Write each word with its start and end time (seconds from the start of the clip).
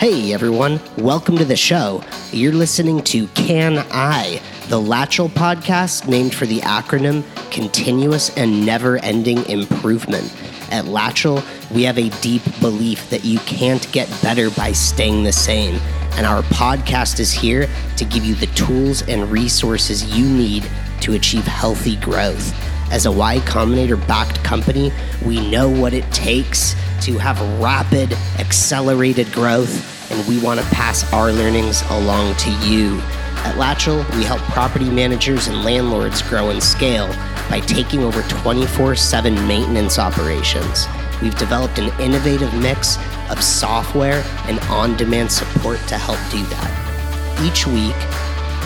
Hey 0.00 0.32
everyone, 0.32 0.80
welcome 0.96 1.36
to 1.36 1.44
the 1.44 1.56
show. 1.56 2.02
You're 2.32 2.54
listening 2.54 3.02
to 3.02 3.26
Can 3.34 3.84
I, 3.90 4.40
the 4.70 4.80
Latchel 4.80 5.28
podcast 5.28 6.08
named 6.08 6.34
for 6.34 6.46
the 6.46 6.60
acronym 6.60 7.22
Continuous 7.50 8.34
and 8.34 8.64
Never 8.64 8.96
Ending 8.96 9.44
Improvement. 9.44 10.24
At 10.72 10.86
Latchel, 10.86 11.44
we 11.70 11.82
have 11.82 11.98
a 11.98 12.08
deep 12.22 12.40
belief 12.60 13.10
that 13.10 13.26
you 13.26 13.40
can't 13.40 13.92
get 13.92 14.08
better 14.22 14.48
by 14.52 14.72
staying 14.72 15.24
the 15.24 15.34
same. 15.34 15.74
And 16.12 16.24
our 16.24 16.44
podcast 16.44 17.20
is 17.20 17.30
here 17.30 17.68
to 17.98 18.04
give 18.06 18.24
you 18.24 18.34
the 18.34 18.46
tools 18.46 19.02
and 19.02 19.30
resources 19.30 20.16
you 20.16 20.26
need 20.26 20.66
to 21.02 21.12
achieve 21.12 21.44
healthy 21.44 21.96
growth. 21.96 22.54
As 22.90 23.04
a 23.04 23.12
Y 23.12 23.36
Combinator 23.40 24.04
backed 24.08 24.42
company, 24.42 24.92
we 25.26 25.46
know 25.50 25.68
what 25.68 25.92
it 25.92 26.10
takes 26.10 26.74
to 27.00 27.18
have 27.18 27.40
rapid, 27.60 28.12
accelerated 28.38 29.30
growth, 29.32 30.10
and 30.10 30.26
we 30.28 30.40
want 30.40 30.60
to 30.60 30.66
pass 30.66 31.10
our 31.12 31.32
learnings 31.32 31.82
along 31.90 32.34
to 32.36 32.50
you. 32.66 32.98
At 33.42 33.56
Latchel, 33.56 34.04
we 34.16 34.24
help 34.24 34.40
property 34.42 34.90
managers 34.90 35.46
and 35.46 35.64
landlords 35.64 36.20
grow 36.22 36.50
and 36.50 36.62
scale 36.62 37.08
by 37.48 37.60
taking 37.60 38.02
over 38.02 38.22
24 38.22 38.94
7 38.96 39.34
maintenance 39.46 39.98
operations. 39.98 40.86
We've 41.22 41.36
developed 41.36 41.78
an 41.78 41.88
innovative 42.00 42.52
mix 42.54 42.96
of 43.30 43.42
software 43.42 44.22
and 44.44 44.58
on 44.70 44.96
demand 44.96 45.32
support 45.32 45.78
to 45.88 45.96
help 45.96 46.18
do 46.30 46.42
that. 46.46 47.40
Each 47.42 47.66
week 47.66 47.96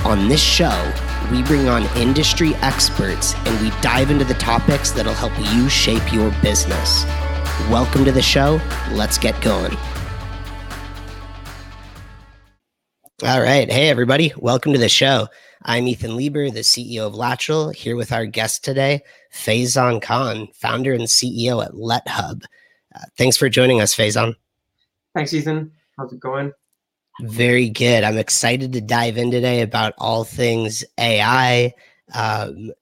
on 0.05 0.29
this 0.29 0.43
show, 0.43 0.93
we 1.31 1.43
bring 1.43 1.69
on 1.69 1.85
industry 1.97 2.55
experts 2.57 3.35
and 3.47 3.61
we 3.61 3.71
dive 3.81 4.11
into 4.11 4.25
the 4.25 4.35
topics 4.35 4.91
that'll 4.91 5.15
help 5.15 5.33
you 5.55 5.69
shape 5.69 6.13
your 6.13 6.31
business. 6.43 7.05
Welcome 7.71 8.05
to 8.05 8.13
the 8.13 8.21
show. 8.21 8.61
Let's 8.91 9.17
get 9.17 9.41
going. 9.41 9.75
All 13.23 13.41
right. 13.41 13.71
Hey, 13.73 13.89
everybody. 13.89 14.33
Welcome 14.37 14.73
to 14.75 14.79
the 14.79 14.89
show. 14.89 15.29
I'm 15.63 15.87
Ethan 15.87 16.15
Lieber, 16.15 16.51
the 16.51 16.61
CEO 16.61 17.07
of 17.07 17.15
Latchel, 17.15 17.75
here 17.75 17.97
with 17.97 18.13
our 18.13 18.27
guest 18.27 18.65
today, 18.65 19.03
Faizan 19.33 20.03
Khan, 20.03 20.49
founder 20.53 20.93
and 20.93 21.05
CEO 21.05 21.65
at 21.65 21.73
LetHub. 21.73 22.45
Uh, 22.95 23.05
thanks 23.17 23.39
for 23.39 23.49
joining 23.49 23.81
us, 23.81 23.95
Faizan. 23.95 24.35
Thanks, 25.15 25.33
Ethan. 25.33 25.73
How's 25.97 26.13
it 26.13 26.21
going? 26.21 26.53
Very 27.23 27.71
good. 27.71 28.05
I'm 28.05 28.19
excited 28.19 28.73
to 28.75 28.81
dive 28.81 29.17
in 29.17 29.31
today 29.31 29.63
about 29.63 29.95
all 29.97 30.25
things 30.25 30.85
AI. 30.99 31.73
Um, 32.13 32.73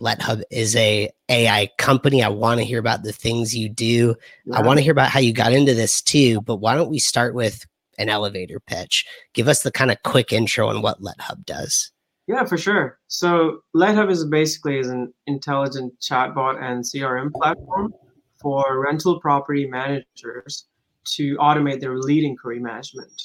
LetHub 0.00 0.42
is 0.50 0.74
a 0.76 1.10
AI 1.28 1.68
company. 1.78 2.22
I 2.22 2.28
want 2.28 2.58
to 2.58 2.64
hear 2.64 2.78
about 2.78 3.02
the 3.02 3.12
things 3.12 3.54
you 3.54 3.68
do. 3.68 4.14
I 4.52 4.62
want 4.62 4.78
to 4.78 4.82
hear 4.82 4.92
about 4.92 5.10
how 5.10 5.20
you 5.20 5.32
got 5.32 5.52
into 5.52 5.74
this 5.74 6.02
too. 6.02 6.40
But 6.42 6.56
why 6.56 6.74
don't 6.74 6.90
we 6.90 6.98
start 6.98 7.34
with 7.34 7.66
an 7.98 8.08
elevator 8.08 8.60
pitch? 8.60 9.06
Give 9.34 9.48
us 9.48 9.62
the 9.62 9.70
kind 9.70 9.90
of 9.90 10.02
quick 10.02 10.32
intro 10.32 10.68
on 10.68 10.82
what 10.82 11.00
LetHub 11.00 11.44
does. 11.44 11.92
Yeah, 12.26 12.44
for 12.44 12.56
sure. 12.56 12.98
So 13.08 13.60
LetHub 13.74 14.10
is 14.10 14.24
basically 14.24 14.78
is 14.78 14.88
an 14.88 15.12
intelligent 15.26 15.94
chatbot 16.00 16.62
and 16.62 16.84
CRM 16.84 17.32
platform 17.32 17.92
for 18.40 18.80
rental 18.80 19.20
property 19.20 19.66
managers 19.66 20.66
to 21.04 21.36
automate 21.36 21.80
their 21.80 21.98
lead 21.98 22.24
inquiry 22.24 22.60
management 22.60 23.20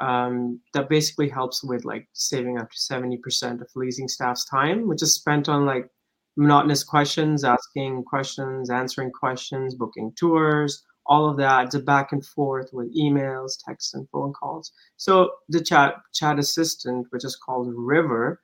um, 0.00 0.60
that 0.72 0.88
basically 0.88 1.28
helps 1.28 1.62
with 1.62 1.84
like 1.84 2.08
saving 2.12 2.58
up 2.58 2.70
to 2.70 2.76
70% 2.76 3.60
of 3.60 3.68
leasing 3.74 4.08
staff's 4.08 4.44
time, 4.44 4.88
which 4.88 5.02
is 5.02 5.14
spent 5.14 5.48
on 5.48 5.66
like 5.66 5.88
monotonous 6.36 6.84
questions, 6.84 7.44
asking 7.44 8.04
questions, 8.04 8.70
answering 8.70 9.10
questions, 9.10 9.74
booking 9.74 10.12
tours, 10.16 10.84
all 11.06 11.28
of 11.28 11.36
that. 11.38 11.66
It's 11.66 11.74
a 11.74 11.80
back 11.80 12.12
and 12.12 12.24
forth 12.24 12.70
with 12.72 12.94
emails, 12.96 13.52
texts, 13.66 13.94
and 13.94 14.08
phone 14.10 14.32
calls. 14.32 14.72
So 14.96 15.30
the 15.48 15.62
chat 15.62 15.94
chat 16.14 16.38
assistant, 16.38 17.06
which 17.10 17.24
is 17.24 17.36
called 17.36 17.72
River, 17.74 18.40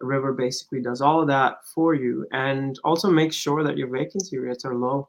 River 0.00 0.32
basically 0.32 0.80
does 0.80 1.00
all 1.00 1.20
of 1.20 1.28
that 1.28 1.56
for 1.74 1.94
you 1.94 2.26
and 2.32 2.78
also 2.84 3.10
makes 3.10 3.36
sure 3.36 3.64
that 3.64 3.78
your 3.78 3.88
vacancy 3.88 4.38
rates 4.38 4.64
are 4.64 4.74
low. 4.74 5.08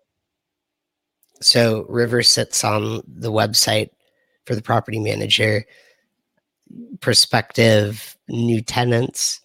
So 1.41 1.85
River 1.89 2.23
sits 2.23 2.63
on 2.63 3.01
the 3.07 3.31
website 3.31 3.89
for 4.45 4.55
the 4.55 4.61
property 4.61 4.99
manager, 4.99 5.65
prospective 7.01 8.17
new 8.29 8.61
tenants 8.61 9.41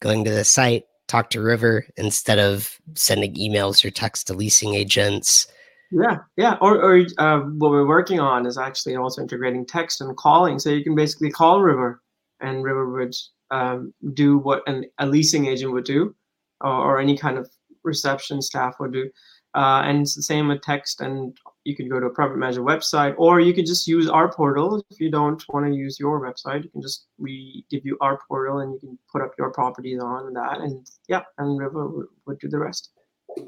going 0.00 0.24
to 0.24 0.30
the 0.30 0.44
site, 0.44 0.84
talk 1.12 1.28
to 1.28 1.42
River 1.42 1.84
instead 1.98 2.38
of 2.38 2.80
sending 2.94 3.34
emails 3.34 3.84
or 3.84 3.90
text 3.90 4.26
to 4.26 4.34
leasing 4.34 4.74
agents. 4.74 5.46
Yeah, 5.90 6.18
yeah. 6.38 6.56
Or, 6.62 6.80
or 6.80 7.04
uh, 7.18 7.40
what 7.40 7.70
we're 7.70 7.86
working 7.86 8.18
on 8.18 8.46
is 8.46 8.56
actually 8.56 8.96
also 8.96 9.20
integrating 9.20 9.66
text 9.66 10.00
and 10.00 10.16
calling. 10.16 10.58
So 10.58 10.70
you 10.70 10.82
can 10.82 10.94
basically 10.94 11.30
call 11.30 11.60
River, 11.60 12.00
and 12.40 12.64
River 12.64 12.90
would 12.90 13.14
um, 13.50 13.92
do 14.14 14.38
what 14.38 14.62
an, 14.66 14.86
a 14.98 15.06
leasing 15.06 15.46
agent 15.46 15.72
would 15.74 15.84
do, 15.84 16.14
or, 16.62 16.72
or, 16.72 16.98
any 16.98 17.18
kind 17.18 17.36
of 17.36 17.50
reception 17.84 18.40
staff 18.40 18.76
would 18.80 18.94
do. 18.94 19.10
Uh, 19.54 19.82
and 19.84 20.00
it's 20.00 20.14
the 20.14 20.22
same 20.22 20.48
with 20.48 20.62
text 20.62 21.02
and 21.02 21.36
you 21.64 21.76
can 21.76 21.88
go 21.88 22.00
to 22.00 22.06
a 22.06 22.10
property 22.10 22.38
manager 22.38 22.62
website 22.62 23.14
or 23.18 23.40
you 23.40 23.54
can 23.54 23.64
just 23.64 23.86
use 23.86 24.08
our 24.08 24.32
portal. 24.32 24.84
If 24.90 25.00
you 25.00 25.10
don't 25.10 25.42
want 25.48 25.66
to 25.66 25.74
use 25.74 25.98
your 26.00 26.20
website 26.20 26.64
you 26.64 26.70
can 26.70 26.82
just 26.82 27.06
we 27.18 27.64
give 27.70 27.84
you 27.84 27.96
our 28.00 28.18
portal 28.28 28.58
and 28.58 28.74
you 28.74 28.80
can 28.80 28.98
put 29.10 29.22
up 29.22 29.32
your 29.38 29.50
properties 29.50 30.00
on 30.00 30.32
that 30.34 30.60
and 30.60 30.86
yeah 31.08 31.22
and 31.38 31.58
river 31.58 31.88
would, 32.26 32.38
do 32.38 32.48
the 32.48 32.58
rest. 32.58 32.90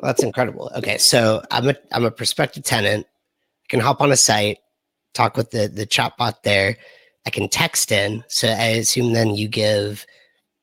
That's 0.00 0.22
incredible. 0.22 0.70
Okay 0.76 0.98
so 0.98 1.42
i'm 1.50 1.68
a 1.68 1.74
i'm 1.92 2.04
a 2.04 2.10
prospective 2.10 2.64
tenant. 2.64 3.06
I 3.06 3.66
can 3.68 3.80
hop 3.80 4.00
on 4.00 4.12
a 4.12 4.16
site 4.16 4.58
talk 5.14 5.36
with 5.36 5.50
the 5.50 5.68
the 5.68 5.86
chatbot 5.86 6.42
there. 6.42 6.76
I 7.26 7.30
can 7.30 7.48
text 7.48 7.90
in 7.90 8.22
so 8.28 8.48
i 8.48 8.66
assume 8.82 9.12
then 9.12 9.34
you 9.34 9.48
give 9.48 10.06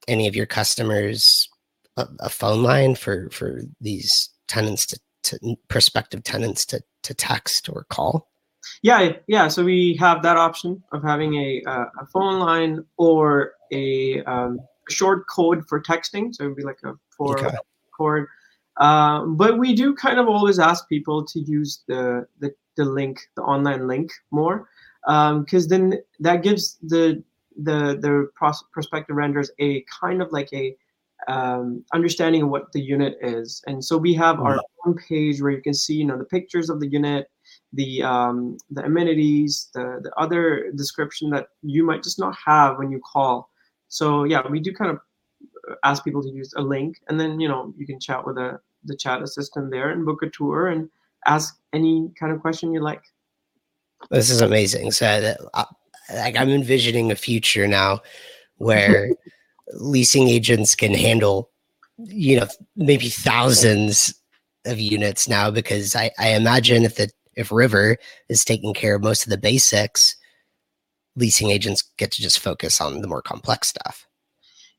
any 0.08 0.28
of 0.28 0.36
your 0.36 0.46
customers 0.46 1.50
a, 1.98 2.08
a 2.22 2.30
phone 2.30 2.64
line 2.64 2.96
for 2.96 3.30
for 3.32 3.62
these 3.80 4.30
tenants 4.48 4.86
to 4.88 5.00
to 5.24 5.56
prospective 5.68 6.24
tenants 6.24 6.66
to 6.66 6.82
to 7.04 7.14
text 7.14 7.70
or 7.70 7.86
call? 7.90 8.30
Yeah, 8.82 9.14
yeah. 9.28 9.48
So 9.48 9.64
we 9.64 9.96
have 10.00 10.22
that 10.24 10.38
option 10.38 10.84
of 10.92 11.04
having 11.04 11.36
a 11.36 11.62
uh, 11.66 11.86
a 12.00 12.06
phone 12.08 12.40
line 12.40 12.86
or 12.98 13.54
a 13.72 14.24
um, 14.24 14.60
short 14.90 15.28
code 15.28 15.68
for 15.68 15.82
texting. 15.82 16.34
So 16.34 16.46
it 16.46 16.48
would 16.50 16.58
be 16.58 16.64
like 16.64 16.80
a 16.84 16.94
four 17.18 17.40
okay. 17.40 17.56
chord. 17.96 18.28
Uh, 18.78 19.26
but 19.26 19.58
we 19.58 19.76
do 19.76 19.94
kind 19.94 20.20
of 20.20 20.28
always 20.28 20.60
ask 20.60 20.88
people 20.88 21.26
to 21.26 21.40
use 21.40 21.84
the 21.88 22.28
the, 22.40 22.54
the 22.78 22.86
link, 22.86 23.20
the 23.36 23.42
online 23.42 23.88
link, 23.88 24.12
more, 24.32 24.68
because 25.06 25.64
um, 25.64 25.70
then 25.70 25.94
that 26.20 26.44
gives 26.44 26.78
the 26.82 27.24
the 27.58 27.98
the 28.00 28.30
pros- 28.36 28.64
prospective 28.72 29.16
renters 29.16 29.52
a 29.60 29.84
kind 30.02 30.22
of 30.22 30.32
like 30.32 30.52
a 30.54 30.76
um, 31.28 31.84
understanding 31.94 32.44
of 32.44 32.50
what 32.50 32.72
the 32.72 32.82
unit 32.82 33.18
is. 33.22 33.64
And 33.68 33.84
so 33.84 33.98
we 33.98 34.14
have 34.16 34.40
our 34.40 34.58
mm-hmm. 34.58 34.90
own 34.90 34.98
page 35.08 35.42
where 35.42 35.52
you 35.52 35.62
can 35.62 35.74
see, 35.74 35.96
you 35.96 36.06
know, 36.06 36.18
the 36.18 36.26
pictures 36.26 36.70
of 36.70 36.80
the 36.80 36.88
unit, 36.88 37.28
the 37.74 38.04
um, 38.04 38.58
the 38.70 38.84
amenities, 38.84 39.70
the 39.74 40.00
the 40.04 40.12
other 40.18 40.72
description 40.76 41.30
that 41.32 41.48
you 41.62 41.86
might 41.86 42.04
just 42.04 42.20
not 42.20 42.36
have 42.46 42.78
when 42.78 42.92
you 42.92 43.00
call. 43.00 43.50
So 43.88 44.24
yeah, 44.24 44.48
we 44.48 44.60
do 44.60 44.74
kind 44.74 44.92
of 44.92 45.00
uh, 45.70 45.76
ask 45.84 46.04
people 46.04 46.22
to 46.24 46.30
use 46.30 46.54
a 46.56 46.62
link, 46.62 46.98
and 47.08 47.20
then 47.20 47.40
you 47.40 47.48
know 47.48 47.74
you 47.78 47.86
can 47.86 48.00
chat 48.00 48.26
with 48.26 48.36
the 48.36 48.60
the 48.86 48.96
chat 48.96 49.22
assistant 49.22 49.72
there 49.72 49.90
and 49.90 50.06
book 50.06 50.24
a 50.24 50.30
tour 50.30 50.68
and 50.68 50.90
ask 51.28 51.60
any 51.74 52.12
kind 52.20 52.32
of 52.34 52.42
question 52.42 52.72
you 52.72 52.82
like. 52.82 53.04
This 54.10 54.32
is 54.32 54.42
amazing. 54.42 54.92
So 54.92 55.22
that, 55.22 55.40
uh, 55.54 55.66
like 56.16 56.36
I'm 56.36 56.50
envisioning 56.50 57.12
a 57.12 57.16
future 57.16 57.68
now 57.68 58.02
where 58.58 59.12
leasing 59.74 60.28
agents 60.28 60.76
can 60.76 60.94
handle, 60.94 61.50
you 61.98 62.40
know, 62.40 62.48
maybe 62.76 63.10
thousands 63.10 64.14
of 64.66 64.80
units 64.80 65.28
now 65.28 65.50
because 65.50 65.96
I, 65.96 66.12
I 66.20 66.30
imagine 66.30 66.84
if 66.84 66.96
the 66.96 67.10
if 67.36 67.52
River 67.52 67.98
is 68.28 68.44
taking 68.44 68.74
care 68.74 68.96
of 68.96 69.04
most 69.04 69.24
of 69.24 69.30
the 69.30 69.38
basics, 69.38 70.16
leasing 71.16 71.50
agents 71.50 71.84
get 71.98 72.12
to 72.12 72.22
just 72.22 72.40
focus 72.40 72.82
on 72.82 73.02
the 73.02 73.08
more 73.08 73.22
complex 73.22 73.70
stuff. 73.70 74.06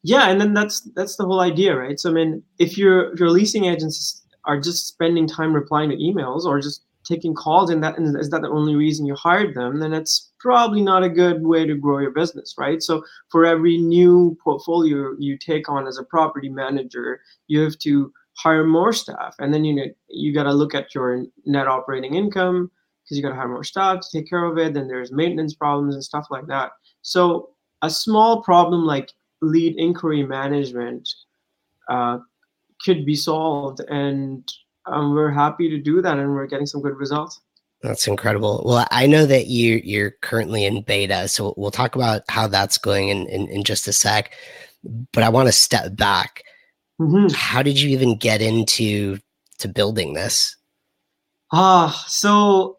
Yeah, 0.02 0.28
and 0.28 0.40
then 0.40 0.52
that's 0.52 0.80
that's 0.94 1.16
the 1.16 1.24
whole 1.24 1.40
idea, 1.40 1.76
right? 1.76 1.98
So 1.98 2.10
I 2.10 2.12
mean, 2.12 2.42
if 2.58 2.76
your 2.76 3.16
your 3.16 3.30
leasing 3.30 3.64
agents 3.64 4.22
are 4.44 4.60
just 4.60 4.86
spending 4.86 5.26
time 5.26 5.54
replying 5.54 5.90
to 5.90 5.96
emails 5.96 6.44
or 6.44 6.60
just 6.60 6.82
taking 7.04 7.34
calls 7.34 7.70
and 7.70 7.82
that 7.82 7.98
and 7.98 8.16
is 8.18 8.30
that 8.30 8.42
the 8.42 8.48
only 8.48 8.74
reason 8.74 9.06
you 9.06 9.14
hired 9.14 9.54
them 9.54 9.80
then 9.80 9.92
it's 9.92 10.31
probably 10.42 10.82
not 10.82 11.04
a 11.04 11.08
good 11.08 11.46
way 11.46 11.64
to 11.64 11.74
grow 11.74 11.98
your 11.98 12.10
business 12.10 12.54
right? 12.58 12.82
So 12.82 13.02
for 13.30 13.46
every 13.46 13.78
new 13.78 14.36
portfolio 14.42 15.14
you 15.18 15.38
take 15.38 15.68
on 15.68 15.86
as 15.86 15.98
a 15.98 16.04
property 16.04 16.48
manager 16.48 17.20
you 17.46 17.60
have 17.60 17.78
to 17.78 18.12
hire 18.34 18.64
more 18.64 18.92
staff. 18.92 19.34
And 19.38 19.52
then 19.52 19.64
you 19.64 19.74
need, 19.74 19.94
you 20.08 20.32
got 20.32 20.44
to 20.44 20.52
look 20.52 20.74
at 20.74 20.94
your 20.94 21.24
net 21.44 21.68
operating 21.68 22.14
income 22.14 22.70
because 23.02 23.16
you 23.16 23.22
got 23.22 23.30
to 23.30 23.36
hire 23.36 23.48
more 23.48 23.64
staff 23.64 24.00
to 24.00 24.08
take 24.12 24.28
care 24.28 24.44
of 24.44 24.58
it. 24.58 24.74
Then 24.74 24.88
there's 24.88 25.12
maintenance 25.12 25.54
problems 25.54 25.94
and 25.94 26.04
stuff 26.04 26.26
like 26.30 26.46
that. 26.46 26.72
So 27.02 27.50
a 27.82 27.90
small 27.90 28.42
problem 28.42 28.84
like 28.84 29.12
lead 29.40 29.76
inquiry 29.76 30.22
management 30.22 31.08
uh, 31.88 32.18
could 32.84 33.04
be 33.04 33.14
solved. 33.14 33.80
And 33.88 34.48
um, 34.86 35.14
we're 35.14 35.30
happy 35.30 35.68
to 35.68 35.78
do 35.78 36.00
that 36.02 36.18
and 36.18 36.30
we're 36.32 36.46
getting 36.46 36.66
some 36.66 36.82
good 36.82 36.96
results 36.96 37.40
That's 37.82 38.06
incredible. 38.06 38.62
Well, 38.64 38.86
I 38.90 39.06
know 39.06 39.26
that 39.26 39.48
you 39.48 39.80
you're 39.84 40.12
currently 40.22 40.64
in 40.64 40.82
beta, 40.82 41.26
so 41.28 41.52
we'll 41.56 41.72
talk 41.72 41.96
about 41.96 42.22
how 42.28 42.46
that's 42.46 42.78
going 42.78 43.08
in 43.08 43.26
in, 43.28 43.48
in 43.48 43.64
just 43.64 43.88
a 43.88 43.92
sec. 43.92 44.32
But 45.12 45.24
I 45.24 45.28
want 45.28 45.48
to 45.48 45.52
step 45.52 45.96
back. 45.96 46.44
Mm-hmm. 47.00 47.34
How 47.34 47.62
did 47.62 47.80
you 47.80 47.90
even 47.90 48.16
get 48.16 48.40
into 48.40 49.18
to 49.58 49.68
building 49.68 50.14
this? 50.14 50.56
Ah, 51.52 52.04
so 52.06 52.78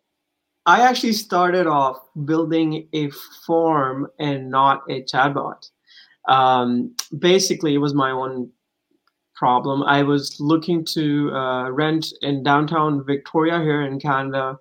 I 0.66 0.82
actually 0.82 1.14
started 1.14 1.68
off 1.68 1.98
building 2.26 2.88
a 2.94 3.10
form 3.46 4.08
and 4.20 4.50
not 4.50 4.82
a 4.90 5.04
chatbot. 5.04 5.70
Um, 6.30 6.96
basically, 7.20 7.74
it 7.74 7.80
was 7.80 7.94
my 7.94 8.12
own 8.12 8.50
problem. 9.36 9.84
I 9.84 10.04
was 10.04 10.38
looking 10.40 10.86
to 10.94 11.32
uh, 11.32 11.70
rent 11.72 12.08
in 12.22 12.44
downtown 12.44 13.06
Victoria 13.06 13.60
here 13.60 13.82
in 13.82 14.00
Canada, 14.00 14.58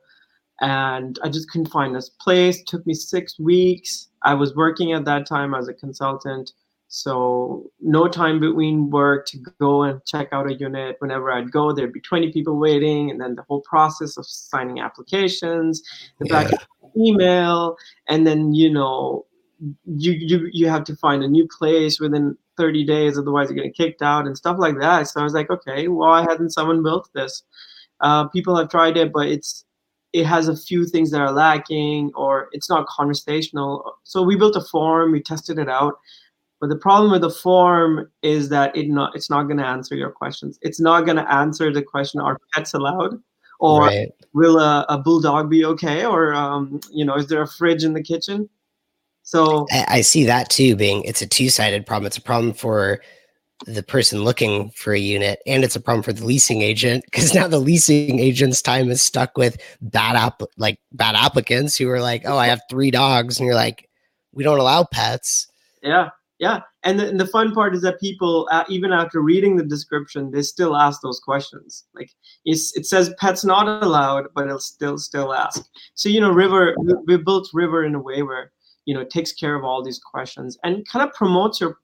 and 0.62 1.18
I 1.24 1.28
just 1.28 1.50
couldn't 1.50 1.72
find 1.72 1.94
this 1.94 2.08
place. 2.08 2.60
It 2.60 2.68
took 2.68 2.86
me 2.86 2.94
six 2.94 3.38
weeks. 3.38 4.08
I 4.22 4.34
was 4.34 4.54
working 4.54 4.92
at 4.92 5.04
that 5.04 5.26
time 5.26 5.54
as 5.54 5.66
a 5.68 5.74
consultant, 5.74 6.52
so 6.86 7.68
no 7.80 8.06
time 8.06 8.38
between 8.38 8.88
work 8.88 9.26
to 9.26 9.38
go 9.58 9.82
and 9.82 10.04
check 10.06 10.28
out 10.30 10.48
a 10.48 10.54
unit. 10.54 10.96
Whenever 11.00 11.32
I'd 11.32 11.50
go, 11.50 11.72
there'd 11.72 11.92
be 11.92 12.00
20 12.00 12.32
people 12.32 12.58
waiting, 12.58 13.10
and 13.10 13.20
then 13.20 13.34
the 13.34 13.42
whole 13.42 13.60
process 13.62 14.16
of 14.16 14.24
signing 14.24 14.78
applications, 14.78 15.82
the 16.20 16.28
yeah. 16.28 16.44
back 16.44 16.52
email, 16.96 17.76
and 18.08 18.24
then 18.24 18.54
you 18.54 18.72
know 18.72 19.26
you 19.84 20.12
you 20.12 20.48
you 20.52 20.68
have 20.68 20.84
to 20.84 20.96
find 20.96 21.24
a 21.24 21.28
new 21.28 21.48
place 21.58 21.98
within 21.98 22.38
30 22.56 22.84
days, 22.84 23.18
otherwise 23.18 23.48
you're 23.48 23.56
getting 23.56 23.72
kicked 23.72 24.02
out 24.02 24.26
and 24.26 24.38
stuff 24.38 24.58
like 24.60 24.78
that. 24.78 25.08
So 25.08 25.20
I 25.20 25.24
was 25.24 25.34
like, 25.34 25.50
okay, 25.50 25.88
why 25.88 26.22
hasn't 26.22 26.52
someone 26.52 26.84
built 26.84 27.08
this? 27.14 27.42
Uh, 28.00 28.28
people 28.28 28.56
have 28.56 28.68
tried 28.68 28.96
it, 28.96 29.12
but 29.12 29.26
it's 29.26 29.64
it 30.12 30.26
has 30.26 30.48
a 30.48 30.56
few 30.56 30.84
things 30.86 31.10
that 31.10 31.20
are 31.20 31.32
lacking 31.32 32.12
or 32.14 32.48
it's 32.52 32.68
not 32.68 32.86
conversational. 32.86 33.96
So 34.04 34.22
we 34.22 34.36
built 34.36 34.56
a 34.56 34.60
form, 34.60 35.12
we 35.12 35.22
tested 35.22 35.58
it 35.58 35.68
out. 35.68 35.94
But 36.60 36.68
the 36.68 36.76
problem 36.76 37.10
with 37.10 37.22
the 37.22 37.30
form 37.30 38.10
is 38.22 38.48
that 38.50 38.76
it 38.76 38.88
not 38.88 39.16
it's 39.16 39.28
not 39.28 39.44
going 39.44 39.56
to 39.56 39.66
answer 39.66 39.96
your 39.96 40.10
questions. 40.10 40.60
It's 40.62 40.78
not 40.78 41.04
going 41.04 41.16
to 41.16 41.32
answer 41.32 41.72
the 41.72 41.82
question: 41.82 42.20
Are 42.20 42.38
pets 42.54 42.72
allowed? 42.72 43.20
Or 43.58 43.86
right. 43.86 44.12
will 44.32 44.58
a, 44.58 44.84
a, 44.88 44.98
bulldog 44.98 45.50
be 45.50 45.64
okay? 45.64 46.04
Or 46.04 46.34
um, 46.34 46.80
you 46.90 47.04
know, 47.04 47.16
is 47.16 47.26
there 47.26 47.42
a 47.42 47.48
fridge 47.48 47.82
in 47.82 47.94
the 47.94 48.02
kitchen? 48.02 48.48
So 49.24 49.66
I, 49.72 49.86
I 49.88 50.00
see 50.02 50.24
that 50.24 50.50
too. 50.50 50.76
Being 50.76 51.02
it's 51.02 51.20
a 51.20 51.26
two 51.26 51.48
sided 51.48 51.84
problem. 51.84 52.06
It's 52.06 52.16
a 52.16 52.22
problem 52.22 52.52
for 52.52 53.00
the 53.66 53.82
person 53.82 54.24
looking 54.24 54.70
for 54.70 54.92
a 54.92 54.98
unit 54.98 55.40
and 55.46 55.64
it's 55.64 55.76
a 55.76 55.80
problem 55.80 56.02
for 56.02 56.12
the 56.12 56.24
leasing 56.24 56.62
agent 56.62 57.04
because 57.04 57.34
now 57.34 57.46
the 57.46 57.58
leasing 57.58 58.18
agent's 58.18 58.62
time 58.62 58.90
is 58.90 59.02
stuck 59.02 59.36
with 59.36 59.56
bad 59.80 60.16
app 60.16 60.42
like 60.56 60.78
bad 60.92 61.14
applicants 61.14 61.76
who 61.76 61.88
are 61.88 62.00
like 62.00 62.22
oh 62.26 62.38
i 62.38 62.46
have 62.46 62.60
three 62.68 62.90
dogs 62.90 63.38
and 63.38 63.46
you're 63.46 63.54
like 63.54 63.88
we 64.34 64.42
don't 64.42 64.58
allow 64.58 64.82
pets. 64.82 65.46
Yeah 65.82 66.08
yeah 66.42 66.60
and 66.82 66.98
the, 66.98 67.08
and 67.08 67.20
the 67.20 67.26
fun 67.26 67.54
part 67.54 67.72
is 67.74 67.82
that 67.82 68.00
people 68.00 68.48
uh, 68.50 68.64
even 68.68 68.92
after 68.92 69.20
reading 69.20 69.56
the 69.56 69.64
description 69.64 70.30
they 70.30 70.42
still 70.42 70.76
ask 70.76 71.00
those 71.00 71.20
questions 71.20 71.84
like 71.94 72.10
it 72.44 72.84
says 72.84 73.14
pets 73.20 73.44
not 73.44 73.82
allowed 73.82 74.26
but 74.34 74.46
it'll 74.46 74.58
still 74.58 74.98
still 74.98 75.32
ask. 75.32 75.64
So 75.94 76.08
you 76.08 76.20
know 76.20 76.32
river 76.32 76.74
we, 77.06 77.16
built 77.16 77.48
river 77.54 77.84
in 77.84 77.94
a 77.94 78.00
way 78.00 78.22
where 78.22 78.50
you 78.86 78.94
know 78.94 79.04
takes 79.04 79.32
care 79.32 79.54
of 79.54 79.64
all 79.64 79.84
these 79.84 80.00
questions 80.00 80.58
and 80.64 80.86
kind 80.88 81.08
of 81.08 81.14
promotes 81.14 81.60
your 81.60 81.78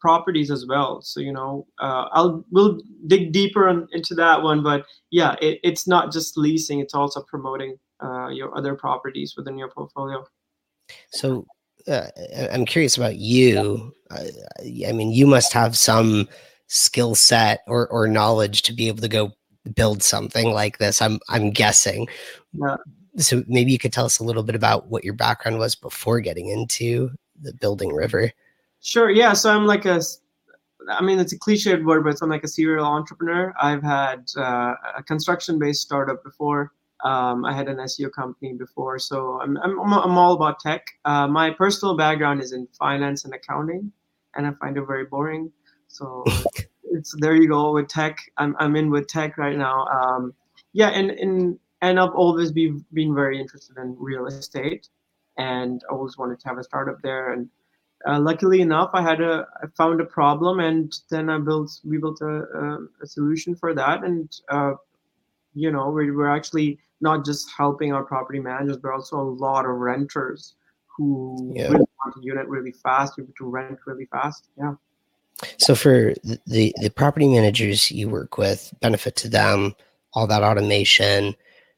properties 0.00 0.50
as 0.50 0.66
well. 0.66 1.02
So 1.02 1.20
you 1.20 1.32
know, 1.32 1.66
uh, 1.78 2.06
I'll 2.12 2.44
we'll 2.50 2.80
dig 3.06 3.32
deeper 3.32 3.68
on, 3.68 3.88
into 3.92 4.14
that 4.16 4.42
one, 4.42 4.62
but 4.62 4.84
yeah, 5.10 5.36
it, 5.40 5.60
it's 5.62 5.86
not 5.86 6.12
just 6.12 6.36
leasing; 6.36 6.80
it's 6.80 6.94
also 6.94 7.22
promoting 7.22 7.78
uh, 8.02 8.28
your 8.28 8.56
other 8.56 8.74
properties 8.74 9.34
within 9.36 9.58
your 9.58 9.68
portfolio. 9.68 10.24
So 11.10 11.46
uh, 11.88 12.06
I'm 12.52 12.64
curious 12.64 12.96
about 12.96 13.16
you. 13.16 13.94
Uh, 14.10 14.26
I 14.86 14.92
mean, 14.92 15.10
you 15.10 15.26
must 15.26 15.52
have 15.52 15.76
some 15.76 16.28
skill 16.66 17.14
set 17.14 17.60
or 17.66 17.88
or 17.88 18.06
knowledge 18.06 18.62
to 18.62 18.72
be 18.72 18.88
able 18.88 19.00
to 19.02 19.08
go 19.08 19.32
build 19.74 20.02
something 20.02 20.52
like 20.52 20.78
this. 20.78 21.02
I'm 21.02 21.20
I'm 21.28 21.50
guessing. 21.50 22.08
Yeah. 22.52 22.76
So 23.16 23.42
maybe 23.48 23.72
you 23.72 23.78
could 23.78 23.92
tell 23.92 24.04
us 24.04 24.18
a 24.18 24.24
little 24.24 24.42
bit 24.42 24.54
about 24.54 24.88
what 24.88 25.04
your 25.04 25.14
background 25.14 25.58
was 25.58 25.74
before 25.74 26.20
getting 26.20 26.48
into 26.48 27.10
the 27.40 27.52
building 27.52 27.92
river. 27.92 28.32
Sure. 28.80 29.10
Yeah. 29.10 29.32
So 29.34 29.50
I'm 29.50 29.66
like 29.66 29.84
a, 29.84 30.00
I 30.88 31.02
mean, 31.02 31.18
it's 31.18 31.32
a 31.32 31.38
cliched 31.38 31.84
word, 31.84 32.04
but 32.04 32.16
I'm 32.22 32.30
like 32.30 32.44
a 32.44 32.48
serial 32.48 32.86
entrepreneur. 32.86 33.52
I've 33.60 33.82
had 33.82 34.30
uh, 34.36 34.74
a 34.96 35.02
construction-based 35.02 35.80
startup 35.80 36.24
before. 36.24 36.72
Um, 37.04 37.44
I 37.44 37.54
had 37.54 37.68
an 37.68 37.76
SEO 37.78 38.10
company 38.12 38.52
before, 38.52 38.98
so 38.98 39.40
I'm 39.40 39.56
I'm, 39.58 39.78
I'm 39.80 40.18
all 40.18 40.34
about 40.34 40.60
tech. 40.60 40.86
Uh, 41.06 41.26
my 41.26 41.50
personal 41.50 41.96
background 41.96 42.42
is 42.42 42.52
in 42.52 42.68
finance 42.78 43.24
and 43.24 43.32
accounting, 43.32 43.90
and 44.34 44.46
I 44.46 44.52
find 44.60 44.76
it 44.76 44.84
very 44.86 45.06
boring. 45.06 45.50
So 45.88 46.24
it's 46.84 47.14
there 47.18 47.34
you 47.34 47.48
go 47.48 47.72
with 47.72 47.88
tech. 47.88 48.18
I'm 48.36 48.54
I'm 48.58 48.76
in 48.76 48.90
with 48.90 49.06
tech 49.06 49.38
right 49.38 49.56
now. 49.56 49.86
Um, 49.86 50.34
yeah, 50.72 50.88
and 50.88 51.10
and 51.10 51.58
and 51.80 51.98
I've 51.98 52.14
always 52.14 52.52
be, 52.52 52.78
been 52.92 53.14
very 53.14 53.40
interested 53.40 53.78
in 53.78 53.96
real 53.98 54.26
estate, 54.26 54.88
and 55.38 55.82
always 55.90 56.18
wanted 56.18 56.38
to 56.40 56.48
have 56.48 56.58
a 56.58 56.64
startup 56.64 57.00
there. 57.02 57.32
And 57.32 57.48
uh, 58.06 58.18
luckily 58.18 58.60
enough, 58.60 58.90
I 58.94 59.02
had 59.02 59.20
a 59.20 59.46
I 59.62 59.66
found 59.76 60.00
a 60.00 60.04
problem, 60.04 60.60
and 60.60 60.92
then 61.10 61.28
I 61.28 61.38
built 61.38 61.80
we 61.84 61.98
built 61.98 62.20
a, 62.22 62.26
a, 62.26 62.78
a 63.02 63.06
solution 63.06 63.54
for 63.54 63.74
that. 63.74 64.04
And 64.04 64.34
uh, 64.48 64.74
you 65.54 65.70
know, 65.70 65.90
we 65.90 66.10
were 66.10 66.30
actually 66.30 66.78
not 67.00 67.24
just 67.24 67.50
helping 67.56 67.92
our 67.92 68.04
property 68.04 68.40
managers, 68.40 68.78
but 68.78 68.92
also 68.92 69.20
a 69.20 69.22
lot 69.22 69.64
of 69.64 69.72
renters 69.72 70.54
who 70.86 71.52
yeah. 71.54 71.64
really 71.64 71.78
want 71.78 72.16
a 72.16 72.22
unit 72.22 72.46
really 72.48 72.72
fast, 72.72 73.16
to 73.16 73.26
rent 73.40 73.78
really 73.86 74.06
fast. 74.06 74.48
Yeah. 74.56 74.74
So 75.58 75.74
for 75.74 76.14
the 76.46 76.74
the 76.80 76.90
property 76.90 77.28
managers 77.28 77.90
you 77.90 78.08
work 78.08 78.38
with, 78.38 78.72
benefit 78.80 79.16
to 79.16 79.28
them, 79.28 79.74
all 80.14 80.26
that 80.26 80.42
automation, 80.42 81.34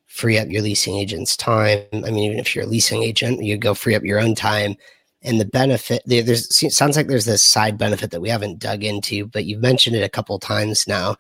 free 0.07 0.39
up 0.39 0.49
your 0.49 0.63
leasing 0.63 0.97
agent's 0.97 1.37
time. 1.37 1.85
I 1.93 2.11
mean, 2.11 2.19
even 2.19 2.39
if 2.39 2.55
you're 2.55 2.65
a 2.65 2.69
leasing 2.69 3.03
agent, 3.03 3.43
you 3.43 3.57
go 3.57 3.75
free 3.75 3.95
up 3.95 4.05
your 4.05 4.21
own 4.21 4.35
time 4.35 4.77
and 5.25 5.41
the 5.41 5.45
benefit 5.45 6.03
there's 6.07 6.75
sounds 6.75 6.97
like 6.97 7.07
there's 7.07 7.25
this 7.25 7.45
side 7.45 7.79
benefit 7.79 8.11
that 8.11 8.21
we 8.21 8.29
haven't 8.29 8.59
dug 8.59 8.85
into 8.85 9.27
but 9.27 9.45
you've 9.45 9.63
mentioned 9.63 9.97
it 9.97 10.03
a 10.03 10.09
couple 10.09 10.39
times 10.39 10.87
now 10.87 11.17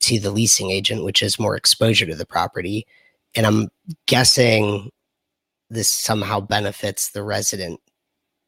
to 0.00 0.18
the 0.20 0.30
leasing 0.30 0.70
agent 0.70 1.04
which 1.04 1.22
is 1.22 1.38
more 1.38 1.56
exposure 1.56 2.06
to 2.06 2.14
the 2.14 2.26
property. 2.26 2.86
And 3.34 3.46
i'm 3.46 3.68
guessing 4.06 4.90
this 5.70 5.90
somehow 5.90 6.40
benefits 6.40 7.10
the 7.10 7.22
resident 7.22 7.80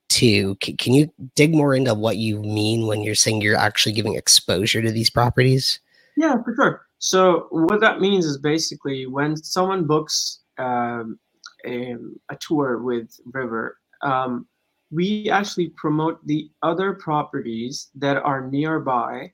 too. 0.09 0.57
Can, 0.57 0.77
can 0.77 0.95
you 0.95 1.11
dig 1.35 1.55
more 1.55 1.75
into 1.75 1.95
what 1.95 2.17
you 2.17 2.41
mean 2.41 2.87
when 2.87 3.03
you're 3.03 3.15
saying 3.15 3.41
you're 3.41 3.57
actually 3.57 3.93
giving 3.93 4.15
exposure 4.15 4.83
to 4.83 4.91
these 4.91 5.11
properties? 5.11 5.81
Yeah 6.17 6.37
for 6.43 6.55
sure. 6.55 6.87
So 6.99 7.47
what 7.51 7.81
that 7.81 8.01
means 8.01 8.25
is 8.25 8.39
basically 8.39 9.07
when 9.07 9.37
someone 9.37 9.85
books 9.85 10.41
um, 10.59 11.19
a, 11.65 11.95
a 12.31 12.37
tour 12.41 12.79
with 12.79 13.15
river 13.33 13.79
um, 14.03 14.47
we 14.91 15.29
actually 15.31 15.69
promote 15.71 16.25
the 16.27 16.51
other 16.63 16.95
properties 16.95 17.91
that 17.95 18.17
are 18.17 18.49
nearby 18.49 19.33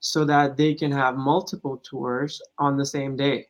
so 0.00 0.24
that 0.24 0.56
they 0.56 0.74
can 0.74 0.90
have 0.90 1.16
multiple 1.16 1.80
tours 1.88 2.40
on 2.58 2.76
the 2.76 2.86
same 2.86 3.16
day 3.16 3.46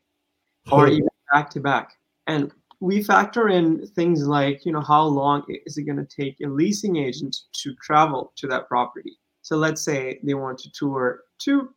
or 0.70 0.86
hmm. 0.86 0.94
even 0.94 1.08
back 1.32 1.48
to 1.50 1.60
back. 1.60 1.92
And 2.26 2.52
we 2.80 3.02
factor 3.02 3.48
in 3.48 3.86
things 3.88 4.26
like, 4.26 4.64
you 4.64 4.72
know, 4.72 4.80
how 4.80 5.04
long 5.04 5.44
is 5.66 5.76
it 5.76 5.84
going 5.84 6.04
to 6.04 6.22
take 6.22 6.40
a 6.40 6.48
leasing 6.48 6.96
agent 6.96 7.36
to 7.62 7.74
travel 7.76 8.32
to 8.36 8.46
that 8.48 8.68
property? 8.68 9.18
So 9.42 9.56
let's 9.56 9.82
say 9.82 10.18
they 10.22 10.34
want 10.34 10.58
to 10.60 10.72
tour 10.72 11.20
two 11.38 11.70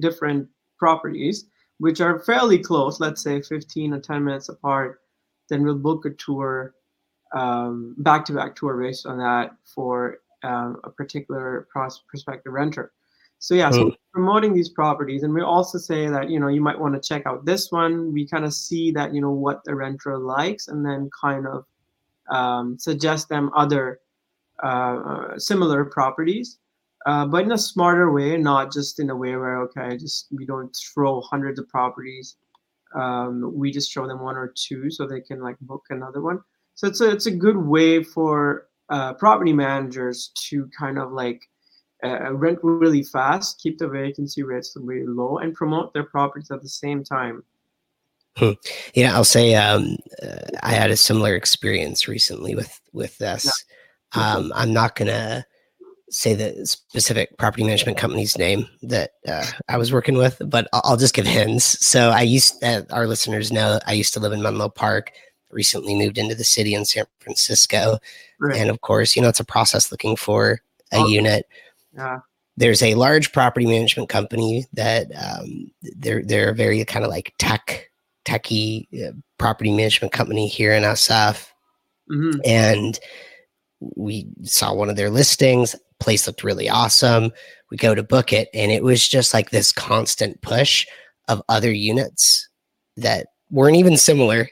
different 0.00 0.48
properties, 0.78 1.46
which 1.78 2.00
are 2.00 2.20
fairly 2.20 2.58
close, 2.58 3.00
let's 3.00 3.22
say 3.22 3.40
15 3.40 3.92
or 3.92 4.00
10 4.00 4.24
minutes 4.24 4.48
apart. 4.48 5.00
Then 5.48 5.62
we'll 5.62 5.76
book 5.76 6.04
a 6.06 6.10
tour 6.10 6.74
um, 7.36 7.94
back-to-back 7.98 8.56
tour 8.56 8.80
based 8.80 9.06
on 9.06 9.18
that 9.18 9.54
for 9.64 10.18
um, 10.42 10.80
a 10.84 10.90
particular 10.90 11.68
pros- 11.70 12.02
prospective 12.08 12.52
renter. 12.52 12.92
So 13.38 13.54
yeah, 13.54 13.70
so 13.70 13.84
hmm. 13.84 13.90
promoting 14.14 14.54
these 14.54 14.70
properties, 14.70 15.22
and 15.22 15.34
we 15.34 15.42
also 15.42 15.76
say 15.76 16.08
that 16.08 16.30
you 16.30 16.40
know 16.40 16.48
you 16.48 16.62
might 16.62 16.78
want 16.78 16.94
to 16.94 17.08
check 17.08 17.26
out 17.26 17.44
this 17.44 17.70
one. 17.70 18.10
We 18.12 18.26
kind 18.26 18.46
of 18.46 18.54
see 18.54 18.90
that 18.92 19.14
you 19.14 19.20
know 19.20 19.30
what 19.30 19.62
the 19.64 19.74
renter 19.74 20.16
likes, 20.16 20.68
and 20.68 20.84
then 20.84 21.10
kind 21.20 21.46
of 21.46 21.66
um, 22.30 22.78
suggest 22.78 23.28
them 23.28 23.50
other 23.54 24.00
uh, 24.62 25.38
similar 25.38 25.84
properties, 25.84 26.58
uh, 27.04 27.26
but 27.26 27.44
in 27.44 27.52
a 27.52 27.58
smarter 27.58 28.10
way, 28.10 28.38
not 28.38 28.72
just 28.72 29.00
in 29.00 29.10
a 29.10 29.16
way 29.16 29.36
where 29.36 29.58
okay, 29.64 29.98
just 29.98 30.28
we 30.30 30.46
don't 30.46 30.74
throw 30.74 31.20
hundreds 31.20 31.60
of 31.60 31.68
properties. 31.68 32.36
Um, 32.94 33.52
we 33.54 33.70
just 33.70 33.92
show 33.92 34.06
them 34.06 34.22
one 34.22 34.36
or 34.36 34.54
two 34.56 34.90
so 34.90 35.06
they 35.06 35.20
can 35.20 35.42
like 35.42 35.58
book 35.60 35.82
another 35.90 36.22
one. 36.22 36.40
So 36.76 36.86
it's 36.86 37.00
a 37.00 37.10
it's 37.10 37.26
a 37.26 37.30
good 37.30 37.56
way 37.56 38.04
for 38.04 38.68
uh, 38.88 39.14
property 39.14 39.52
managers 39.52 40.30
to 40.48 40.70
kind 40.78 40.98
of 40.98 41.10
like 41.10 41.42
uh, 42.04 42.32
rent 42.32 42.58
really 42.62 43.02
fast, 43.02 43.60
keep 43.60 43.78
the 43.78 43.88
vacancy 43.88 44.42
rates 44.42 44.76
really 44.76 45.06
low, 45.06 45.38
and 45.38 45.54
promote 45.54 45.92
their 45.92 46.04
properties 46.04 46.50
at 46.50 46.62
the 46.62 46.68
same 46.68 47.02
time. 47.02 47.42
Hmm. 48.36 48.52
Yeah, 48.94 49.14
I'll 49.14 49.24
say 49.24 49.54
um, 49.54 49.96
uh, 50.22 50.36
I 50.62 50.72
had 50.74 50.90
a 50.90 50.96
similar 50.96 51.34
experience 51.34 52.06
recently 52.06 52.54
with 52.54 52.80
with 52.92 53.16
this. 53.18 53.50
Yeah. 54.14 54.34
Um, 54.34 54.52
I'm 54.54 54.74
not 54.74 54.94
gonna 54.94 55.46
say 56.10 56.34
the 56.34 56.66
specific 56.66 57.36
property 57.38 57.64
management 57.64 57.98
company's 57.98 58.38
name 58.38 58.68
that 58.82 59.12
uh, 59.26 59.46
I 59.68 59.76
was 59.76 59.92
working 59.92 60.16
with, 60.16 60.40
but 60.46 60.68
I'll, 60.72 60.82
I'll 60.84 60.96
just 60.96 61.14
give 61.14 61.26
hints. 61.26 61.84
So 61.84 62.10
I 62.10 62.22
used, 62.22 62.62
uh, 62.62 62.82
our 62.90 63.06
listeners 63.08 63.50
know, 63.50 63.80
I 63.86 63.94
used 63.94 64.14
to 64.14 64.20
live 64.20 64.32
in 64.32 64.42
Menlo 64.42 64.68
Park. 64.68 65.12
Recently 65.50 65.94
moved 65.94 66.18
into 66.18 66.34
the 66.34 66.44
city 66.44 66.74
in 66.74 66.84
San 66.84 67.04
Francisco, 67.20 67.98
right. 68.40 68.56
and 68.56 68.70
of 68.70 68.80
course, 68.80 69.14
you 69.14 69.22
know 69.22 69.28
it's 69.28 69.40
a 69.40 69.44
process 69.44 69.90
looking 69.90 70.16
for 70.16 70.60
a 70.92 70.96
oh, 70.96 71.06
unit. 71.06 71.46
Yeah. 71.94 72.20
There's 72.56 72.82
a 72.82 72.94
large 72.94 73.32
property 73.32 73.66
management 73.66 74.08
company 74.08 74.66
that 74.72 75.08
um, 75.14 75.70
they're 75.96 76.22
they're 76.22 76.54
very 76.54 76.84
kind 76.84 77.04
of 77.04 77.10
like 77.10 77.34
tech 77.38 77.90
techie 78.24 78.86
uh, 79.06 79.12
property 79.38 79.70
management 79.70 80.12
company 80.12 80.48
here 80.48 80.72
in 80.72 80.82
SF, 80.82 81.46
mm-hmm. 82.10 82.40
and 82.44 82.98
we 83.94 84.26
saw 84.42 84.74
one 84.74 84.88
of 84.88 84.96
their 84.96 85.10
listings 85.10 85.76
place 86.00 86.26
looked 86.26 86.44
really 86.44 86.68
awesome. 86.68 87.32
We 87.70 87.76
go 87.76 87.94
to 87.94 88.02
book 88.02 88.32
it, 88.32 88.48
and 88.54 88.70
it 88.70 88.82
was 88.82 89.06
just 89.06 89.34
like 89.34 89.50
this 89.50 89.72
constant 89.72 90.40
push 90.42 90.86
of 91.28 91.42
other 91.48 91.72
units 91.72 92.48
that 92.96 93.28
weren't 93.50 93.76
even 93.76 93.96
similar 93.96 94.48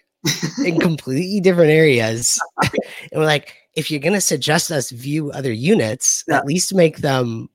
in 0.65 0.79
completely 0.79 1.41
different 1.41 1.71
areas. 1.71 2.41
and 2.63 2.73
we're 3.21 3.25
like, 3.25 3.55
if 3.75 3.91
you're 3.91 4.01
going 4.01 4.15
to 4.15 4.21
suggest 4.21 4.71
us 4.71 4.91
view 4.91 5.31
other 5.33 5.53
units, 5.53 6.25
yeah. 6.29 6.39
at 6.39 6.47
least 6.47 6.75
make 6.75 6.99
them 6.99 7.49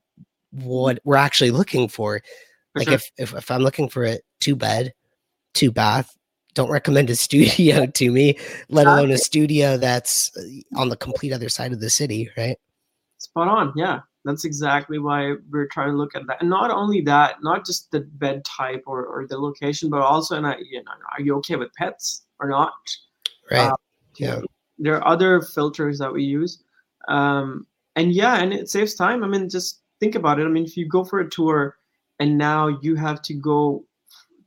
what 0.50 1.00
we're 1.04 1.16
actually 1.16 1.50
looking 1.50 1.88
for. 1.88 2.22
for 2.72 2.78
like 2.78 2.88
sure. 2.88 2.94
if, 2.94 3.10
if, 3.18 3.34
if 3.34 3.50
I'm 3.50 3.62
looking 3.62 3.88
for 3.88 4.04
a 4.04 4.18
two 4.40 4.56
bed, 4.56 4.92
two 5.54 5.70
bath, 5.70 6.14
don't 6.54 6.70
recommend 6.70 7.10
a 7.10 7.16
studio 7.16 7.86
to 7.86 8.10
me, 8.10 8.38
let 8.68 8.86
alone 8.86 9.10
a 9.10 9.18
studio 9.18 9.76
that's 9.76 10.36
uh, 10.36 10.80
on 10.80 10.88
the 10.88 10.96
complete 10.96 11.32
other 11.32 11.48
side 11.48 11.72
of 11.72 11.80
the 11.80 11.90
city, 11.90 12.30
right? 12.36 12.58
Spot 13.18 13.48
on. 13.48 13.72
Yeah, 13.76 14.00
that's 14.24 14.44
exactly 14.44 14.98
why 14.98 15.34
we're 15.50 15.66
trying 15.68 15.90
to 15.90 15.96
look 15.96 16.14
at 16.14 16.26
that. 16.26 16.40
And 16.40 16.50
not 16.50 16.70
only 16.70 17.00
that, 17.02 17.42
not 17.42 17.64
just 17.64 17.90
the 17.90 18.00
bed 18.00 18.44
type 18.44 18.84
or, 18.86 19.06
or 19.06 19.26
the 19.26 19.38
location, 19.38 19.88
but 19.88 20.02
also, 20.02 20.36
and 20.36 20.46
I, 20.46 20.56
you 20.58 20.82
know, 20.82 20.92
are 21.16 21.22
you 21.22 21.36
okay 21.38 21.56
with 21.56 21.72
pets 21.74 22.26
or 22.38 22.48
not? 22.48 22.72
Right. 23.50 23.70
Uh, 23.70 23.76
yeah. 24.16 24.40
There 24.78 24.96
are 24.96 25.06
other 25.06 25.40
filters 25.40 25.98
that 25.98 26.12
we 26.12 26.22
use. 26.22 26.62
Um, 27.08 27.66
and 27.96 28.12
yeah, 28.12 28.36
and 28.42 28.52
it 28.52 28.68
saves 28.68 28.94
time. 28.94 29.24
I 29.24 29.26
mean, 29.26 29.48
just 29.48 29.80
think 30.00 30.14
about 30.14 30.38
it. 30.38 30.44
I 30.44 30.48
mean, 30.48 30.64
if 30.64 30.76
you 30.76 30.86
go 30.86 31.04
for 31.04 31.20
a 31.20 31.28
tour 31.28 31.76
and 32.18 32.36
now 32.36 32.68
you 32.82 32.96
have 32.96 33.22
to 33.22 33.34
go 33.34 33.84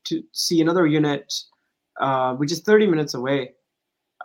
to 0.06 0.24
see 0.32 0.62
another 0.62 0.86
unit, 0.86 1.34
uh, 2.00 2.36
which 2.36 2.52
is 2.52 2.62
30 2.62 2.88
minutes 2.88 3.14
away, 3.16 3.54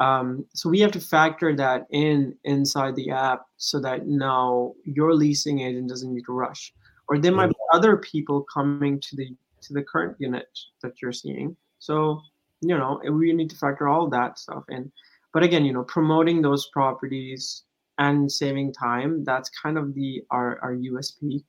um, 0.00 0.45
so 0.55 0.69
we 0.69 0.81
have 0.81 0.93
to 0.93 1.00
factor 1.00 1.55
that 1.57 1.87
in 1.90 2.37
inside 2.45 2.95
the 2.95 3.11
app 3.11 3.47
so 3.57 3.81
that 3.81 4.07
now 4.07 4.75
your 4.85 5.14
leasing 5.14 5.61
agent 5.61 5.88
doesn't 5.88 6.12
need 6.14 6.25
to 6.26 6.33
rush. 6.33 6.73
Or 7.09 7.19
there 7.19 7.33
might 7.33 7.49
be 7.49 7.57
other 7.73 7.97
people 7.97 8.45
coming 8.52 9.00
to 9.00 9.17
the 9.17 9.35
to 9.62 9.73
the 9.73 9.83
current 9.83 10.17
unit 10.19 10.47
that 10.83 11.00
you're 11.02 11.12
seeing. 11.12 11.57
So 11.78 12.21
you 12.61 12.76
know 12.76 13.00
we 13.11 13.33
need 13.33 13.50
to 13.50 13.57
factor 13.57 13.88
all 13.88 14.09
that 14.11 14.38
stuff 14.38 14.64
in. 14.69 14.93
But 15.33 15.43
again, 15.43 15.64
you 15.64 15.73
know, 15.73 15.85
promoting 15.85 16.43
those 16.43 16.69
properties 16.73 17.64
and 17.99 18.31
saving 18.31 18.73
time 18.73 19.25
that's 19.25 19.50
kind 19.50 19.76
of 19.76 19.95
the 19.95 20.23
our, 20.31 20.59
our 20.62 20.75
USP. 20.75 21.43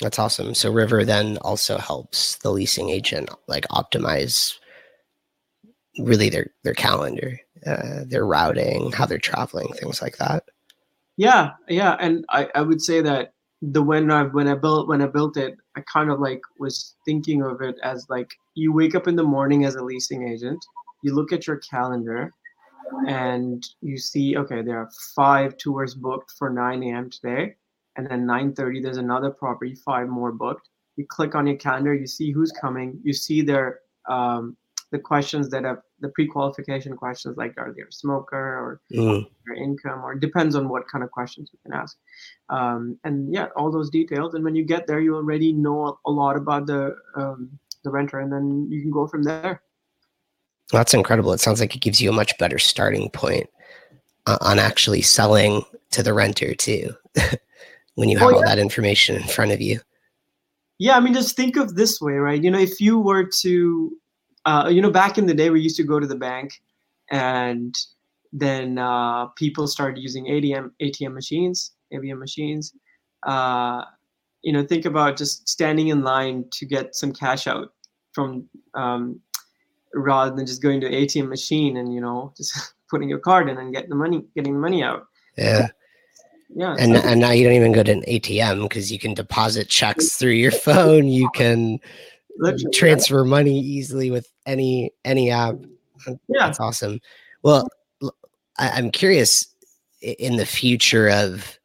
That's 0.00 0.18
awesome. 0.18 0.54
So 0.54 0.72
River 0.72 1.04
then 1.04 1.38
also 1.38 1.78
helps 1.78 2.36
the 2.36 2.50
leasing 2.50 2.88
agent 2.88 3.30
like 3.46 3.66
optimize 3.68 4.58
really 5.98 6.28
their 6.28 6.50
their 6.62 6.74
calendar, 6.74 7.38
uh, 7.66 8.04
their 8.06 8.26
routing, 8.26 8.92
how 8.92 9.06
they're 9.06 9.18
traveling, 9.18 9.72
things 9.74 10.02
like 10.02 10.16
that. 10.18 10.44
Yeah, 11.16 11.50
yeah, 11.68 11.96
and 12.00 12.24
I, 12.30 12.48
I 12.54 12.62
would 12.62 12.80
say 12.80 13.02
that 13.02 13.34
the 13.60 13.82
when 13.82 14.10
I 14.10 14.24
when 14.24 14.48
I 14.48 14.54
built 14.54 14.88
when 14.88 15.02
I 15.02 15.06
built 15.06 15.36
it, 15.36 15.56
I 15.76 15.82
kind 15.92 16.10
of 16.10 16.20
like 16.20 16.40
was 16.58 16.96
thinking 17.04 17.42
of 17.42 17.60
it 17.60 17.76
as 17.82 18.06
like 18.08 18.30
you 18.54 18.72
wake 18.72 18.94
up 18.94 19.06
in 19.06 19.16
the 19.16 19.22
morning 19.22 19.64
as 19.64 19.76
a 19.76 19.84
leasing 19.84 20.28
agent, 20.28 20.64
you 21.02 21.14
look 21.14 21.32
at 21.32 21.46
your 21.46 21.58
calendar, 21.58 22.32
and 23.06 23.64
you 23.80 23.98
see 23.98 24.36
okay 24.36 24.62
there 24.62 24.78
are 24.78 24.90
five 25.14 25.56
tours 25.58 25.94
booked 25.94 26.32
for 26.38 26.50
9 26.50 26.82
a.m. 26.82 27.10
today, 27.10 27.54
and 27.96 28.08
then 28.10 28.26
9:30 28.26 28.82
there's 28.82 28.96
another 28.96 29.30
property, 29.30 29.74
five 29.74 30.08
more 30.08 30.32
booked. 30.32 30.68
You 30.96 31.06
click 31.08 31.34
on 31.34 31.46
your 31.46 31.56
calendar, 31.56 31.94
you 31.94 32.06
see 32.06 32.32
who's 32.32 32.52
coming, 32.52 32.98
you 33.02 33.12
see 33.12 33.42
their 33.42 33.80
um, 34.08 34.56
the 34.92 34.98
questions 34.98 35.48
that 35.48 35.64
have 35.64 35.78
the 36.00 36.10
pre-qualification 36.10 36.96
questions 36.96 37.36
like 37.36 37.54
are 37.56 37.72
they 37.74 37.82
a 37.82 37.90
smoker 37.90 38.36
or 38.36 38.80
mm. 38.92 39.26
their 39.46 39.56
income 39.56 40.04
or 40.04 40.14
depends 40.14 40.54
on 40.54 40.68
what 40.68 40.86
kind 40.86 41.02
of 41.02 41.10
questions 41.10 41.50
you 41.52 41.58
can 41.64 41.72
ask. 41.72 41.96
Um, 42.50 42.98
and 43.02 43.32
yeah 43.32 43.46
all 43.56 43.72
those 43.72 43.90
details 43.90 44.34
and 44.34 44.44
when 44.44 44.54
you 44.54 44.64
get 44.64 44.86
there 44.86 45.00
you 45.00 45.16
already 45.16 45.52
know 45.52 45.98
a 46.06 46.10
lot 46.10 46.36
about 46.36 46.66
the 46.66 46.94
um, 47.16 47.58
the 47.82 47.90
renter 47.90 48.20
and 48.20 48.30
then 48.30 48.68
you 48.70 48.80
can 48.82 48.90
go 48.90 49.08
from 49.08 49.24
there. 49.24 49.62
That's 50.70 50.94
incredible. 50.94 51.32
It 51.32 51.40
sounds 51.40 51.60
like 51.60 51.74
it 51.74 51.80
gives 51.80 52.00
you 52.00 52.10
a 52.10 52.14
much 52.14 52.36
better 52.38 52.58
starting 52.58 53.10
point 53.10 53.48
uh, 54.26 54.38
on 54.40 54.58
actually 54.58 55.02
selling 55.02 55.62
to 55.90 56.02
the 56.02 56.14
renter 56.14 56.54
too 56.54 56.94
when 57.94 58.08
you 58.08 58.18
have 58.18 58.28
oh, 58.28 58.30
yeah. 58.30 58.36
all 58.36 58.44
that 58.44 58.58
information 58.58 59.16
in 59.16 59.24
front 59.24 59.52
of 59.52 59.60
you. 59.60 59.80
Yeah 60.78 60.96
i 60.96 61.00
mean 61.00 61.14
just 61.14 61.36
think 61.36 61.56
of 61.56 61.76
this 61.76 62.00
way 62.00 62.14
right? 62.14 62.42
You 62.42 62.50
know 62.50 62.58
if 62.58 62.78
you 62.80 62.98
were 62.98 63.24
to 63.40 63.96
uh, 64.44 64.68
you 64.70 64.80
know, 64.80 64.90
back 64.90 65.18
in 65.18 65.26
the 65.26 65.34
day, 65.34 65.50
we 65.50 65.60
used 65.60 65.76
to 65.76 65.84
go 65.84 66.00
to 66.00 66.06
the 66.06 66.16
bank, 66.16 66.60
and 67.10 67.76
then 68.32 68.78
uh, 68.78 69.26
people 69.28 69.66
started 69.66 70.00
using 70.00 70.26
ATM 70.26 70.70
ATM 70.80 71.12
machines, 71.12 71.72
ABM 71.92 72.18
machines. 72.18 72.74
Uh, 73.24 73.84
you 74.42 74.52
know, 74.52 74.64
think 74.64 74.84
about 74.84 75.16
just 75.16 75.48
standing 75.48 75.88
in 75.88 76.02
line 76.02 76.44
to 76.50 76.66
get 76.66 76.94
some 76.94 77.12
cash 77.12 77.46
out 77.46 77.72
from 78.12 78.48
um, 78.74 79.20
rather 79.94 80.34
than 80.34 80.46
just 80.46 80.62
going 80.62 80.80
to 80.80 80.86
an 80.86 80.92
ATM 80.92 81.28
machine 81.28 81.76
and 81.76 81.94
you 81.94 82.00
know 82.00 82.32
just 82.36 82.74
putting 82.90 83.08
your 83.08 83.18
card 83.18 83.48
in 83.48 83.58
and 83.58 83.72
getting 83.72 83.90
the 83.90 83.96
money, 83.96 84.24
getting 84.34 84.54
the 84.54 84.60
money 84.60 84.82
out. 84.82 85.06
Yeah. 85.36 85.68
Yeah. 86.54 86.76
And 86.78 86.96
and 86.96 87.20
now 87.20 87.30
you 87.30 87.44
don't 87.44 87.54
even 87.54 87.72
go 87.72 87.82
to 87.82 87.92
an 87.92 88.02
ATM 88.02 88.62
because 88.62 88.92
you 88.92 88.98
can 88.98 89.14
deposit 89.14 89.68
checks 89.68 90.16
through 90.16 90.32
your 90.32 90.50
phone. 90.50 91.08
You 91.08 91.30
can 91.34 91.80
Literally, 92.38 92.70
transfer 92.72 93.24
money 93.24 93.58
easily 93.58 94.10
with 94.10 94.31
any 94.46 94.92
any 95.04 95.30
app. 95.30 95.56
Yeah, 96.06 96.16
that's 96.46 96.60
awesome. 96.60 97.00
Well, 97.42 97.68
I, 98.58 98.78
am 98.78 98.90
curious 98.90 99.46
in 100.00 100.36
the 100.36 100.46
future 100.46 101.08
of 101.08 101.58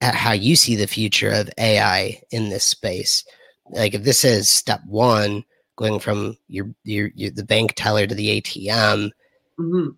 how 0.00 0.32
you 0.32 0.56
see 0.56 0.76
the 0.76 0.86
future 0.86 1.30
of 1.30 1.50
AI 1.58 2.20
in 2.30 2.50
this 2.50 2.64
space. 2.64 3.24
Like 3.70 3.94
if 3.94 4.04
this 4.04 4.24
is 4.24 4.50
step 4.50 4.80
one, 4.86 5.44
going 5.76 6.00
from 6.00 6.36
your 6.48 6.70
your, 6.84 7.10
your 7.14 7.30
the 7.30 7.44
bank 7.44 7.72
teller 7.76 8.06
to 8.06 8.14
the 8.14 8.40
ATM, 8.40 9.10
mm-hmm. 9.58 9.88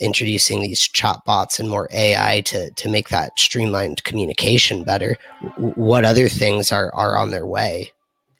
introducing 0.00 0.62
these 0.62 0.80
chat 0.80 1.20
bots 1.26 1.58
and 1.58 1.68
more 1.68 1.88
AI 1.92 2.42
to 2.42 2.70
to 2.70 2.88
make 2.88 3.08
that 3.08 3.38
streamlined 3.38 4.04
communication 4.04 4.84
better. 4.84 5.16
what 5.56 6.04
other 6.04 6.28
things 6.28 6.72
are 6.72 6.94
are 6.94 7.16
on 7.16 7.30
their 7.30 7.46
way? 7.46 7.92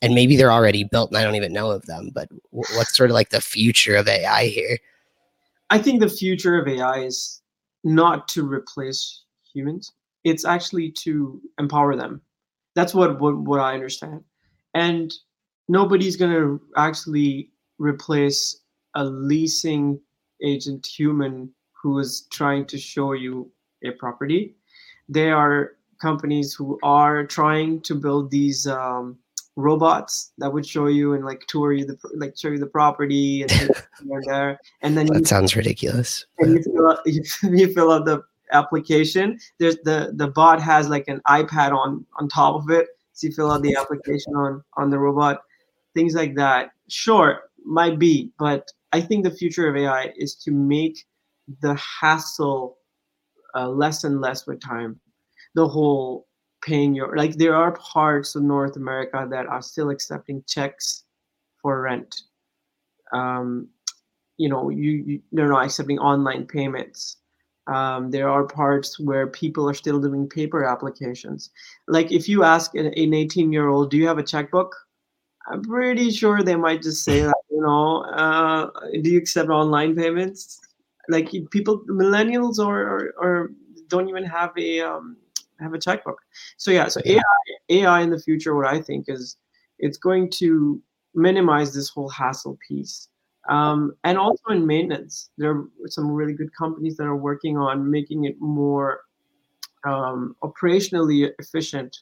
And 0.04 0.14
maybe 0.14 0.36
they're 0.36 0.52
already 0.52 0.84
built 0.84 1.10
and 1.10 1.16
I 1.16 1.24
don't 1.24 1.34
even 1.34 1.54
know 1.54 1.70
of 1.70 1.86
them. 1.86 2.10
But 2.14 2.28
what's 2.50 2.94
sort 2.94 3.08
of 3.08 3.14
like 3.14 3.30
the 3.30 3.40
future 3.40 3.96
of 3.96 4.06
AI 4.06 4.46
here? 4.46 4.78
I 5.70 5.78
think 5.78 6.00
the 6.00 6.10
future 6.10 6.58
of 6.58 6.68
AI 6.68 6.98
is 6.98 7.40
not 7.84 8.28
to 8.28 8.46
replace 8.46 9.22
humans. 9.52 9.92
It's 10.22 10.44
actually 10.44 10.90
to 11.04 11.40
empower 11.58 11.96
them. 11.96 12.20
That's 12.74 12.94
what 12.94 13.18
what, 13.18 13.38
what 13.38 13.60
I 13.60 13.72
understand. 13.72 14.22
And 14.74 15.12
nobody's 15.68 16.16
going 16.16 16.32
to 16.32 16.60
actually 16.76 17.50
replace 17.78 18.60
a 18.94 19.04
leasing 19.04 19.98
agent 20.42 20.86
human 20.86 21.50
who 21.72 21.98
is 21.98 22.26
trying 22.30 22.66
to 22.66 22.78
show 22.78 23.12
you 23.12 23.50
a 23.84 23.92
property. 23.92 24.54
There 25.08 25.34
are 25.34 25.76
companies 26.00 26.52
who 26.52 26.78
are 26.82 27.24
trying 27.24 27.80
to 27.82 27.94
build 27.94 28.30
these 28.30 28.66
um, 28.66 29.18
robots 29.56 30.32
that 30.38 30.52
would 30.52 30.66
show 30.66 30.86
you 30.86 31.14
and 31.14 31.24
like 31.24 31.46
tour 31.46 31.72
you 31.72 31.84
the 31.84 31.96
like 32.16 32.36
show 32.36 32.48
you 32.48 32.58
the 32.58 32.66
property 32.66 33.42
and 33.42 33.70
there. 34.26 34.58
And 34.82 34.96
then 34.96 35.06
that 35.06 35.20
you, 35.20 35.24
sounds 35.24 35.54
ridiculous 35.56 36.26
and 36.38 36.54
you 36.54 36.62
fill, 36.62 36.90
out, 36.90 36.98
you, 37.06 37.22
you 37.42 37.72
fill 37.72 37.92
out 37.92 38.04
the 38.04 38.22
application. 38.52 39.38
There's 39.58 39.76
the 39.84 40.12
the 40.14 40.28
bot 40.28 40.60
has 40.60 40.88
like 40.88 41.08
an 41.08 41.20
ipad 41.28 41.72
on 41.72 42.04
on 42.18 42.28
top 42.28 42.56
of 42.56 42.70
it 42.70 42.88
so 43.12 43.28
you 43.28 43.32
fill 43.32 43.50
out 43.52 43.62
the 43.62 43.76
application 43.76 44.34
on 44.34 44.62
on 44.76 44.90
the 44.90 44.98
robot 44.98 45.42
things 45.94 46.14
like 46.14 46.34
that. 46.36 46.70
Sure 46.88 47.40
might 47.66 47.98
be 47.98 48.30
but 48.38 48.70
i 48.92 49.00
think 49.00 49.24
the 49.24 49.30
future 49.30 49.66
of 49.66 49.74
ai 49.74 50.12
is 50.18 50.34
to 50.34 50.50
make 50.50 51.06
the 51.60 51.74
hassle 51.76 52.76
uh, 53.54 53.68
less 53.68 54.04
and 54.04 54.20
less 54.20 54.46
with 54.46 54.60
time. 54.60 55.00
The 55.54 55.66
whole 55.66 56.26
paying 56.64 56.94
your 56.94 57.16
like 57.16 57.36
there 57.36 57.54
are 57.54 57.72
parts 57.72 58.34
of 58.34 58.42
North 58.42 58.76
America 58.76 59.26
that 59.30 59.46
are 59.46 59.62
still 59.62 59.90
accepting 59.90 60.42
checks 60.46 61.04
for 61.60 61.82
rent. 61.82 62.22
Um, 63.12 63.68
you 64.36 64.48
know 64.48 64.70
you, 64.70 64.90
you 65.06 65.22
they're 65.32 65.48
not 65.48 65.64
accepting 65.64 65.98
online 65.98 66.46
payments. 66.46 67.18
Um, 67.66 68.10
there 68.10 68.28
are 68.28 68.44
parts 68.44 69.00
where 69.00 69.26
people 69.26 69.68
are 69.68 69.74
still 69.74 69.98
doing 69.98 70.28
paper 70.28 70.64
applications. 70.64 71.50
Like 71.88 72.12
if 72.12 72.28
you 72.28 72.44
ask 72.44 72.74
an 72.74 72.92
18 72.96 73.52
year 73.52 73.68
old 73.68 73.90
do 73.90 73.96
you 73.96 74.06
have 74.06 74.18
a 74.18 74.22
checkbook? 74.22 74.74
I'm 75.46 75.62
pretty 75.62 76.10
sure 76.10 76.42
they 76.42 76.56
might 76.56 76.82
just 76.82 77.04
say 77.04 77.20
that 77.20 77.36
you 77.50 77.60
know 77.60 78.02
uh, 78.04 78.70
do 79.02 79.10
you 79.10 79.18
accept 79.18 79.50
online 79.50 79.94
payments? 79.94 80.60
Like 81.08 81.30
people 81.50 81.84
millennials 81.86 82.58
or, 82.58 82.80
or, 82.80 83.14
or 83.18 83.50
don't 83.88 84.08
even 84.08 84.24
have 84.24 84.56
a 84.56 84.80
um, 84.80 85.18
have 85.60 85.74
a 85.74 85.78
checkbook. 85.78 86.18
So 86.56 86.70
yeah 86.70 86.88
so 86.88 87.00
ai 87.04 87.22
ai 87.70 88.00
in 88.00 88.10
the 88.10 88.20
future 88.20 88.54
what 88.54 88.66
i 88.66 88.80
think 88.80 89.06
is 89.08 89.36
it's 89.78 89.98
going 89.98 90.30
to 90.30 90.80
minimize 91.14 91.72
this 91.72 91.88
whole 91.88 92.08
hassle 92.08 92.58
piece. 92.66 93.08
Um, 93.48 93.94
and 94.04 94.18
also 94.18 94.42
in 94.50 94.66
maintenance, 94.66 95.30
there 95.36 95.50
are 95.50 95.64
some 95.86 96.10
really 96.10 96.32
good 96.32 96.54
companies 96.56 96.96
that 96.96 97.04
are 97.04 97.16
working 97.16 97.58
on 97.58 97.90
making 97.90 98.24
it 98.24 98.40
more 98.40 99.02
um, 99.84 100.34
operationally 100.42 101.30
efficient 101.38 101.98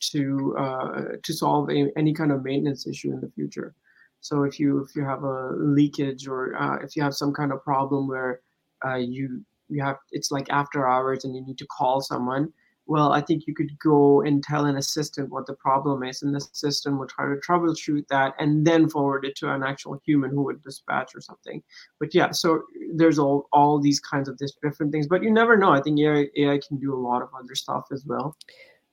to 0.00 0.54
uh, 0.58 1.02
to 1.22 1.32
solve 1.32 1.70
a, 1.70 1.90
any 1.96 2.12
kind 2.12 2.30
of 2.30 2.44
maintenance 2.44 2.86
issue 2.86 3.12
in 3.12 3.20
the 3.20 3.30
future. 3.30 3.74
So 4.20 4.42
if 4.42 4.60
you 4.60 4.80
if 4.80 4.94
you 4.94 5.04
have 5.04 5.22
a 5.24 5.52
leakage 5.56 6.28
or 6.28 6.54
uh, 6.60 6.76
if 6.82 6.96
you 6.96 7.02
have 7.02 7.14
some 7.14 7.32
kind 7.32 7.50
of 7.52 7.64
problem 7.64 8.06
where 8.06 8.40
uh, 8.84 8.96
you 8.96 9.42
you 9.70 9.82
have 9.82 9.96
it's 10.12 10.30
like 10.30 10.50
after 10.50 10.86
hours 10.86 11.24
and 11.24 11.34
you 11.34 11.40
need 11.40 11.56
to 11.58 11.66
call 11.66 12.02
someone, 12.02 12.52
well, 12.86 13.12
I 13.12 13.20
think 13.22 13.46
you 13.46 13.54
could 13.54 13.78
go 13.78 14.20
and 14.22 14.42
tell 14.42 14.66
an 14.66 14.76
assistant 14.76 15.30
what 15.30 15.46
the 15.46 15.54
problem 15.54 16.02
is, 16.02 16.22
and 16.22 16.34
the 16.34 16.40
system 16.40 16.98
would 16.98 17.08
try 17.08 17.26
to 17.26 17.36
troubleshoot 17.36 18.06
that 18.08 18.34
and 18.38 18.66
then 18.66 18.88
forward 18.88 19.24
it 19.24 19.36
to 19.36 19.52
an 19.52 19.62
actual 19.62 19.98
human 20.04 20.30
who 20.30 20.42
would 20.42 20.62
dispatch 20.62 21.14
or 21.14 21.20
something. 21.20 21.62
But 21.98 22.14
yeah, 22.14 22.32
so 22.32 22.62
there's 22.94 23.18
all 23.18 23.48
all 23.52 23.80
these 23.80 24.00
kinds 24.00 24.28
of 24.28 24.38
different 24.62 24.92
things, 24.92 25.06
but 25.06 25.22
you 25.22 25.32
never 25.32 25.56
know. 25.56 25.70
I 25.70 25.80
think 25.80 25.98
AI, 26.00 26.28
AI 26.36 26.60
can 26.66 26.78
do 26.78 26.94
a 26.94 27.00
lot 27.00 27.22
of 27.22 27.28
other 27.38 27.54
stuff 27.54 27.86
as 27.90 28.04
well. 28.04 28.36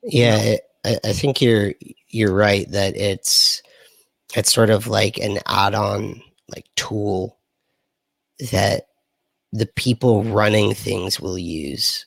Yeah, 0.04 0.56
I, 0.86 0.98
I 1.04 1.14
think 1.14 1.42
you're 1.42 1.74
you're 2.08 2.34
right 2.34 2.70
that 2.72 2.96
it's 2.96 3.62
it's 4.36 4.54
sort 4.54 4.70
of 4.70 4.88
like 4.88 5.18
an 5.18 5.40
add-on 5.48 6.22
like 6.48 6.66
tool 6.78 7.38
that 8.52 8.86
the 9.52 9.68
people 9.76 10.24
running 10.24 10.74
things 10.74 11.20
will 11.20 11.38
use 11.38 12.06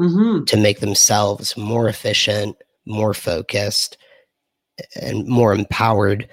mm-hmm. 0.00 0.44
to 0.44 0.56
make 0.56 0.80
themselves 0.80 1.56
more 1.56 1.88
efficient, 1.88 2.56
more 2.86 3.14
focused, 3.14 3.96
and 5.00 5.26
more 5.26 5.52
empowered. 5.52 6.28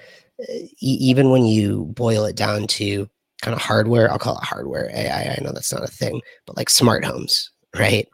even 0.80 1.30
when 1.30 1.44
you 1.44 1.84
boil 1.94 2.24
it 2.24 2.34
down 2.34 2.66
to 2.66 3.08
kind 3.42 3.54
of 3.54 3.60
hardware, 3.60 4.10
I'll 4.10 4.18
call 4.18 4.38
it 4.38 4.44
hardware 4.44 4.90
AI. 4.92 5.36
I 5.36 5.42
know 5.42 5.52
that's 5.52 5.72
not 5.72 5.84
a 5.84 5.88
thing, 5.88 6.20
but 6.46 6.56
like 6.56 6.70
smart 6.70 7.04
homes, 7.04 7.50
right? 7.76 8.08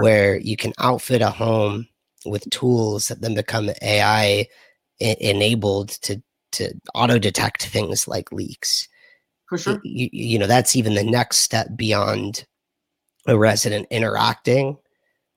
Where 0.00 0.38
you 0.38 0.56
can 0.56 0.72
outfit 0.78 1.20
a 1.22 1.30
home 1.30 1.86
with 2.24 2.48
tools 2.50 3.08
that 3.08 3.20
then 3.20 3.34
become 3.34 3.70
AI 3.82 4.46
enabled 5.00 5.90
to 6.02 6.22
to 6.52 6.72
auto 6.94 7.18
detect 7.18 7.66
things 7.66 8.08
like 8.08 8.32
leaks. 8.32 8.88
For 9.48 9.58
sure. 9.58 9.80
You, 9.84 10.08
you 10.12 10.38
know, 10.38 10.46
that's 10.46 10.74
even 10.74 10.94
the 10.94 11.04
next 11.04 11.38
step 11.38 11.68
beyond 11.76 12.46
a 13.26 13.36
resident 13.36 13.86
interacting 13.90 14.78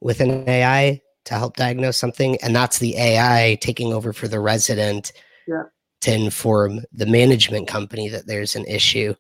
with 0.02 0.20
an 0.22 0.48
AI 0.48 1.02
to 1.26 1.34
help 1.34 1.56
diagnose 1.56 1.98
something, 1.98 2.38
and 2.42 2.56
that's 2.56 2.80
the 2.80 2.98
AI 2.98 3.58
taking 3.62 3.94
over 3.94 4.14
for 4.14 4.28
the 4.28 4.40
resident 4.40 5.12
yeah. 5.48 5.64
to 6.02 6.14
inform 6.14 6.82
the 6.92 7.06
management 7.06 7.68
company 7.68 8.10
that 8.10 8.28
there's 8.28 8.56
an 8.56 8.66
issue. 8.66 9.14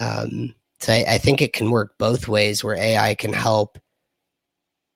Um, 0.00 0.54
so 0.80 0.92
I, 0.92 1.04
I 1.08 1.18
think 1.18 1.40
it 1.42 1.52
can 1.52 1.70
work 1.70 1.98
both 1.98 2.28
ways, 2.28 2.62
where 2.62 2.76
AI 2.76 3.14
can 3.14 3.32
help 3.32 3.78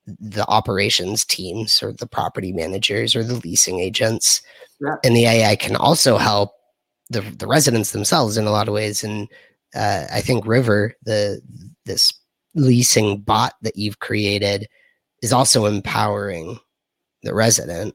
the 0.06 0.46
operations 0.48 1.24
teams 1.24 1.82
or 1.82 1.92
the 1.92 2.06
property 2.06 2.52
managers 2.52 3.14
or 3.14 3.22
the 3.22 3.34
leasing 3.34 3.80
agents, 3.80 4.40
yeah. 4.80 4.96
and 5.04 5.14
the 5.14 5.26
AI 5.26 5.56
can 5.56 5.76
also 5.76 6.16
help 6.16 6.52
the 7.10 7.20
the 7.20 7.46
residents 7.46 7.92
themselves 7.92 8.36
in 8.36 8.46
a 8.46 8.50
lot 8.50 8.68
of 8.68 8.74
ways. 8.74 9.02
And 9.04 9.28
uh, 9.74 10.06
I 10.12 10.20
think 10.20 10.46
River, 10.46 10.94
the 11.02 11.42
this 11.84 12.12
leasing 12.54 13.20
bot 13.20 13.54
that 13.62 13.76
you've 13.76 13.98
created 13.98 14.68
is 15.22 15.32
also 15.32 15.66
empowering 15.66 16.58
the 17.22 17.34
resident 17.34 17.94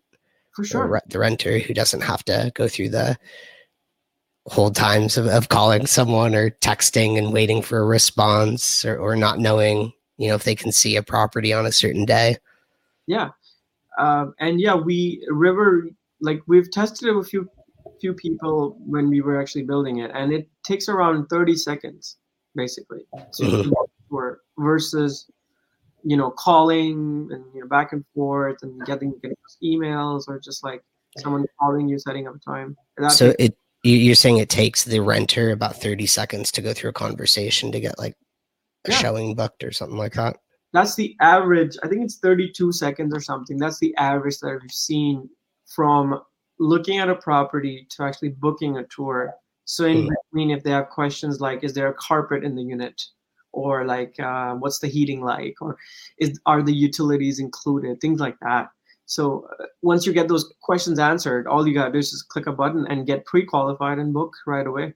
for 0.53 0.63
sure. 0.63 0.87
re- 0.87 0.99
the 1.07 1.19
renter 1.19 1.59
who 1.59 1.73
doesn't 1.73 2.01
have 2.01 2.23
to 2.25 2.51
go 2.55 2.67
through 2.67 2.89
the 2.89 3.17
whole 4.47 4.71
times 4.71 5.17
of, 5.17 5.25
of 5.27 5.49
calling 5.49 5.85
someone 5.85 6.35
or 6.35 6.49
texting 6.49 7.17
and 7.17 7.31
waiting 7.31 7.61
for 7.61 7.79
a 7.79 7.85
response 7.85 8.83
or, 8.83 8.97
or 8.97 9.15
not 9.15 9.39
knowing 9.39 9.93
you 10.17 10.27
know 10.27 10.35
if 10.35 10.43
they 10.43 10.55
can 10.55 10.71
see 10.71 10.95
a 10.95 11.03
property 11.03 11.53
on 11.53 11.65
a 11.65 11.71
certain 11.71 12.05
day. 12.05 12.37
Yeah. 13.07 13.29
Um, 13.97 14.33
and 14.39 14.59
yeah 14.59 14.75
we 14.75 15.25
river 15.29 15.87
like 16.19 16.41
we've 16.47 16.71
tested 16.71 17.07
it 17.07 17.13
with 17.13 17.27
a 17.27 17.29
few 17.29 17.49
few 18.01 18.13
people 18.13 18.77
when 18.85 19.09
we 19.09 19.21
were 19.21 19.39
actually 19.39 19.63
building 19.63 19.99
it 19.99 20.11
and 20.13 20.33
it 20.33 20.49
takes 20.63 20.89
around 20.89 21.27
30 21.27 21.55
seconds 21.55 22.17
basically 22.55 22.99
to 23.33 23.43
mm-hmm. 23.43 24.29
versus 24.57 25.29
you 26.03 26.17
know, 26.17 26.31
calling 26.31 27.29
and 27.31 27.43
you 27.53 27.61
know 27.61 27.67
back 27.67 27.93
and 27.93 28.03
forth 28.13 28.57
and 28.61 28.85
getting, 28.85 29.13
getting 29.21 29.37
emails 29.63 30.23
or 30.27 30.39
just 30.39 30.63
like 30.63 30.83
someone 31.17 31.45
calling 31.59 31.87
you, 31.87 31.99
setting 31.99 32.27
up 32.27 32.35
a 32.35 32.39
time. 32.39 32.75
so 33.09 33.33
it 33.39 33.55
you're 33.83 34.15
saying 34.15 34.37
it 34.37 34.49
takes 34.49 34.85
the 34.85 35.01
renter 35.01 35.51
about 35.51 35.75
30 35.75 36.05
seconds 36.05 36.51
to 36.53 36.61
go 36.61 36.73
through 36.73 36.91
a 36.91 36.93
conversation 36.93 37.71
to 37.71 37.81
get 37.81 37.99
like 37.99 38.15
a 38.85 38.91
yeah. 38.91 38.97
showing 38.97 39.35
booked 39.35 39.63
or 39.63 39.73
something 39.73 39.97
like 39.97 40.13
that. 40.13 40.37
That's 40.71 40.95
the 40.95 41.15
average. 41.19 41.77
I 41.83 41.87
think 41.87 42.03
it's 42.03 42.17
32 42.17 42.71
seconds 42.71 43.13
or 43.13 43.19
something. 43.19 43.57
That's 43.57 43.79
the 43.79 43.95
average 43.97 44.39
that 44.39 44.59
I've 44.63 44.71
seen 44.71 45.29
from 45.67 46.21
looking 46.59 46.99
at 46.99 47.09
a 47.09 47.15
property 47.15 47.85
to 47.91 48.03
actually 48.03 48.29
booking 48.29 48.77
a 48.77 48.85
tour. 48.85 49.33
So 49.65 49.85
in 49.85 50.07
mm. 50.07 50.09
between, 50.31 50.51
if 50.51 50.63
they 50.63 50.71
have 50.71 50.89
questions 50.89 51.41
like, 51.41 51.63
is 51.63 51.73
there 51.73 51.89
a 51.89 51.93
carpet 51.93 52.43
in 52.43 52.55
the 52.55 52.63
unit? 52.63 53.01
Or 53.53 53.85
like 53.85 54.19
uh, 54.19 54.55
what's 54.55 54.79
the 54.79 54.87
heating 54.87 55.21
like 55.21 55.55
or 55.61 55.77
is 56.17 56.39
are 56.45 56.61
the 56.61 56.73
utilities 56.73 57.39
included 57.39 58.01
things 58.01 58.19
like 58.19 58.35
that. 58.41 58.69
So 59.05 59.47
uh, 59.59 59.65
once 59.81 60.05
you 60.05 60.13
get 60.13 60.27
those 60.27 60.51
questions 60.61 60.99
answered 60.99 61.47
all 61.47 61.65
you 61.67 61.73
got 61.73 61.85
to 61.85 61.91
do 61.91 61.99
is 61.99 62.11
just 62.11 62.27
click 62.29 62.47
a 62.47 62.51
button 62.51 62.85
and 62.87 63.05
get 63.05 63.25
pre-qualified 63.25 63.99
and 63.99 64.13
book 64.13 64.33
right 64.45 64.67
away. 64.67 64.93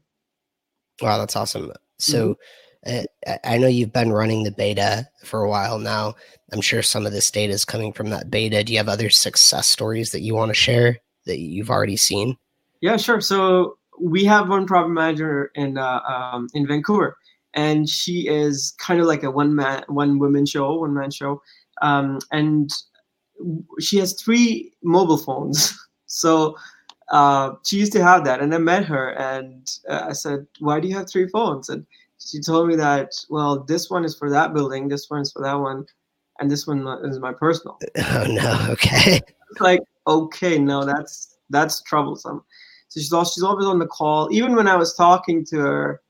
Wow 1.02 1.20
that's 1.20 1.36
awesome. 1.36 1.72
So 2.00 2.38
mm-hmm. 2.86 3.06
uh, 3.28 3.38
i 3.44 3.58
know 3.58 3.68
you've 3.68 3.94
been 3.94 4.12
running 4.12 4.44
the 4.44 4.52
beta 4.52 5.08
for 5.24 5.44
a 5.44 5.50
while 5.50 5.80
now. 5.80 6.16
I'm 6.52 6.62
sure 6.62 6.82
some 6.82 7.06
of 7.06 7.12
this 7.12 7.30
data 7.30 7.54
is 7.54 7.66
coming 7.66 7.94
from 7.94 8.10
that 8.10 8.32
beta. 8.32 8.64
Do 8.64 8.74
you 8.74 8.80
have 8.80 8.90
other 8.90 9.10
success 9.10 9.68
stories 9.68 10.12
that 10.12 10.22
you 10.22 10.34
want 10.34 10.50
to 10.50 10.56
share 10.56 10.98
that 11.26 11.40
you've 11.40 11.70
already 11.70 11.98
seen? 11.98 12.38
Yeah 12.82 12.98
sure. 12.98 13.22
So 13.22 13.78
we 14.00 14.26
have 14.26 14.50
one 14.50 14.66
property 14.66 14.94
manager 14.94 15.52
in 15.56 15.78
uh, 15.78 16.00
um, 16.02 16.48
in 16.54 16.66
vancouver 16.66 17.18
and 17.58 17.90
she 17.90 18.28
is 18.28 18.76
kind 18.78 19.02
of 19.02 19.08
like 19.08 19.24
a 19.24 19.32
one 19.32 19.56
man, 19.56 19.84
one 19.88 20.20
woman 20.20 20.46
show, 20.46 20.76
one 20.76 20.94
man 20.94 21.10
show, 21.10 21.42
um, 21.82 22.20
and 22.32 22.72
she 23.80 23.98
has 23.98 24.14
three 24.14 24.72
mobile 24.84 25.18
phones. 25.18 25.76
so 26.06 26.56
uh, 27.12 27.54
she 27.66 27.78
used 27.78 27.92
to 27.94 28.04
have 28.04 28.24
that, 28.26 28.42
and 28.42 28.54
I 28.54 28.60
met 28.60 28.86
her, 28.86 29.10
and 29.14 29.70
uh, 29.90 30.06
I 30.10 30.14
said, 30.14 30.46
"Why 30.60 30.80
do 30.80 30.88
you 30.88 30.96
have 30.96 31.10
three 31.10 31.28
phones?" 31.28 31.70
And 31.70 31.86
she 32.20 32.40
told 32.40 32.68
me 32.68 32.76
that, 32.76 33.14
well, 33.30 33.64
this 33.64 33.90
one 33.90 34.06
is 34.06 34.16
for 34.16 34.30
that 34.30 34.54
building, 34.54 34.88
this 34.88 35.10
one 35.10 35.22
is 35.22 35.32
for 35.32 35.42
that 35.42 35.56
one, 35.56 35.86
and 36.40 36.52
this 36.52 36.68
one 36.68 36.88
is 37.06 37.20
my 37.20 37.34
personal. 37.34 37.80
Oh 37.98 38.26
no, 38.28 38.68
okay. 38.70 39.20
like, 39.60 39.82
okay, 40.06 40.60
no, 40.60 40.86
that's 40.86 41.38
that's 41.50 41.82
troublesome. 41.82 42.44
So 42.90 43.00
she's 43.00 43.12
always, 43.12 43.34
she's 43.34 43.44
always 43.44 43.66
on 43.66 43.80
the 43.80 43.88
call. 43.88 44.30
Even 44.32 44.56
when 44.56 44.68
I 44.68 44.76
was 44.76 44.94
talking 44.94 45.44
to 45.46 45.58
her, 45.58 46.02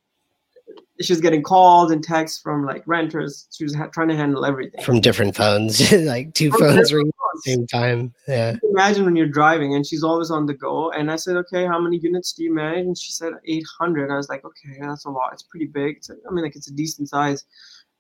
she 1.02 1.14
was 1.14 1.22
getting 1.22 1.44
calls 1.44 1.92
and 1.92 2.04
texts 2.04 2.42
from 2.42 2.66
like 2.66 2.84
renters. 2.86 3.48
She 3.52 3.64
was 3.64 3.76
ha- 3.76 3.88
trying 3.88 4.08
to 4.10 4.16
handle 4.16 4.46
everything 4.46 4.84
from 4.84 5.00
different 5.00 5.36
phones, 5.36 5.92
like 6.06 6.34
two 6.34 6.50
from 6.52 6.62
phones 6.62 6.94
ring 6.94 7.08
at 7.08 7.14
the 7.36 7.42
same 7.52 7.68
time. 7.68 8.14
Yeah. 8.28 8.56
Imagine 8.72 9.06
when 9.06 9.16
you're 9.16 9.28
driving 9.28 9.76
and 9.76 9.86
she's 9.86 10.04
always 10.04 10.32
on 10.32 10.46
the 10.46 10.54
go. 10.54 10.92
And 10.92 11.12
I 11.12 11.16
said, 11.16 11.36
okay, 11.38 11.66
how 11.66 11.80
many 11.80 11.98
units 11.98 12.34
do 12.34 12.44
you 12.44 12.54
manage? 12.54 12.86
And 12.86 12.98
she 12.98 13.12
said 13.12 13.34
800. 13.46 14.12
I 14.12 14.16
was 14.16 14.30
like, 14.30 14.44
okay, 14.44 14.78
that's 14.80 15.06
a 15.06 15.10
lot. 15.10 15.34
It's 15.34 15.44
pretty 15.44 15.68
big. 15.68 15.98
It's, 15.98 16.10
I 16.10 16.34
mean, 16.34 16.44
like 16.44 16.56
it's 16.56 16.70
a 16.70 16.74
decent 16.74 17.10
size. 17.10 17.46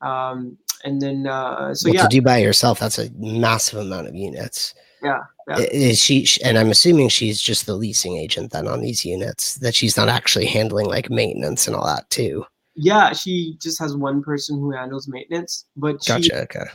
Um, 0.01 0.57
and 0.83 1.01
then 1.01 1.27
uh, 1.27 1.73
so 1.73 1.89
well, 1.89 1.95
yeah, 1.95 2.03
to 2.03 2.07
do 2.07 2.21
by 2.21 2.37
yourself, 2.37 2.79
that's 2.79 2.99
a 2.99 3.09
massive 3.17 3.79
amount 3.79 4.07
of 4.07 4.15
units. 4.15 4.75
Yeah, 5.01 5.21
yeah. 5.47 5.59
Is 5.59 5.99
she? 5.99 6.27
And 6.43 6.57
I'm 6.57 6.69
assuming 6.69 7.09
she's 7.09 7.41
just 7.41 7.65
the 7.65 7.75
leasing 7.75 8.17
agent 8.17 8.51
then 8.51 8.67
on 8.67 8.81
these 8.81 9.03
units. 9.03 9.55
That 9.55 9.73
she's 9.73 9.97
not 9.97 10.07
actually 10.07 10.45
handling 10.45 10.85
like 10.85 11.09
maintenance 11.09 11.65
and 11.65 11.75
all 11.75 11.85
that 11.85 12.09
too. 12.11 12.45
Yeah, 12.79 13.11
she 13.11 13.57
just 13.59 13.79
has 13.79 13.97
one 13.97 14.21
person 14.21 14.59
who 14.59 14.71
handles 14.71 15.07
maintenance, 15.07 15.65
but 15.75 15.97
gotcha. 16.05 16.43
Okay. 16.43 16.65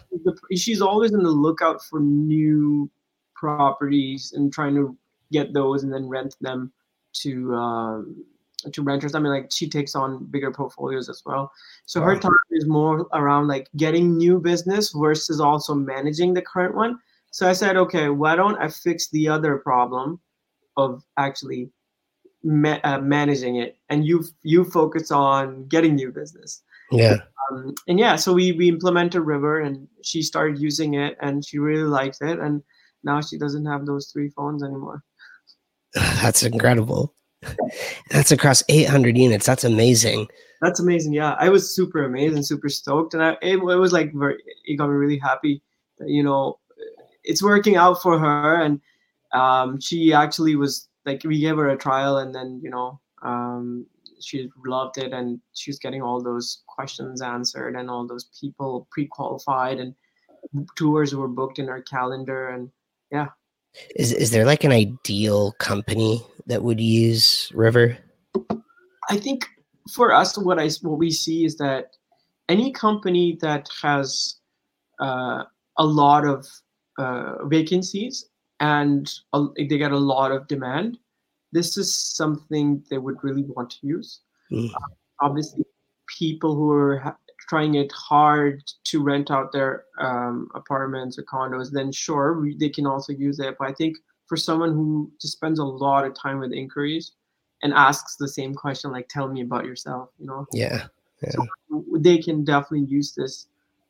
She's 0.57 0.83
always 0.83 1.15
on 1.15 1.23
the 1.23 1.31
lookout 1.31 1.83
for 1.85 2.01
new 2.01 2.91
properties 3.37 4.33
and 4.33 4.53
trying 4.53 4.75
to 4.75 4.97
get 5.31 5.55
those 5.55 5.85
and 5.85 5.93
then 5.93 6.09
rent 6.09 6.35
them 6.41 6.73
to 7.15 7.55
um, 7.55 8.25
to 8.73 8.83
renters. 8.83 9.15
I 9.15 9.21
mean, 9.21 9.33
like 9.33 9.51
she 9.53 9.69
takes 9.69 9.95
on 9.95 10.25
bigger 10.27 10.51
portfolios 10.51 11.09
as 11.09 11.23
well. 11.25 11.53
So 11.87 12.01
wow. 12.01 12.09
her 12.09 12.19
time 12.19 12.33
is 12.51 12.67
more 12.67 13.07
around 13.13 13.47
like 13.47 13.69
getting 13.77 14.17
new 14.17 14.41
business 14.41 14.93
versus 14.93 15.41
also 15.41 15.73
managing 15.75 16.35
the 16.35 16.43
current 16.43 16.75
one. 16.75 16.99
So 17.31 17.49
I 17.49 17.53
said, 17.53 17.77
okay, 17.77 18.09
why 18.09 18.37
don't 18.37 18.61
I 18.61 18.69
fix 18.69 19.09
the 19.09 19.29
other 19.29 19.59
problem 19.59 20.21
of 20.77 21.03
actually 21.17 21.71
ma- 22.45 22.81
uh, 22.85 22.99
managing 22.99 23.57
it, 23.57 23.79
and 23.89 24.07
you 24.07 24.25
you 24.43 24.65
focus 24.65 25.11
on 25.11 25.67
getting 25.69 25.95
new 25.95 26.11
business. 26.11 26.63
Yeah. 26.91 27.19
Um, 27.51 27.75
and 27.89 27.99
yeah, 27.99 28.17
so 28.17 28.33
we 28.33 28.53
we 28.53 28.69
implemented 28.69 29.23
River, 29.23 29.61
and 29.61 29.89
she 30.03 30.23
started 30.23 30.59
using 30.59 30.95
it, 30.95 31.17
and 31.21 31.45
she 31.45 31.59
really 31.59 31.85
liked 31.85 32.19
it, 32.21 32.39
and 32.39 32.63
now 33.05 33.21
she 33.21 33.39
doesn't 33.39 33.67
have 33.67 33.87
those 33.87 34.11
three 34.13 34.31
phones 34.31 34.63
anymore. 34.63 35.03
That's 35.95 36.43
incredible. 36.43 37.15
That's 38.11 38.31
across 38.31 38.63
800 38.69 39.19
units. 39.19 39.47
That's 39.47 39.65
amazing. 39.65 40.29
That's 40.61 40.79
amazing. 40.79 41.13
Yeah, 41.13 41.35
I 41.39 41.49
was 41.49 41.75
super 41.75 42.05
amazed 42.05 42.37
and 42.37 42.47
super 42.47 42.69
stoked, 42.69 43.15
and 43.15 43.23
I, 43.23 43.33
it, 43.43 43.57
it 43.57 43.59
was 43.59 43.93
like 43.93 44.13
very, 44.15 44.37
it 44.65 44.77
got 44.77 44.89
me 44.89 44.95
really 44.95 45.19
happy. 45.19 45.61
That, 45.99 46.09
you 46.09 46.23
know, 46.23 46.61
it's 47.25 47.43
working 47.43 47.77
out 47.77 48.01
for 48.01 48.19
her, 48.19 48.63
and 48.63 48.81
um, 49.33 49.81
she 49.81 50.13
actually 50.13 50.55
was 50.55 50.89
like 51.05 51.23
we 51.25 51.41
gave 51.41 51.57
her 51.57 51.71
a 51.71 51.77
trial, 51.77 52.19
and 52.19 52.35
then 52.35 52.61
you 52.63 52.71
know 52.71 53.01
um, 53.23 53.87
she 54.21 54.51
loved 54.67 54.99
it, 54.99 55.13
and 55.13 55.41
she's 55.55 55.79
getting 55.79 56.03
all 56.03 56.23
those 56.23 56.63
questions 56.67 57.23
answered, 57.23 57.77
and 57.77 57.91
all 57.91 58.07
those 58.07 58.29
people 58.41 58.89
pre-qualified, 58.91 59.79
and 59.79 59.95
tours 60.77 61.15
were 61.15 61.29
booked 61.29 61.59
in 61.59 61.69
her 61.69 61.83
calendar, 61.83 62.49
and 62.49 62.71
yeah. 63.11 63.29
Is 63.97 64.13
is 64.13 64.31
there 64.31 64.45
like 64.45 64.65
an 64.65 64.73
ideal 64.73 65.53
company 65.53 66.23
that 66.47 66.63
would 66.63 66.81
use 66.81 67.51
River? 67.55 67.97
I 69.09 69.17
think 69.17 69.47
for 69.95 70.13
us, 70.13 70.37
what 70.37 70.59
I 70.59 70.69
what 70.83 70.99
we 70.99 71.11
see 71.11 71.45
is 71.45 71.57
that 71.57 71.97
any 72.49 72.73
company 72.73 73.39
that 73.41 73.69
has 73.83 74.37
uh, 75.01 75.45
a 75.79 75.85
lot 75.85 76.27
of 76.27 76.47
uh, 76.99 77.47
vacancies 77.47 78.29
and 78.63 79.13
a, 79.33 79.45
they 79.57 79.77
get 79.77 79.91
a 79.91 79.99
lot 79.99 80.31
of 80.31 80.47
demand, 80.47 80.97
this 81.51 81.77
is 81.77 81.93
something 81.93 82.83
they 82.89 82.97
would 82.97 83.17
really 83.23 83.43
want 83.43 83.71
to 83.71 83.87
use. 83.87 84.21
Mm. 84.51 84.71
Uh, 84.73 84.95
obviously, 85.21 85.65
people 86.07 86.55
who 86.55 86.71
are 86.71 86.99
ha- 86.99 87.17
trying 87.49 87.75
it 87.75 87.91
hard 87.91 88.63
to 88.85 89.03
rent 89.03 89.33
out 89.33 89.51
their 89.53 89.85
um, 89.99 90.49
apartments 90.55 91.19
or 91.19 91.25
condos, 91.25 91.73
then 91.73 91.91
sure, 91.91 92.41
we, 92.41 92.57
they 92.57 92.69
can 92.69 92.87
also 92.87 93.13
use 93.13 93.41
it. 93.41 93.57
But 93.59 93.69
I 93.69 93.73
think 93.73 93.97
for 94.27 94.37
someone 94.37 94.73
who 94.73 95.11
just 95.21 95.35
spends 95.35 95.59
a 95.59 95.65
lot 95.65 96.07
of 96.07 96.15
time 96.15 96.39
with 96.39 96.53
inquiries 96.53 97.13
and 97.63 97.75
asks 97.75 98.15
the 98.17 98.29
same 98.29 98.55
question, 98.55 98.93
like, 98.93 99.09
tell 99.09 99.27
me 99.27 99.43
about 99.43 99.65
yourself, 99.65 100.11
you 100.21 100.27
know? 100.27 100.47
Yeah. 100.53 100.87
yeah. 101.21 101.33
So 101.33 101.85
they 101.99 102.19
can 102.19 102.45
definitely 102.45 102.87
use 102.87 103.13
this. 103.13 103.49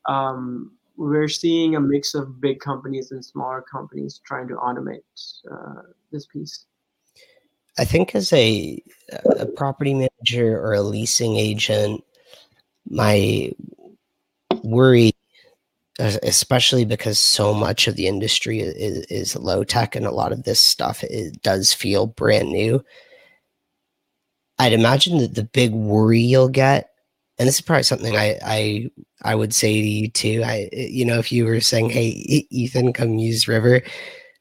Um, 0.09 0.71
we're 0.95 1.27
seeing 1.27 1.75
a 1.75 1.81
mix 1.81 2.13
of 2.13 2.39
big 2.39 2.59
companies 2.59 3.11
and 3.11 3.23
smaller 3.23 3.61
companies 3.61 4.21
trying 4.25 4.47
to 4.47 4.55
automate 4.55 5.01
uh, 5.51 5.81
this 6.11 6.25
piece. 6.25 6.65
I 7.79 7.85
think 7.85 8.13
as 8.13 8.31
a, 8.33 8.81
a 9.39 9.47
property 9.47 9.93
manager 9.93 10.59
or 10.59 10.73
a 10.73 10.81
leasing 10.81 11.37
agent, 11.37 12.03
my 12.87 13.51
worry 14.63 15.13
especially 15.99 16.85
because 16.85 17.19
so 17.19 17.53
much 17.53 17.87
of 17.87 17.95
the 17.95 18.07
industry 18.07 18.59
is, 18.61 19.05
is 19.05 19.35
low 19.35 19.63
tech 19.63 19.95
and 19.95 20.07
a 20.07 20.11
lot 20.11 20.31
of 20.31 20.43
this 20.43 20.59
stuff 20.59 21.03
it 21.03 21.39
does 21.43 21.71
feel 21.71 22.07
brand 22.07 22.49
new 22.49 22.83
i'd 24.57 24.73
imagine 24.73 25.19
that 25.19 25.35
the 25.35 25.43
big 25.43 25.71
worry 25.71 26.19
you'll 26.19 26.49
get 26.49 26.92
and 27.43 27.47
this 27.49 27.55
is 27.55 27.61
probably 27.61 27.83
something 27.83 28.15
i 28.15 28.39
i 28.45 28.89
i 29.23 29.35
would 29.35 29.53
say 29.53 29.81
to 29.81 29.87
you 29.87 30.07
too 30.09 30.41
i 30.45 30.69
you 30.71 31.03
know 31.03 31.19
if 31.19 31.29
you 31.29 31.43
were 31.43 31.59
saying 31.59 31.89
hey 31.89 32.07
ethan 32.49 32.93
come 32.93 33.17
use 33.17 33.49
river 33.49 33.81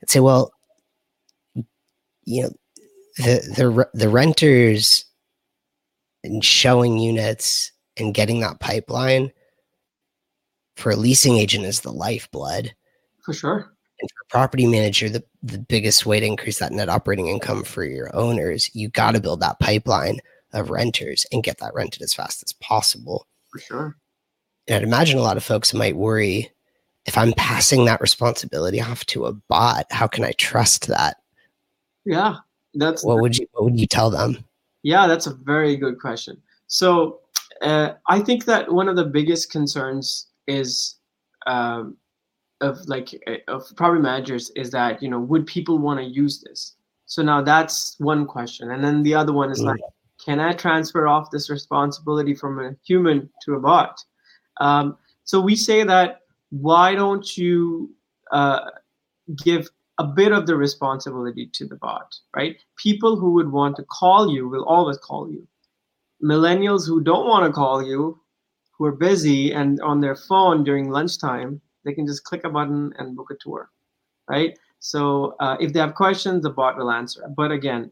i'd 0.02 0.10
say 0.10 0.20
well 0.20 0.52
you 2.22 2.42
know 2.42 2.50
the 3.16 3.42
the 3.56 3.88
the 3.92 4.08
renters 4.08 5.04
and 6.22 6.44
showing 6.44 7.00
units 7.00 7.72
and 7.96 8.14
getting 8.14 8.40
that 8.40 8.60
pipeline 8.60 9.32
for 10.76 10.92
a 10.92 10.96
leasing 10.96 11.36
agent 11.36 11.64
is 11.64 11.80
the 11.80 11.92
lifeblood. 11.92 12.72
For 13.24 13.34
sure. 13.34 13.72
And 14.00 14.10
for 14.10 14.22
a 14.22 14.30
property 14.30 14.66
manager, 14.66 15.08
the, 15.08 15.22
the 15.42 15.58
biggest 15.58 16.06
way 16.06 16.20
to 16.20 16.26
increase 16.26 16.58
that 16.60 16.72
net 16.72 16.88
operating 16.88 17.26
income 17.26 17.64
for 17.64 17.84
your 17.84 18.14
owners, 18.16 18.70
you 18.72 18.88
got 18.88 19.12
to 19.12 19.20
build 19.20 19.40
that 19.40 19.58
pipeline 19.58 20.20
of 20.52 20.70
renters 20.70 21.26
and 21.32 21.42
get 21.42 21.58
that 21.58 21.74
rented 21.74 22.02
as 22.02 22.14
fast 22.14 22.42
as 22.42 22.52
possible. 22.54 23.26
For 23.50 23.58
sure. 23.58 23.96
And 24.68 24.76
I'd 24.76 24.82
imagine 24.82 25.18
a 25.18 25.22
lot 25.22 25.36
of 25.36 25.44
folks 25.44 25.74
might 25.74 25.96
worry 25.96 26.52
if 27.06 27.18
I'm 27.18 27.32
passing 27.32 27.84
that 27.84 28.00
responsibility 28.00 28.80
off 28.80 29.04
to 29.06 29.26
a 29.26 29.32
bot, 29.32 29.86
how 29.90 30.06
can 30.06 30.24
I 30.24 30.32
trust 30.32 30.86
that? 30.86 31.16
Yeah, 32.04 32.36
that's 32.74 33.04
what 33.04 33.20
would 33.20 33.36
you 33.36 33.46
what 33.52 33.64
would 33.64 33.80
you 33.80 33.86
tell 33.86 34.10
them? 34.10 34.44
Yeah, 34.82 35.06
that's 35.06 35.26
a 35.26 35.34
very 35.34 35.76
good 35.76 35.98
question. 36.00 36.40
So 36.66 37.20
uh, 37.60 37.94
I 38.08 38.20
think 38.20 38.44
that 38.46 38.72
one 38.72 38.88
of 38.88 38.96
the 38.96 39.04
biggest 39.04 39.50
concerns 39.50 40.28
is 40.46 40.96
um, 41.46 41.96
of 42.60 42.78
like 42.88 43.20
uh, 43.26 43.36
of 43.48 43.64
property 43.76 44.00
managers 44.00 44.50
is 44.50 44.70
that 44.70 45.02
you 45.02 45.08
know 45.08 45.20
would 45.20 45.46
people 45.46 45.78
want 45.78 46.00
to 46.00 46.06
use 46.06 46.40
this? 46.40 46.74
So 47.06 47.22
now 47.22 47.42
that's 47.42 47.96
one 47.98 48.26
question, 48.26 48.70
and 48.70 48.82
then 48.82 49.02
the 49.02 49.14
other 49.14 49.32
one 49.32 49.50
is 49.50 49.60
mm. 49.60 49.66
like, 49.66 49.80
can 50.24 50.40
I 50.40 50.52
transfer 50.52 51.06
off 51.08 51.30
this 51.30 51.50
responsibility 51.50 52.34
from 52.34 52.60
a 52.60 52.76
human 52.84 53.28
to 53.44 53.54
a 53.54 53.60
bot? 53.60 54.04
Um, 54.60 54.96
so 55.24 55.40
we 55.40 55.56
say 55.56 55.84
that 55.84 56.20
why 56.50 56.94
don't 56.94 57.36
you 57.36 57.94
uh, 58.30 58.70
give 59.36 59.68
a 59.98 60.04
bit 60.04 60.32
of 60.32 60.46
the 60.46 60.56
responsibility 60.56 61.46
to 61.54 61.66
the 61.66 61.76
bot, 61.76 62.14
right? 62.36 62.56
People 62.76 63.16
who 63.16 63.32
would 63.32 63.50
want 63.50 63.76
to 63.76 63.84
call 63.84 64.32
you 64.32 64.48
will 64.48 64.64
always 64.64 64.98
call 64.98 65.30
you 65.30 65.46
millennials 66.22 66.86
who 66.86 67.00
don't 67.00 67.26
want 67.26 67.44
to 67.44 67.52
call 67.52 67.82
you, 67.82 68.20
who 68.72 68.84
are 68.84 68.92
busy 68.92 69.52
and 69.52 69.80
on 69.80 70.00
their 70.00 70.16
phone 70.16 70.64
during 70.64 70.88
lunchtime, 70.88 71.60
they 71.84 71.92
can 71.92 72.06
just 72.06 72.24
click 72.24 72.44
a 72.44 72.50
button 72.50 72.92
and 72.98 73.16
book 73.16 73.30
a 73.30 73.34
tour, 73.34 73.70
right? 74.28 74.56
So 74.78 75.36
uh, 75.40 75.56
if 75.60 75.72
they 75.72 75.80
have 75.80 75.94
questions, 75.94 76.42
the 76.42 76.50
bot 76.50 76.76
will 76.76 76.90
answer. 76.90 77.28
But 77.36 77.50
again, 77.50 77.90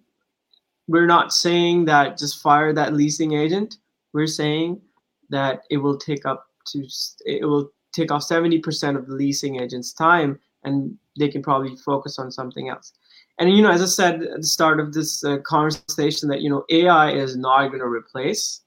we're 0.90 1.06
not 1.06 1.32
saying 1.32 1.84
that 1.84 2.18
just 2.18 2.42
fire 2.42 2.72
that 2.72 2.94
leasing 2.94 3.34
agent. 3.34 3.76
We're 4.12 4.26
saying 4.26 4.80
that 5.28 5.62
it 5.70 5.76
will 5.76 5.96
take 5.96 6.26
up 6.26 6.46
to 6.66 6.84
it 7.24 7.44
will 7.44 7.70
take 7.92 8.10
off 8.10 8.22
70% 8.22 8.96
of 8.96 9.06
the 9.06 9.14
leasing 9.14 9.60
agent's 9.60 9.92
time 9.92 10.38
and 10.64 10.96
they 11.18 11.28
can 11.28 11.42
probably 11.42 11.76
focus 11.76 12.18
on 12.18 12.32
something 12.32 12.68
else. 12.68 12.92
And 13.38 13.56
you 13.56 13.62
know 13.62 13.70
as 13.70 13.82
i 13.82 13.86
said 13.86 14.22
at 14.22 14.40
the 14.42 14.46
start 14.46 14.80
of 14.80 14.92
this 14.92 15.24
uh, 15.24 15.38
conversation 15.38 16.28
that 16.28 16.42
you 16.42 16.50
know 16.50 16.64
ai 16.70 17.12
is 17.12 17.36
not 17.36 17.68
going 17.68 17.80
to 17.80 17.86
replace 17.86 18.60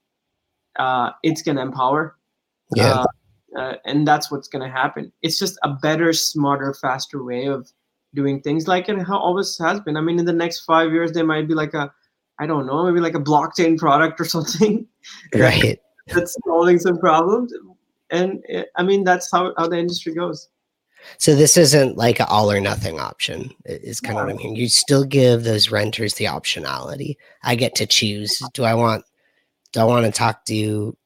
uh, 0.76 1.10
it's 1.22 1.42
going 1.42 1.56
to 1.56 1.62
empower. 1.62 2.16
Yeah. 2.74 3.04
Uh, 3.04 3.06
uh, 3.56 3.74
and 3.84 4.08
that's 4.08 4.32
what's 4.32 4.48
going 4.48 4.68
to 4.68 4.74
happen. 4.82 5.12
It's 5.22 5.38
just 5.38 5.56
a 5.62 5.74
better 5.74 6.12
smarter 6.12 6.74
faster 6.74 7.22
way 7.22 7.46
of 7.46 7.70
doing 8.14 8.40
things 8.40 8.66
like 8.66 8.88
it 8.88 9.08
always 9.08 9.56
has 9.58 9.78
been. 9.80 9.96
I 9.96 10.00
mean 10.00 10.18
in 10.18 10.24
the 10.24 10.32
next 10.32 10.60
five 10.60 10.90
years 10.92 11.12
there 11.12 11.26
might 11.26 11.46
be 11.46 11.54
like 11.54 11.74
a 11.74 11.92
i 12.38 12.46
don't 12.46 12.66
know 12.66 12.84
maybe 12.84 13.00
like 13.00 13.14
a 13.14 13.20
blockchain 13.20 13.78
product 13.78 14.20
or 14.20 14.24
something 14.36 14.86
right 15.34 15.78
that's 16.08 16.36
solving 16.46 16.78
some 16.78 16.98
problems 16.98 17.52
and 18.10 18.44
i 18.76 18.82
mean 18.82 19.04
that's 19.04 19.30
how, 19.30 19.52
how 19.56 19.66
the 19.66 19.78
industry 19.78 20.14
goes 20.14 20.48
so 21.18 21.34
this 21.34 21.56
isn't 21.56 21.96
like 21.96 22.20
an 22.20 22.26
all 22.28 22.50
or 22.50 22.60
nothing 22.60 22.98
option. 22.98 23.50
Is 23.64 24.00
kind 24.00 24.18
of 24.18 24.24
what 24.24 24.32
I'm 24.32 24.38
hearing. 24.38 24.56
You 24.56 24.68
still 24.68 25.04
give 25.04 25.44
those 25.44 25.70
renters 25.70 26.14
the 26.14 26.24
optionality. 26.24 27.16
I 27.42 27.54
get 27.54 27.74
to 27.76 27.86
choose. 27.86 28.42
Do 28.52 28.64
I 28.64 28.74
want? 28.74 29.04
Do 29.72 29.80
I 29.80 29.84
want 29.84 30.06
to 30.06 30.12
talk 30.12 30.44
to 30.46 30.96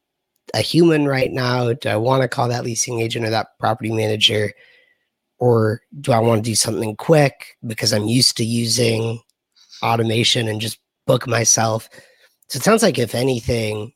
a 0.53 0.61
human 0.61 1.05
right 1.07 1.31
now? 1.31 1.73
Do 1.73 1.89
I 1.89 1.95
want 1.95 2.21
to 2.21 2.27
call 2.27 2.47
that 2.49 2.63
leasing 2.63 3.01
agent 3.01 3.25
or 3.25 3.29
that 3.29 3.57
property 3.59 3.91
manager? 3.91 4.53
Or 5.37 5.81
do 6.01 6.11
I 6.11 6.19
want 6.19 6.43
to 6.43 6.49
do 6.49 6.55
something 6.55 6.95
quick 6.97 7.57
because 7.65 7.93
I'm 7.93 8.07
used 8.07 8.37
to 8.37 8.45
using 8.45 9.21
automation 9.81 10.47
and 10.47 10.59
just 10.59 10.79
book 11.05 11.27
myself? 11.27 11.89
So 12.47 12.57
it 12.57 12.63
sounds 12.63 12.83
like 12.83 12.97
if 12.97 13.13
anything, 13.13 13.93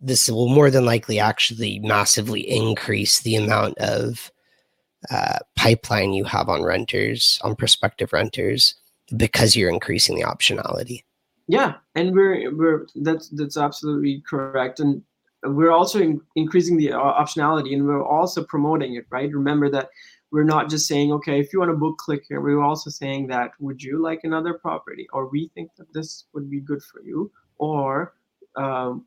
this 0.00 0.30
will 0.30 0.48
more 0.48 0.70
than 0.70 0.84
likely 0.86 1.18
actually 1.18 1.78
massively 1.80 2.40
increase 2.40 3.20
the 3.20 3.36
amount 3.36 3.76
of 3.78 4.30
uh, 5.10 5.38
pipeline 5.56 6.12
you 6.12 6.24
have 6.24 6.48
on 6.48 6.62
renters, 6.62 7.38
on 7.42 7.56
prospective 7.56 8.12
renters, 8.12 8.74
because 9.16 9.56
you're 9.56 9.70
increasing 9.70 10.16
the 10.16 10.24
optionality. 10.24 11.04
Yeah, 11.48 11.74
and 11.94 12.14
we're 12.14 12.54
we're 12.56 12.86
that's 12.96 13.28
that's 13.30 13.56
absolutely 13.56 14.22
correct, 14.28 14.78
and 14.80 15.02
we're 15.42 15.72
also 15.72 15.98
in, 15.98 16.20
increasing 16.36 16.76
the 16.76 16.92
uh, 16.92 16.98
optionality, 16.98 17.74
and 17.74 17.86
we're 17.86 18.04
also 18.04 18.44
promoting 18.44 18.94
it. 18.94 19.06
Right? 19.10 19.32
Remember 19.32 19.68
that 19.70 19.88
we're 20.32 20.44
not 20.44 20.70
just 20.70 20.86
saying, 20.86 21.12
okay, 21.12 21.40
if 21.40 21.52
you 21.52 21.58
want 21.58 21.70
to 21.70 21.76
book, 21.76 21.98
click 21.98 22.24
here. 22.28 22.40
We're 22.40 22.62
also 22.62 22.88
saying 22.88 23.26
that 23.28 23.50
would 23.58 23.82
you 23.82 24.00
like 24.00 24.20
another 24.22 24.54
property, 24.54 25.08
or 25.12 25.28
we 25.28 25.50
think 25.54 25.70
that 25.76 25.92
this 25.92 26.26
would 26.32 26.48
be 26.50 26.60
good 26.60 26.82
for 26.82 27.02
you, 27.02 27.30
or 27.58 28.14
um, 28.56 29.06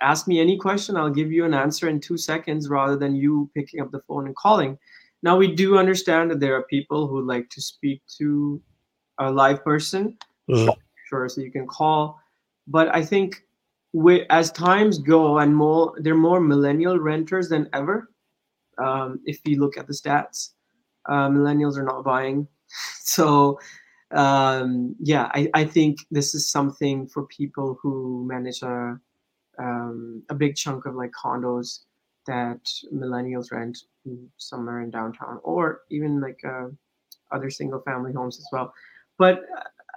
ask 0.00 0.26
me 0.26 0.40
any 0.40 0.56
question 0.56 0.96
i'll 0.96 1.10
give 1.10 1.30
you 1.32 1.44
an 1.44 1.54
answer 1.54 1.88
in 1.88 2.00
two 2.00 2.16
seconds 2.16 2.68
rather 2.68 2.96
than 2.96 3.14
you 3.14 3.50
picking 3.54 3.80
up 3.80 3.90
the 3.90 4.02
phone 4.06 4.26
and 4.26 4.36
calling 4.36 4.78
now 5.22 5.36
we 5.36 5.52
do 5.54 5.78
understand 5.78 6.30
that 6.30 6.40
there 6.40 6.54
are 6.54 6.64
people 6.64 7.06
who 7.06 7.22
like 7.22 7.48
to 7.48 7.60
speak 7.60 8.02
to 8.18 8.60
a 9.18 9.30
live 9.30 9.64
person 9.64 10.16
mm-hmm. 10.50 10.70
sure 11.08 11.28
so 11.28 11.40
you 11.40 11.50
can 11.50 11.66
call 11.66 12.18
but 12.66 12.94
i 12.94 13.02
think 13.02 13.42
we, 13.92 14.26
as 14.30 14.50
times 14.50 14.98
go 14.98 15.38
and 15.38 15.54
more 15.54 15.94
there 15.98 16.14
are 16.14 16.16
more 16.16 16.40
millennial 16.40 16.98
renters 16.98 17.48
than 17.48 17.68
ever 17.72 18.10
um, 18.78 19.20
if 19.24 19.38
you 19.44 19.60
look 19.60 19.78
at 19.78 19.86
the 19.86 19.92
stats 19.92 20.50
uh, 21.06 21.28
millennials 21.28 21.76
are 21.76 21.84
not 21.84 22.04
buying. 22.04 22.48
So 23.06 23.60
um, 24.10 24.96
yeah 25.00 25.30
I, 25.34 25.48
I 25.54 25.64
think 25.64 25.98
this 26.10 26.34
is 26.34 26.48
something 26.48 27.06
for 27.06 27.26
people 27.26 27.78
who 27.82 28.24
manage 28.26 28.62
a 28.62 28.98
um, 29.58 30.22
a 30.30 30.34
big 30.34 30.56
chunk 30.56 30.86
of 30.86 30.94
like 30.96 31.12
condos 31.12 31.80
that 32.26 32.64
millennials 32.92 33.52
rent 33.52 33.78
somewhere 34.38 34.80
in 34.80 34.90
downtown 34.90 35.38
or 35.44 35.82
even 35.90 36.20
like 36.20 36.40
uh, 36.44 36.68
other 37.32 37.50
single 37.50 37.80
family 37.80 38.12
homes 38.12 38.38
as 38.38 38.46
well. 38.52 38.72
But 39.18 39.42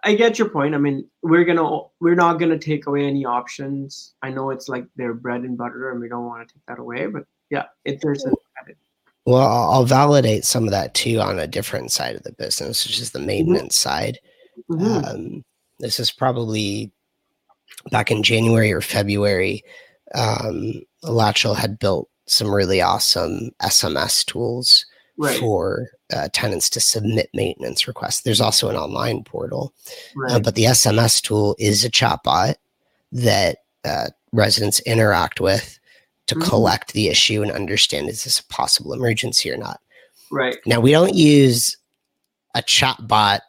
i 0.04 0.14
get 0.14 0.38
your 0.38 0.50
point. 0.50 0.76
I 0.76 0.78
mean 0.78 1.08
we're 1.24 1.44
gonna 1.46 1.80
we're 2.00 2.16
not 2.16 2.40
gonna 2.40 2.60
take 2.60 2.88
away 2.88 3.06
any 3.06 3.26
options. 3.26 4.14
I 4.22 4.30
know 4.30 4.52
it's 4.52 4.70
like 4.70 4.86
their 4.96 5.14
bread 5.14 5.42
and 5.42 5.58
butter 5.58 5.92
and 5.92 6.00
we 6.00 6.10
don't 6.10 6.26
want 6.26 6.48
to 6.48 6.54
take 6.54 6.66
that 6.68 6.80
away 6.80 7.08
but 7.08 7.26
yeah 7.50 7.66
if 7.86 8.00
there's 8.02 8.24
an 8.26 8.34
well 9.28 9.72
i'll 9.72 9.86
validate 9.86 10.44
some 10.44 10.64
of 10.64 10.72
that 10.72 10.94
too 10.94 11.20
on 11.20 11.38
a 11.38 11.48
different 11.48 11.92
side 11.92 12.16
of 12.16 12.24
the 12.24 12.34
business 12.34 12.86
which 12.86 13.00
is 13.00 13.12
the 13.12 13.20
mm-hmm. 13.20 13.28
maintenance 13.28 13.78
mm-hmm. 13.78 13.90
side 13.90 14.20
mm-hmm. 14.70 15.06
Um, 15.06 15.46
this 15.80 16.00
is 16.00 16.12
probably 16.12 16.92
back 17.92 18.10
in 18.10 18.24
january 18.24 18.74
or 18.74 18.82
february 18.82 19.64
um, 20.16 20.82
Latchel 21.04 21.56
had 21.56 21.80
built 21.80 22.10
some 22.28 22.54
really 22.54 22.82
awesome 22.82 23.52
SMS 23.62 24.26
tools 24.26 24.86
right. 25.18 25.38
for 25.40 25.90
uh, 26.14 26.30
tenants 26.34 26.70
to 26.72 26.80
submit 26.80 27.30
maintenance 27.34 27.88
requests. 27.88 28.22
There's 28.22 28.42
also 28.42 28.70
an 28.70 28.76
online 28.76 29.24
portal, 29.24 29.74
uh, 29.88 30.22
right. 30.22 30.32
uh, 30.34 30.40
but 30.40 30.56
the 30.56 30.66
SMS 30.66 31.22
tool 31.22 31.56
is 31.60 31.84
a 31.84 31.90
chatbot 31.90 32.56
that 33.12 33.60
uh, 33.86 34.08
residents 34.32 34.80
interact 34.82 35.40
with 35.40 35.77
to 36.28 36.36
mm-hmm. 36.36 36.50
collect 36.50 36.94
the 36.94 37.08
issue 37.08 37.42
and 37.42 37.52
understand 37.52 38.10
is 38.10 38.24
this 38.24 38.40
a 38.40 38.48
possible 38.48 38.94
emergency 38.94 39.52
or 39.52 39.58
not. 39.58 39.80
Right. 40.32 40.58
Now, 40.66 40.80
we 40.80 40.92
don't 40.92 41.16
use 41.16 41.78
a 42.56 42.62
chatbot 42.62 43.40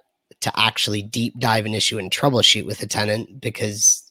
to 0.41 0.53
actually 0.59 1.03
deep 1.03 1.39
dive 1.39 1.67
an 1.67 1.75
issue 1.75 1.99
and 1.99 2.11
troubleshoot 2.11 2.65
with 2.65 2.83
a 2.83 2.87
tenant 2.87 3.41
because 3.41 4.05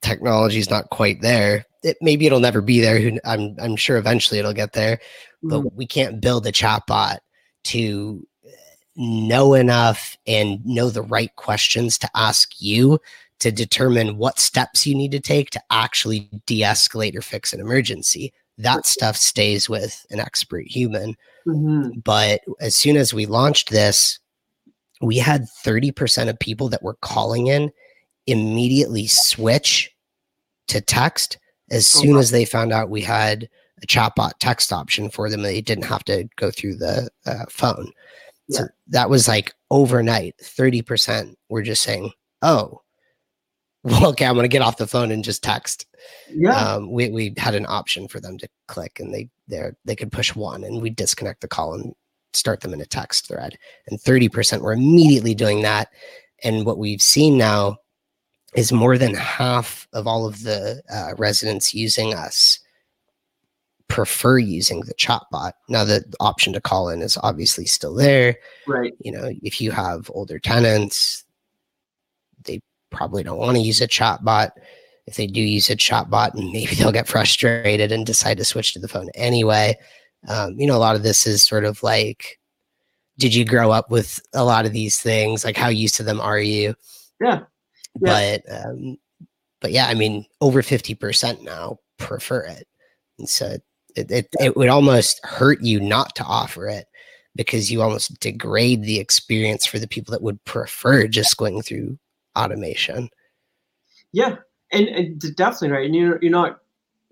technology 0.00 0.58
is 0.58 0.70
not 0.70 0.90
quite 0.90 1.20
there 1.20 1.66
it, 1.84 1.98
maybe 2.00 2.26
it'll 2.26 2.40
never 2.40 2.60
be 2.60 2.80
there. 2.80 3.12
I'm 3.24 3.54
I'm 3.60 3.76
sure 3.76 3.96
eventually 3.96 4.40
it'll 4.40 4.52
get 4.52 4.72
there, 4.72 4.98
but 5.42 5.60
mm. 5.60 5.72
we 5.74 5.86
can't 5.86 6.20
build 6.20 6.46
a 6.46 6.52
chatbot 6.52 7.18
to 7.64 8.26
know 8.96 9.54
enough 9.54 10.16
and 10.26 10.64
know 10.64 10.88
the 10.88 11.02
right 11.02 11.34
questions 11.36 11.98
to 11.98 12.10
ask 12.14 12.60
you 12.60 12.98
to 13.40 13.50
determine 13.50 14.16
what 14.16 14.38
steps 14.38 14.86
you 14.86 14.94
need 14.94 15.12
to 15.12 15.20
take 15.20 15.50
to 15.50 15.62
actually 15.70 16.30
de-escalate 16.46 17.16
or 17.16 17.22
fix 17.22 17.52
an 17.52 17.60
emergency. 17.60 18.32
That 18.58 18.86
stuff 18.86 19.16
stays 19.16 19.68
with 19.68 20.06
an 20.10 20.20
expert 20.20 20.66
human. 20.66 21.16
Mm-hmm. 21.46 21.98
But 22.00 22.42
as 22.60 22.76
soon 22.76 22.96
as 22.96 23.12
we 23.12 23.26
launched 23.26 23.70
this, 23.70 24.18
we 25.00 25.18
had 25.18 25.46
30% 25.64 26.28
of 26.28 26.38
people 26.38 26.68
that 26.68 26.82
were 26.82 26.96
calling 27.00 27.48
in 27.48 27.70
immediately 28.26 29.06
switch 29.06 29.90
to 30.68 30.80
text 30.80 31.36
as 31.70 31.92
oh, 31.96 32.00
soon 32.00 32.16
as 32.16 32.30
they 32.30 32.44
found 32.44 32.72
out 32.72 32.90
we 32.90 33.02
had 33.02 33.48
a 33.82 33.86
chatbot 33.86 34.32
text 34.38 34.72
option 34.72 35.10
for 35.10 35.28
them, 35.28 35.42
they 35.42 35.60
didn't 35.60 35.84
have 35.84 36.04
to 36.04 36.28
go 36.36 36.50
through 36.50 36.76
the 36.76 37.10
uh, 37.26 37.44
phone. 37.48 37.90
Yeah. 38.48 38.58
So 38.58 38.64
that 38.88 39.10
was 39.10 39.28
like 39.28 39.52
overnight, 39.70 40.36
30% 40.42 41.34
were 41.48 41.62
just 41.62 41.82
saying, 41.82 42.12
oh, 42.42 42.80
well, 43.84 44.06
okay, 44.08 44.24
I'm 44.24 44.34
going 44.34 44.44
to 44.44 44.48
get 44.48 44.62
off 44.62 44.78
the 44.78 44.86
phone 44.86 45.12
and 45.12 45.22
just 45.22 45.42
text. 45.42 45.86
Yeah. 46.30 46.56
Um, 46.56 46.90
we, 46.90 47.10
we 47.10 47.34
had 47.36 47.54
an 47.54 47.66
option 47.68 48.08
for 48.08 48.18
them 48.18 48.38
to 48.38 48.48
click 48.66 48.98
and 48.98 49.12
they, 49.12 49.28
they 49.46 49.70
they 49.84 49.94
could 49.94 50.10
push 50.10 50.34
one 50.34 50.64
and 50.64 50.80
we 50.80 50.88
disconnect 50.88 51.42
the 51.42 51.48
call 51.48 51.74
and 51.74 51.94
start 52.32 52.62
them 52.62 52.72
in 52.72 52.80
a 52.80 52.86
text 52.86 53.28
thread. 53.28 53.58
And 53.88 54.00
30% 54.00 54.62
were 54.62 54.72
immediately 54.72 55.34
doing 55.34 55.62
that. 55.62 55.88
And 56.42 56.64
what 56.64 56.78
we've 56.78 57.02
seen 57.02 57.36
now 57.36 57.76
is 58.54 58.72
more 58.72 58.96
than 58.96 59.14
half 59.14 59.86
of 59.92 60.06
all 60.06 60.26
of 60.26 60.42
the 60.42 60.82
uh, 60.90 61.14
residents 61.18 61.74
using 61.74 62.14
us 62.14 62.60
prefer 63.88 64.38
using 64.38 64.80
the 64.80 64.94
chatbot. 64.94 65.52
Now 65.68 65.84
the 65.84 66.04
option 66.20 66.54
to 66.54 66.60
call 66.60 66.88
in 66.88 67.02
is 67.02 67.18
obviously 67.22 67.66
still 67.66 67.94
there. 67.94 68.36
Right. 68.66 68.94
You 69.00 69.12
know, 69.12 69.30
if 69.42 69.60
you 69.60 69.72
have 69.72 70.10
older 70.14 70.38
tenants, 70.38 71.23
probably 72.94 73.22
don't 73.22 73.38
want 73.38 73.56
to 73.56 73.62
use 73.62 73.80
a 73.80 73.88
chatbot. 73.88 74.50
If 75.06 75.16
they 75.16 75.26
do 75.26 75.40
use 75.40 75.68
a 75.68 75.76
chatbot, 75.76 76.34
and 76.34 76.50
maybe 76.52 76.74
they'll 76.74 76.92
get 76.92 77.08
frustrated 77.08 77.92
and 77.92 78.06
decide 78.06 78.38
to 78.38 78.44
switch 78.44 78.72
to 78.74 78.78
the 78.78 78.88
phone 78.88 79.10
anyway. 79.14 79.76
Um, 80.28 80.58
you 80.58 80.66
know, 80.66 80.76
a 80.76 80.78
lot 80.78 80.96
of 80.96 81.02
this 81.02 81.26
is 81.26 81.42
sort 81.42 81.64
of 81.64 81.82
like, 81.82 82.38
did 83.18 83.34
you 83.34 83.44
grow 83.44 83.70
up 83.70 83.90
with 83.90 84.20
a 84.32 84.44
lot 84.44 84.64
of 84.64 84.72
these 84.72 84.98
things? 84.98 85.44
Like, 85.44 85.56
how 85.56 85.68
used 85.68 85.96
to 85.96 86.02
them 86.02 86.20
are 86.20 86.40
you? 86.40 86.74
Yeah. 87.20 87.40
But 88.00 88.42
um, 88.50 88.96
but 89.60 89.70
yeah, 89.70 89.86
I 89.86 89.94
mean, 89.94 90.26
over 90.40 90.62
fifty 90.62 90.94
percent 90.94 91.42
now 91.42 91.78
prefer 91.98 92.40
it, 92.42 92.66
and 93.18 93.28
so 93.28 93.56
it, 93.94 94.10
it 94.10 94.28
it 94.40 94.56
would 94.56 94.68
almost 94.68 95.24
hurt 95.24 95.62
you 95.62 95.78
not 95.80 96.16
to 96.16 96.24
offer 96.24 96.68
it 96.68 96.86
because 97.36 97.70
you 97.70 97.82
almost 97.82 98.18
degrade 98.20 98.82
the 98.82 98.98
experience 98.98 99.66
for 99.66 99.78
the 99.78 99.88
people 99.88 100.12
that 100.12 100.22
would 100.22 100.42
prefer 100.44 101.06
just 101.06 101.36
going 101.36 101.62
through 101.62 101.98
automation. 102.36 103.10
Yeah, 104.12 104.36
and, 104.72 104.88
and 104.88 105.36
definitely 105.36 105.70
right. 105.70 105.86
And 105.86 105.94
you're 105.94 106.18
you're 106.22 106.30
not 106.30 106.60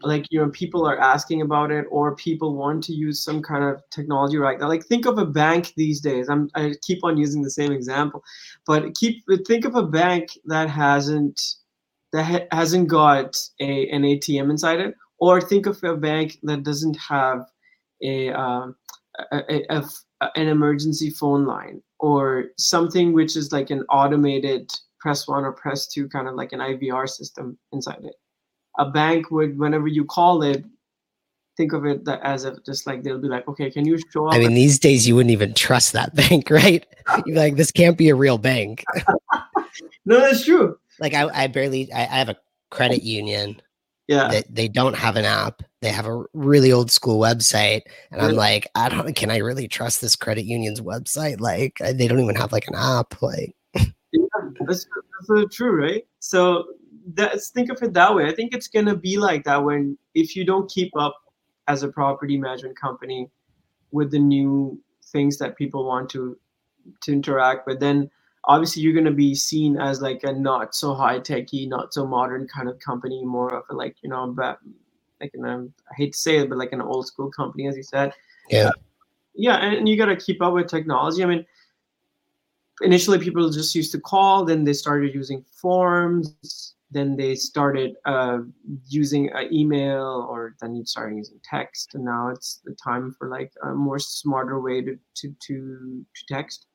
like 0.05 0.27
you 0.31 0.41
know 0.41 0.51
people 0.51 0.87
are 0.87 0.99
asking 0.99 1.43
about 1.43 1.71
it 1.71 1.87
or 1.91 2.17
people 2.17 2.57
want 2.57 2.83
to 2.85 2.93
use 2.93 3.23
some 3.23 3.43
kind 3.43 3.65
of 3.65 3.83
technology 3.91 4.37
right 4.37 4.59
now 4.59 4.69
like 4.69 4.85
think 4.85 5.07
of 5.07 5.19
a 5.19 5.27
bank 5.27 5.73
these 5.77 6.01
days 6.01 6.29
i'm 6.29 6.51
i 6.55 6.73
keep 6.83 7.05
on 7.05 7.17
using 7.17 7.43
the 7.43 7.51
same 7.51 7.73
example 7.73 8.23
but 8.67 8.95
keep 8.95 9.23
think 9.47 9.65
of 9.65 9.75
a 9.75 9.83
bank 9.83 10.31
that 10.45 10.69
hasn't 10.69 11.41
that 12.13 12.25
ha- 12.25 12.47
hasn't 12.57 12.89
got 12.89 13.37
a 13.61 13.89
an 13.91 14.03
atm 14.03 14.51
inside 14.51 14.81
it 14.81 14.95
or 15.19 15.41
think 15.41 15.67
of 15.67 15.83
a 15.85 15.97
bank 15.97 16.39
that 16.43 16.65
doesn't 16.65 16.97
have 16.97 17.45
a, 18.03 18.31
um, 18.31 18.75
a, 19.31 19.63
a, 19.71 19.79
a 19.79 20.31
an 20.37 20.49
emergency 20.49 21.11
phone 21.11 21.45
line 21.45 21.83
or 21.99 22.47
something 22.57 23.13
which 23.13 23.37
is 23.37 23.53
like 23.53 23.71
an 23.71 23.83
automated 23.89 24.71
press 25.03 25.27
one 25.27 25.45
or 25.45 25.53
press 25.53 25.89
two 25.89 26.09
kind 26.09 26.29
of 26.29 26.35
like 26.37 26.53
an 26.53 26.61
ivr 26.61 27.09
system 27.09 27.59
inside 27.73 28.05
it. 28.05 28.15
A 28.79 28.89
bank 28.89 29.31
would 29.31 29.59
whenever 29.59 29.89
you 29.89 30.05
call 30.05 30.43
it 30.43 30.65
think 31.57 31.73
of 31.75 31.85
it 31.85 32.09
as 32.23 32.45
if 32.45 32.55
just 32.65 32.87
like 32.87 33.03
they'll 33.03 33.21
be 33.21 33.29
like 33.29 33.47
okay 33.47 33.71
can 33.71 33.85
you 33.85 33.99
show 34.11 34.27
up 34.27 34.33
i 34.33 34.39
mean 34.39 34.55
these 34.55 34.79
days 34.79 35.07
you 35.07 35.15
wouldn't 35.15 35.31
even 35.33 35.53
trust 35.53 35.93
that 35.93 36.15
bank 36.23 36.49
right? 36.49 36.87
You're 37.27 37.37
like 37.37 37.57
this 37.57 37.71
can't 37.71 37.99
be 37.99 38.09
a 38.09 38.15
real 38.15 38.39
bank. 38.39 38.85
No 40.05 40.19
that's 40.19 40.45
true. 40.45 40.79
Like 41.01 41.15
i, 41.15 41.29
I 41.33 41.47
barely 41.47 41.93
I, 41.93 42.03
I 42.03 42.19
have 42.19 42.29
a 42.29 42.37
credit 42.71 43.03
union 43.03 43.61
yeah. 44.09 44.29
they, 44.29 44.43
they 44.51 44.69
don't 44.69 44.97
have 44.97 45.17
an 45.17 45.25
app. 45.25 45.63
They 45.81 45.91
have 45.91 46.07
a 46.07 46.25
really 46.33 46.73
old 46.73 46.91
school 46.91 47.21
website 47.21 47.83
and 48.11 48.21
i'm 48.21 48.35
like 48.35 48.67
i 48.75 48.89
don't 48.89 49.15
can 49.17 49.31
i 49.31 49.39
really 49.39 49.69
trust 49.69 50.01
this 50.01 50.17
credit 50.17 50.45
union's 50.45 50.81
website? 50.81 51.41
Like 51.41 51.79
they 51.79 52.09
don't 52.09 52.21
even 52.21 52.37
have 52.37 52.53
like 52.53 52.69
an 52.69 52.75
app 52.75 53.21
like 53.23 53.55
that's, 54.67 54.87
that's 55.29 55.55
true 55.55 55.83
right 55.83 56.07
so 56.19 56.65
that's 57.15 57.51
think 57.51 57.71
of 57.71 57.83
it 57.83 57.93
that 57.95 58.15
way. 58.15 58.27
I 58.27 58.35
think 58.35 58.55
it's 58.55 58.69
gonna 58.69 58.97
be 58.97 59.17
like 59.17 59.45
that 59.45 59.63
when 59.63 59.99
if 60.15 60.37
you 60.37 60.45
don't 60.45 60.71
keep 60.71 60.93
up 60.97 61.17
as 61.69 61.83
a 61.83 61.89
property 61.89 62.39
management 62.39 62.79
company 62.79 63.29
with 63.91 64.11
the 64.11 64.19
new 64.19 64.81
things 65.07 65.39
that 65.39 65.57
people 65.57 65.87
want 65.87 66.11
to 66.11 66.39
to 67.03 67.13
interact 67.13 67.67
with, 67.67 67.81
then 67.81 68.11
obviously 68.45 68.83
you're 68.83 68.95
gonna 68.95 69.11
be 69.11 69.35
seen 69.35 69.77
as 69.79 70.01
like 70.01 70.23
a 70.25 70.33
not 70.33 70.75
so 70.75 70.95
high 70.95 71.19
techy, 71.19 71.67
not 71.67 71.93
so 71.93 72.07
modern 72.07 72.47
kind 72.49 72.69
of 72.69 72.79
company, 72.79 73.25
more 73.25 73.53
of 73.55 73.65
a 73.71 73.75
like 73.75 73.97
you 74.03 74.09
know, 74.09 74.29
but 74.29 74.59
like 75.21 75.33
an, 75.35 75.45
um, 75.45 75.75
I 75.91 75.95
hate 75.97 76.13
to 76.13 76.19
say 76.19 76.39
it, 76.39 76.49
but 76.49 76.59
like 76.59 76.73
an 76.73 76.83
old 76.83 77.07
school 77.07 77.31
company, 77.31 77.69
as 77.69 77.77
you 77.77 77.83
said. 77.83 78.13
Yeah. 78.51 78.69
Uh, 78.69 78.73
yeah, 79.35 79.57
and 79.57 79.89
you 79.89 79.97
got 79.97 80.07
to 80.07 80.17
keep 80.17 80.43
up 80.43 80.53
with 80.53 80.67
technology. 80.67 81.23
I 81.23 81.27
mean, 81.27 81.47
initially 82.81 83.19
people 83.19 83.49
just 83.51 83.75
used 83.75 83.93
to 83.93 84.01
call, 84.01 84.45
then 84.45 84.65
they 84.65 84.73
started 84.73 85.15
using 85.15 85.45
forms 85.53 86.75
then 86.93 87.17
they 87.17 87.35
started 87.35 87.95
uh, 88.05 88.41
using 88.87 89.31
an 89.33 89.53
email 89.53 90.27
or 90.29 90.55
then 90.61 90.77
you 90.77 90.85
started 90.85 91.17
using 91.17 91.41
text 91.43 91.95
and 91.95 92.05
now 92.05 92.29
it's 92.29 92.61
the 92.65 92.77
time 92.85 93.15
for 93.19 93.29
like 93.29 93.51
a 93.63 93.73
more 93.73 93.99
smarter 93.99 94.61
way 94.61 94.83
to 94.83 94.99
to 95.15 95.35
to, 95.41 96.05
to 96.15 96.25
text 96.29 96.67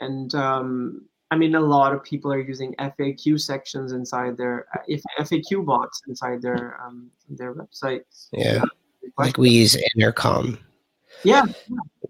and 0.00 0.34
um, 0.34 1.02
I 1.32 1.36
mean, 1.36 1.54
a 1.54 1.60
lot 1.60 1.94
of 1.94 2.02
people 2.02 2.32
are 2.32 2.40
using 2.40 2.74
FAQ 2.80 3.40
sections 3.40 3.92
inside 3.92 4.36
their 4.36 4.66
uh, 4.74 4.82
if 4.88 5.00
FAQ 5.20 5.64
bots 5.64 6.02
inside 6.08 6.42
their 6.42 6.80
um, 6.84 7.08
their 7.28 7.54
websites. 7.54 8.28
Yeah, 8.32 8.62
like 9.16 9.38
we 9.38 9.50
use 9.50 9.76
Intercom. 9.94 10.58
Yeah, 11.22 11.44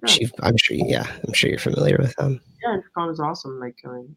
yeah. 0.07 0.27
I'm 0.42 0.57
sure. 0.57 0.77
Yeah, 0.77 1.07
I'm 1.27 1.33
sure 1.33 1.51
you're 1.51 1.59
familiar 1.59 1.99
with 1.99 2.14
them. 2.16 2.40
Yeah, 2.62 2.75
Intercom 2.75 3.11
is 3.11 3.20
awesome. 3.20 3.59
Like 3.59 3.77
I 3.85 3.88
mean, 3.88 4.16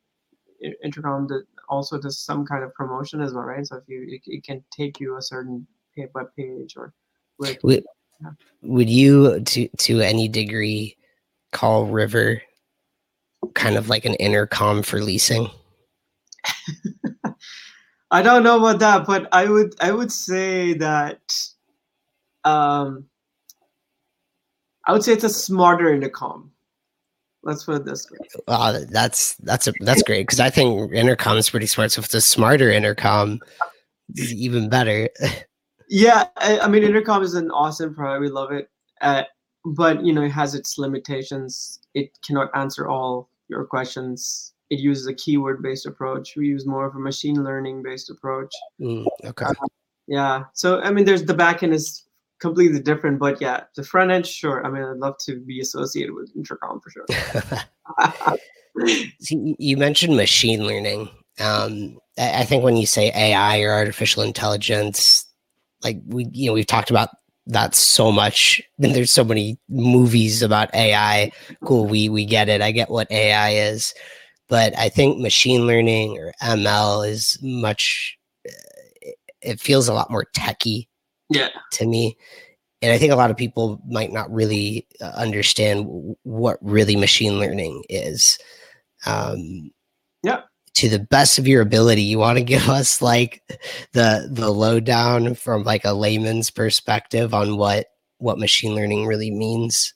Intercom 0.83 1.27
also 1.69 1.99
does 1.99 2.19
some 2.19 2.45
kind 2.45 2.63
of 2.63 2.73
promotion 2.73 3.21
as 3.21 3.33
well, 3.33 3.43
right? 3.43 3.65
So 3.65 3.77
if 3.77 3.83
you 3.87 4.05
it, 4.07 4.21
it 4.25 4.43
can 4.43 4.63
take 4.71 4.99
you 4.99 5.17
a 5.17 5.21
certain 5.21 5.67
web 6.13 6.27
page 6.37 6.75
or. 6.77 6.93
Would, 7.39 7.83
yeah. 8.21 8.29
would 8.61 8.89
you 8.89 9.41
to 9.41 9.67
to 9.67 10.01
any 10.01 10.27
degree 10.27 10.95
call 11.51 11.87
River 11.87 12.41
kind 13.53 13.75
of 13.75 13.89
like 13.89 14.05
an 14.05 14.13
intercom 14.15 14.83
for 14.83 15.01
leasing? 15.01 15.49
I 18.11 18.21
don't 18.21 18.43
know 18.43 18.59
about 18.59 18.79
that, 18.79 19.07
but 19.07 19.27
I 19.33 19.49
would 19.49 19.73
I 19.81 19.91
would 19.91 20.11
say 20.11 20.73
that 20.75 21.21
um 22.43 23.05
I 24.85 24.91
would 24.91 25.03
say 25.03 25.13
it's 25.13 25.23
a 25.23 25.29
smarter 25.29 25.93
intercom. 25.93 26.51
Let's 27.43 27.65
put 27.65 27.75
it 27.75 27.85
this 27.85 28.09
way. 28.09 28.19
Wow, 28.47 28.79
that's 28.89 29.35
that's 29.35 29.67
a 29.67 29.73
that's 29.81 30.01
great 30.01 30.23
because 30.23 30.39
I 30.39 30.49
think 30.49 30.93
intercom 30.93 31.37
is 31.37 31.49
pretty 31.49 31.67
smart. 31.67 31.91
So 31.91 31.99
if 31.99 32.05
it's 32.05 32.13
a 32.13 32.21
smarter 32.21 32.71
intercom, 32.71 33.39
it's 34.15 34.31
even 34.31 34.69
better. 34.69 35.09
yeah, 35.89 36.25
I, 36.37 36.59
I, 36.59 36.67
mean 36.67 36.83
intercom 36.83 37.21
is 37.21 37.33
an 37.33 37.51
awesome 37.51 37.93
product. 37.93 38.21
We 38.21 38.29
love 38.29 38.51
it, 38.53 38.69
uh, 39.01 39.23
but 39.65 40.05
you 40.05 40.13
know 40.13 40.23
it 40.23 40.31
has 40.31 40.55
its 40.55 40.77
limitations. 40.77 41.81
It 41.93 42.17
cannot 42.25 42.49
answer 42.55 42.87
all 42.87 43.29
your 43.49 43.65
questions. 43.65 44.53
It 44.69 44.79
uses 44.79 45.07
a 45.07 45.13
keyword 45.13 45.61
based 45.61 45.85
approach. 45.85 46.37
We 46.37 46.47
use 46.47 46.65
more 46.65 46.85
of 46.85 46.95
a 46.95 46.99
machine 46.99 47.43
learning 47.43 47.83
based 47.83 48.09
approach. 48.09 48.53
Mm, 48.79 49.05
okay. 49.25 49.45
Uh, 49.45 49.53
yeah. 50.07 50.43
So 50.53 50.79
I 50.79 50.91
mean, 50.91 51.03
there's 51.03 51.25
the 51.25 51.35
backend 51.35 51.73
is 51.73 52.03
completely 52.43 52.81
different, 52.81 53.19
but 53.19 53.41
yeah, 53.41 53.63
the 53.75 53.83
front 53.83 54.11
end, 54.11 54.27
sure. 54.27 54.65
I 54.65 54.69
mean, 54.69 54.83
I'd 54.83 54.97
love 54.97 55.15
to 55.25 55.39
be 55.39 55.61
associated 55.61 56.13
with 56.13 56.29
Intercom 56.35 56.79
for 56.81 56.91
sure. 56.91 58.37
You 59.29 59.77
mentioned 59.77 60.17
machine 60.17 60.65
learning. 60.65 61.07
Um, 61.39 61.99
I 62.17 62.43
think 62.43 62.63
when 62.63 62.75
you 62.75 62.87
say 62.87 63.11
AI 63.13 63.61
or 63.61 63.71
artificial 63.71 64.23
intelligence, 64.23 65.27
like 65.83 66.01
we, 66.07 66.27
you 66.31 66.47
know, 66.47 66.53
we've 66.53 66.65
talked 66.65 66.89
about 66.89 67.09
that 67.45 67.75
so 67.75 68.11
much. 68.11 68.63
And 68.81 68.95
there's 68.95 69.13
so 69.13 69.23
many 69.23 69.59
movies 69.69 70.41
about 70.41 70.73
AI. 70.73 71.31
Cool, 71.63 71.85
we 71.85 72.09
we 72.09 72.25
get 72.25 72.49
it. 72.49 72.63
I 72.63 72.71
get 72.71 72.89
what 72.89 73.11
AI 73.11 73.51
is, 73.51 73.93
but 74.49 74.75
I 74.75 74.89
think 74.89 75.19
machine 75.19 75.67
learning 75.67 76.17
or 76.17 76.33
ML 76.41 77.07
is 77.07 77.37
much. 77.43 78.17
Uh, 78.47 79.11
it 79.41 79.59
feels 79.59 79.87
a 79.87 79.93
lot 79.93 80.09
more 80.09 80.25
techy. 80.33 80.89
Yeah. 81.29 81.49
To 81.73 81.87
me, 81.87 82.17
and 82.81 82.91
I 82.91 82.97
think 82.97 83.11
a 83.11 83.15
lot 83.15 83.31
of 83.31 83.37
people 83.37 83.81
might 83.87 84.11
not 84.11 84.31
really 84.31 84.87
uh, 85.01 85.11
understand 85.15 86.15
what 86.23 86.57
really 86.61 86.95
machine 86.95 87.39
learning 87.39 87.83
is. 87.89 88.37
Um, 89.05 89.71
yeah 90.23 90.41
to 90.75 90.89
the 90.89 90.99
best 90.99 91.37
of 91.37 91.47
your 91.47 91.61
ability 91.61 92.01
you 92.01 92.17
want 92.17 92.37
to 92.37 92.43
give 92.43 92.69
us 92.69 93.01
like 93.01 93.41
the 93.93 94.27
the 94.31 94.49
lowdown 94.49 95.35
from 95.35 95.63
like 95.63 95.85
a 95.85 95.93
layman's 95.93 96.49
perspective 96.49 97.33
on 97.33 97.57
what 97.57 97.87
what 98.17 98.39
machine 98.39 98.73
learning 98.73 99.05
really 99.05 99.31
means 99.31 99.93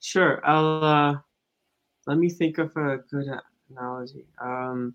sure 0.00 0.40
i'll 0.46 0.84
uh 0.84 1.14
let 2.06 2.18
me 2.18 2.28
think 2.28 2.58
of 2.58 2.74
a 2.76 2.98
good 3.10 3.26
analogy 3.70 4.26
um 4.40 4.94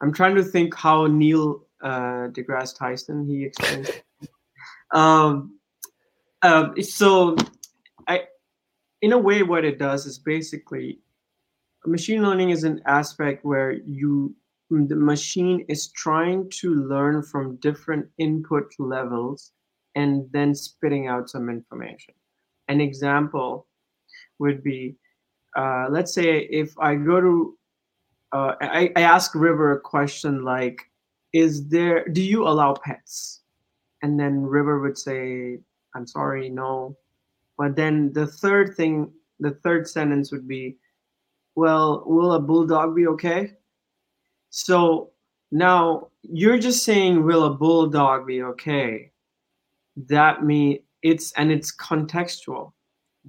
i'm 0.00 0.12
trying 0.12 0.34
to 0.34 0.42
think 0.42 0.74
how 0.74 1.06
neil 1.06 1.66
uh 1.82 2.28
degrasse 2.28 2.76
tyson 2.76 3.26
he 3.26 3.44
explains 3.44 3.90
um 4.92 5.58
uh, 6.42 6.68
so 6.80 7.36
i 8.08 8.22
in 9.02 9.12
a 9.12 9.18
way 9.18 9.42
what 9.42 9.64
it 9.64 9.78
does 9.78 10.06
is 10.06 10.18
basically 10.18 10.98
machine 11.86 12.22
learning 12.22 12.50
is 12.50 12.64
an 12.64 12.80
aspect 12.86 13.44
where 13.44 13.72
you 13.72 14.34
the 14.70 14.96
machine 14.96 15.64
is 15.68 15.92
trying 15.92 16.50
to 16.50 16.74
learn 16.74 17.22
from 17.22 17.56
different 17.56 18.06
input 18.18 18.72
levels 18.78 19.52
and 19.94 20.28
then 20.32 20.54
spitting 20.54 21.06
out 21.06 21.30
some 21.30 21.48
information. 21.48 22.14
An 22.68 22.80
example 22.80 23.66
would 24.38 24.62
be, 24.64 24.96
uh, 25.56 25.86
let's 25.88 26.12
say 26.12 26.40
if 26.50 26.76
I 26.78 26.96
go 26.96 27.20
to, 27.20 27.58
uh, 28.32 28.54
I, 28.60 28.90
I 28.96 29.02
ask 29.02 29.34
River 29.34 29.72
a 29.72 29.80
question 29.80 30.44
like, 30.44 30.80
is 31.32 31.68
there, 31.68 32.06
do 32.08 32.22
you 32.22 32.46
allow 32.46 32.74
pets? 32.74 33.42
And 34.06 34.20
then 34.20 34.46
River 34.46 34.78
would 34.78 34.96
say, 34.96 35.58
I'm 35.96 36.06
sorry, 36.06 36.48
no. 36.48 36.96
But 37.58 37.74
then 37.74 38.12
the 38.12 38.28
third 38.28 38.76
thing, 38.76 39.10
the 39.40 39.50
third 39.64 39.88
sentence 39.88 40.30
would 40.30 40.46
be, 40.46 40.76
well, 41.56 42.04
will 42.06 42.34
a 42.34 42.40
bulldog 42.40 42.94
be 42.94 43.08
okay? 43.08 43.54
So 44.50 45.10
now 45.50 46.10
you're 46.22 46.60
just 46.60 46.84
saying, 46.84 47.24
will 47.24 47.46
a 47.46 47.54
bulldog 47.54 48.28
be 48.28 48.44
okay? 48.44 49.10
That 49.96 50.44
means 50.44 50.78
it's 51.02 51.32
and 51.32 51.50
it's 51.50 51.74
contextual. 51.74 52.74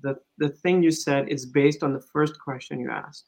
The 0.04 0.20
the 0.38 0.50
thing 0.50 0.84
you 0.84 0.92
said 0.92 1.28
is 1.28 1.48
based 1.48 1.82
on 1.82 1.92
the 1.92 2.06
first 2.13 2.40
question 2.40 2.80
you 2.80 2.92
asked. 2.92 3.26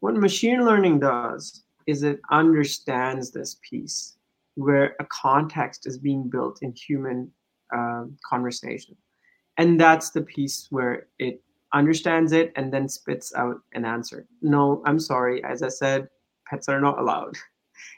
What 0.00 0.16
machine 0.16 0.64
learning 0.64 0.98
does 0.98 1.62
is 1.86 2.02
it 2.02 2.18
understands 2.32 3.30
this 3.30 3.58
piece 3.62 4.16
where 4.56 4.96
a 5.00 5.06
context 5.06 5.86
is 5.86 5.98
being 5.98 6.28
built 6.28 6.60
in 6.62 6.72
human 6.72 7.30
um, 7.74 8.16
conversation, 8.28 8.96
and 9.58 9.80
that's 9.80 10.10
the 10.10 10.22
piece 10.22 10.68
where 10.70 11.06
it 11.18 11.40
understands 11.72 12.32
it 12.32 12.52
and 12.56 12.72
then 12.72 12.88
spits 12.88 13.34
out 13.34 13.56
an 13.72 13.84
answer. 13.84 14.26
No, 14.40 14.82
I'm 14.86 15.00
sorry. 15.00 15.42
As 15.44 15.62
I 15.62 15.68
said, 15.68 16.08
pets 16.48 16.68
are 16.68 16.80
not 16.80 16.98
allowed. 16.98 17.36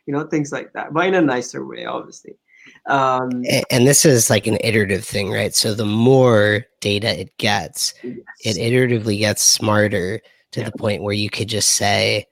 You 0.07 0.15
know, 0.15 0.25
things 0.25 0.53
like 0.53 0.73
that, 0.73 0.95
but 0.95 1.07
in 1.07 1.15
a 1.15 1.21
nicer 1.21 1.67
way, 1.67 1.85
obviously. 1.85 2.39
Um, 2.87 3.45
and 3.71 3.87
this 3.87 4.05
is 4.05 4.31
like 4.31 4.47
an 4.47 4.59
iterative 4.63 5.05
thing, 5.05 5.31
right? 5.31 5.55
So 5.55 5.75
the 5.75 5.85
more 5.85 6.65
data 6.81 7.21
it 7.21 7.37
gets, 7.39 7.93
yes. 8.03 8.17
it 8.45 8.57
iteratively 8.57 9.19
gets 9.19 9.43
smarter 9.43 10.21
to 10.53 10.61
yeah. 10.61 10.67
the 10.67 10.79
point 10.79 11.03
where 11.03 11.15
you 11.15 11.29
could 11.29 11.49
just 11.49 11.71
say, 11.71 12.25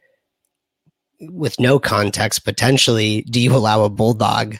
with 1.20 1.58
no 1.58 1.78
context, 1.78 2.44
potentially, 2.44 3.22
do 3.22 3.40
you 3.40 3.54
allow 3.54 3.84
a 3.84 3.90
bulldog? 3.90 4.56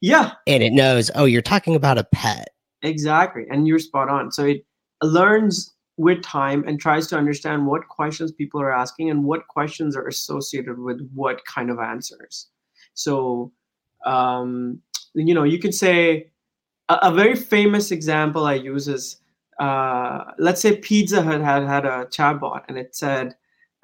yeah. 0.00 0.32
And 0.46 0.62
it 0.62 0.72
knows, 0.72 1.10
oh, 1.14 1.24
you're 1.24 1.42
talking 1.42 1.74
about 1.74 1.98
a 1.98 2.04
pet. 2.04 2.48
Exactly. 2.82 3.44
And 3.50 3.68
you're 3.68 3.78
spot 3.78 4.08
on. 4.08 4.32
So 4.32 4.44
it 4.44 4.64
learns 5.02 5.74
with 5.96 6.22
time 6.22 6.64
and 6.66 6.80
tries 6.80 7.06
to 7.08 7.16
understand 7.16 7.66
what 7.66 7.88
questions 7.88 8.32
people 8.32 8.60
are 8.60 8.72
asking 8.72 9.10
and 9.10 9.24
what 9.24 9.46
questions 9.48 9.94
are 9.96 10.06
associated 10.06 10.78
with 10.78 11.06
what 11.14 11.44
kind 11.44 11.70
of 11.70 11.78
answers. 11.78 12.48
So, 12.94 13.52
um, 14.06 14.80
you 15.14 15.34
know, 15.34 15.42
you 15.42 15.58
could 15.58 15.74
say 15.74 16.30
a, 16.88 16.98
a, 17.02 17.12
very 17.12 17.36
famous 17.36 17.90
example 17.90 18.46
I 18.46 18.54
use 18.54 18.88
is 18.88 19.20
uh, 19.58 20.24
let's 20.38 20.62
say 20.62 20.76
Pizza 20.76 21.22
Hut 21.22 21.42
had 21.42 21.64
had 21.64 21.84
a 21.84 22.06
chatbot 22.06 22.62
and 22.68 22.78
it 22.78 22.96
said, 22.96 23.36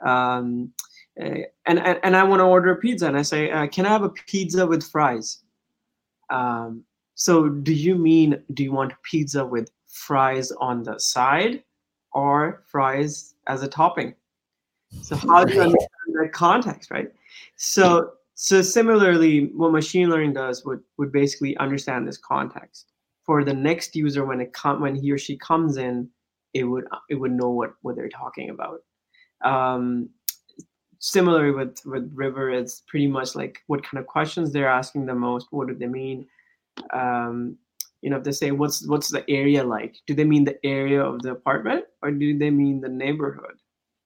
um, 0.03 0.73
and, 1.17 1.47
and, 1.67 2.01
and 2.03 2.17
I 2.17 2.23
want 2.23 2.41
to 2.41 2.45
order 2.45 2.73
a 2.73 2.77
pizza 2.77 3.07
and 3.07 3.17
I 3.17 3.23
say, 3.23 3.51
uh, 3.51 3.67
can 3.67 3.87
I 3.87 3.91
have 3.91 4.03
a 4.03 4.11
pizza 4.11 4.67
with 4.67 4.85
fries? 4.85 5.43
Um, 6.31 6.85
so 7.15 7.49
do 7.49 7.73
you 7.73 7.97
mean, 7.97 8.43
do 8.53 8.63
you 8.63 8.73
want 8.73 8.93
pizza 9.03 9.45
with 9.45 9.71
fries 9.97 10.53
on 10.53 10.83
the 10.83 10.99
side 10.99 11.63
or 12.13 12.63
fries 12.67 13.35
as 13.47 13.63
a 13.63 13.69
topping. 13.69 14.15
So 15.03 15.17
how 15.17 15.45
do 15.45 15.55
you 15.55 15.61
understand 15.61 16.15
that 16.15 16.33
context, 16.33 16.91
right? 16.91 17.09
So 17.57 18.13
so 18.35 18.61
similarly, 18.61 19.47
what 19.55 19.73
machine 19.73 20.11
learning 20.11 20.35
does 20.35 20.65
would 20.65 20.81
would 20.99 21.13
basically 21.13 21.57
understand 21.57 22.07
this 22.07 22.19
context. 22.19 22.93
For 23.25 23.43
the 23.45 23.53
next 23.53 23.97
user, 23.97 24.25
when 24.25 24.41
it 24.41 24.53
com- 24.53 24.81
when 24.81 24.95
he 24.95 25.11
or 25.11 25.19
she 25.19 25.37
comes 25.37 25.77
in, 25.77 26.09
it 26.55 26.65
would 26.65 26.85
it 27.11 27.17
would 27.17 27.33
know 27.33 27.51
what 27.51 27.75
what 27.83 27.97
they're 27.97 28.09
talking 28.09 28.51
about. 28.51 28.81
Um, 29.45 30.09
similarly 31.07 31.53
with 31.53 31.79
with 31.85 32.11
River, 32.15 32.51
it's 32.51 32.83
pretty 32.89 33.07
much 33.07 33.35
like 33.35 33.63
what 33.67 33.83
kind 33.83 34.01
of 34.01 34.07
questions 34.07 34.53
they're 34.53 34.69
asking 34.69 35.07
the 35.07 35.15
most. 35.15 35.47
What 35.51 35.69
do 35.69 35.75
they 35.75 35.87
mean? 35.87 36.27
Um, 36.93 37.59
you 38.03 38.11
know 38.11 38.19
if 38.19 38.25
they 38.25 38.33
say 38.33 38.51
what's 38.51 38.87
what's 38.87 39.11
the 39.11 39.29
area 39.29 39.65
like 39.65 39.97
do 40.07 40.15
they 40.15 40.25
mean 40.25 40.45
the 40.45 40.59
area 40.65 41.03
of 41.03 41.23
the 41.23 41.33
apartment 41.33 41.85
or 42.03 42.11
do 42.11 42.39
they 42.39 42.51
mean 42.51 42.81
the 42.81 42.89
neighborhood 42.89 43.57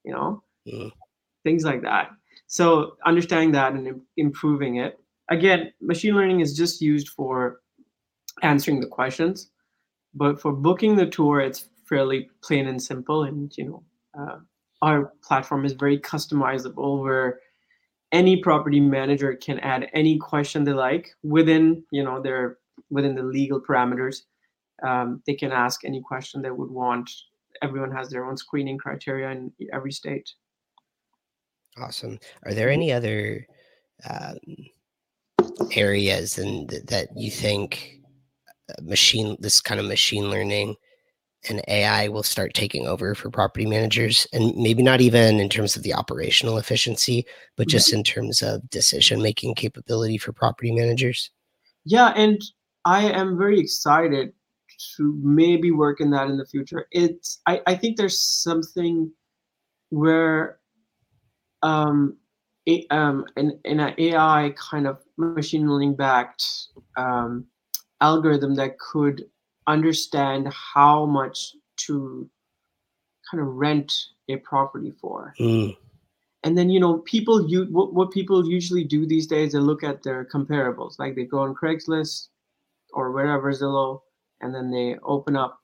you 0.05 0.13
know 0.13 0.43
mm. 0.67 0.91
things 1.45 1.65
like 1.65 1.83
that 1.83 2.11
so 2.47 2.97
understanding 3.05 3.53
that 3.53 3.75
and 3.75 4.01
improving 4.17 4.77
it 4.77 4.99
again 5.29 5.73
machine 5.81 6.15
learning 6.15 6.41
is 6.41 6.57
just 6.57 6.81
used 6.81 7.09
for 7.09 7.61
answering 8.43 8.81
the 8.81 8.87
questions 8.87 9.51
but 10.15 10.41
for 10.41 10.53
booking 10.53 10.97
the 10.97 11.07
tour 11.07 11.41
it's 11.41 11.69
fairly 11.89 12.31
plain 12.43 12.69
and 12.69 12.83
simple 12.83 13.25
and 13.25 13.53
you 13.59 13.65
know 13.65 13.83
uh, 14.19 14.39
our 14.83 15.13
platform 15.23 15.65
is 15.65 15.73
very 15.73 15.99
customizable 15.99 17.03
where 17.03 17.41
any 18.13 18.43
property 18.43 18.81
manager 18.81 19.35
can 19.37 19.59
add 19.61 19.89
any 19.93 20.19
question 20.19 20.65
they 20.65 20.73
like 20.73 21.15
within 21.23 21.85
you 21.91 22.03
know 22.03 22.21
their 22.21 22.59
within 22.91 23.15
the 23.15 23.23
legal 23.23 23.61
parameters. 23.61 24.23
Um, 24.83 25.23
they 25.27 25.35
can 25.35 25.53
ask 25.53 25.85
any 25.85 26.01
question 26.01 26.41
they 26.41 26.51
would 26.51 26.71
want. 26.71 27.11
Everyone 27.63 27.93
has 27.93 28.09
their 28.09 28.25
own 28.25 28.37
screening 28.37 28.79
criteria 28.79 29.31
in 29.31 29.53
every 29.73 29.93
state. 29.93 30.33
Awesome. 31.77 32.19
Are 32.45 32.55
there 32.55 32.71
any 32.71 32.93
other 32.93 33.47
um, 34.09 34.39
areas 35.73 36.39
and 36.39 36.69
that 36.89 37.09
you 37.15 37.31
think 37.31 38.01
uh, 38.71 38.83
machine 38.83 39.37
this 39.41 39.61
kind 39.61 39.79
of 39.79 39.87
machine 39.87 40.31
learning 40.31 40.77
and 41.49 41.63
AI 41.69 42.09
will 42.09 42.23
start 42.23 42.55
taking 42.55 42.87
over 42.87 43.15
for 43.15 43.31
property 43.31 43.67
managers 43.67 44.27
and 44.33 44.55
maybe 44.57 44.83
not 44.83 45.01
even 45.01 45.41
in 45.41 45.49
terms 45.49 45.77
of 45.77 45.83
the 45.83 45.95
operational 45.95 46.59
efficiency 46.59 47.25
but 47.57 47.67
mm-hmm. 47.67 47.71
just 47.71 47.93
in 47.93 48.05
terms 48.05 48.43
of 48.43 48.69
decision 48.71 49.23
making 49.23 49.55
capability 49.55 50.19
for 50.19 50.33
property 50.33 50.73
managers 50.73 51.31
yeah 51.85 52.13
and 52.17 52.41
I 52.85 53.11
am 53.11 53.39
very 53.39 53.59
excited 53.59 54.33
to 54.97 55.19
maybe 55.23 55.71
work 55.71 56.01
in 56.01 56.11
that 56.11 56.29
in 56.29 56.37
the 56.37 56.47
future 56.47 56.87
it's 56.91 57.41
I, 57.47 57.61
I 57.67 57.75
think 57.75 57.97
there's 57.97 58.21
something 58.21 59.11
where 59.91 60.59
um 61.63 62.17
a, 62.69 62.87
um 62.91 63.25
in, 63.37 63.59
in 63.65 63.81
an 63.81 63.95
AI 63.99 64.55
kind 64.57 64.87
of 64.87 64.99
machine 65.17 65.71
learning 65.71 65.97
backed 65.97 66.45
um, 66.97 67.47
algorithm 68.01 68.55
that 68.55 68.79
could 68.79 69.25
understand 69.67 70.53
how 70.53 71.07
much 71.07 71.55
to 71.77 72.29
kind 73.31 73.43
of 73.43 73.49
rent 73.55 73.93
a 74.29 74.37
property 74.37 74.93
for. 75.01 75.35
Mm. 75.41 75.77
And 76.43 76.57
then 76.57 76.71
you 76.71 76.81
know 76.81 76.99
people 76.99 77.49
you 77.49 77.65
what, 77.71 77.93
what 77.93 78.11
people 78.11 78.49
usually 78.49 78.85
do 78.85 79.07
these 79.07 79.27
days 79.27 79.53
they 79.53 79.59
look 79.59 79.85
at 79.85 80.03
their 80.03 80.25
comparables 80.25 80.99
like 80.99 81.15
they 81.15 81.25
go 81.25 81.41
on 81.41 81.55
Craigslist 81.55 82.29
or 82.93 83.13
wherever 83.13 83.53
Zillow 83.53 84.01
and 84.41 84.55
then 84.55 84.71
they 84.71 84.97
open 85.03 85.37
up 85.37 85.61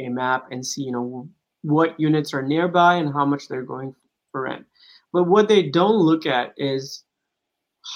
a 0.00 0.08
map 0.08 0.48
and 0.50 0.66
see 0.66 0.82
you 0.82 0.90
know 0.90 1.28
what 1.62 1.98
units 2.00 2.34
are 2.34 2.42
nearby 2.42 2.94
and 2.94 3.12
how 3.12 3.24
much 3.24 3.46
they're 3.46 3.62
going 3.62 3.94
for 4.32 4.42
rent. 4.42 4.66
But 5.12 5.24
what 5.24 5.48
they 5.48 5.62
don't 5.62 5.96
look 5.96 6.26
at 6.26 6.54
is 6.56 7.04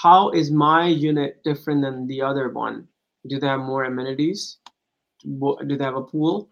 how 0.01 0.29
is 0.31 0.51
my 0.51 0.87
unit 0.87 1.43
different 1.43 1.81
than 1.81 2.07
the 2.07 2.21
other 2.21 2.49
one? 2.49 2.87
Do 3.27 3.39
they 3.39 3.47
have 3.47 3.59
more 3.59 3.85
amenities? 3.85 4.57
Do 5.25 5.77
they 5.77 5.83
have 5.83 5.95
a 5.95 6.01
pool? 6.03 6.49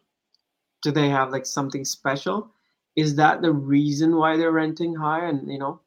Do 0.82 0.92
they 0.92 1.10
have 1.10 1.32
like 1.32 1.46
something 1.46 1.86
special? 1.86 2.52
Is 2.96 3.16
that 3.16 3.42
the 3.42 3.52
reason 3.52 4.16
why 4.16 4.38
they're 4.38 4.52
renting 4.52 4.96
high? 4.96 5.28
And 5.28 5.52
you 5.52 5.60
know, 5.60 5.82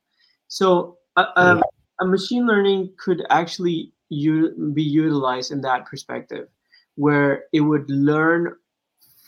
so 0.49 0.99
uh, 1.17 1.27
um, 1.37 1.59
a, 1.59 1.61
a, 1.61 2.07
a 2.07 2.07
machine 2.07 2.47
learning 2.47 2.93
could 2.99 3.25
actually 3.31 3.93
u- 4.09 4.73
be 4.75 4.83
utilized 4.83 5.53
in 5.53 5.61
that 5.63 5.87
perspective, 5.87 6.49
where 6.95 7.45
it 7.53 7.61
would 7.61 7.89
learn 7.91 8.55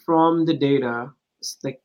from 0.04 0.46
the 0.46 0.54
data, 0.54 1.10
like 1.62 1.82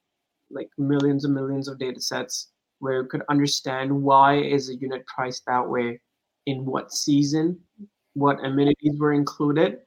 like 0.50 0.70
millions 0.78 1.26
and 1.26 1.34
millions 1.34 1.68
of 1.68 1.80
data 1.80 2.00
sets, 2.00 2.52
where 2.80 3.02
it 3.02 3.10
could 3.10 3.24
understand 3.30 3.92
why 3.92 4.38
is 4.38 4.70
a 4.70 4.76
unit 4.76 5.06
priced 5.08 5.46
that 5.46 5.68
way 5.68 6.00
in 6.46 6.66
what 6.66 6.94
season, 6.94 7.60
what 8.14 8.44
amenities 8.46 9.00
were 9.00 9.14
included, 9.14 9.80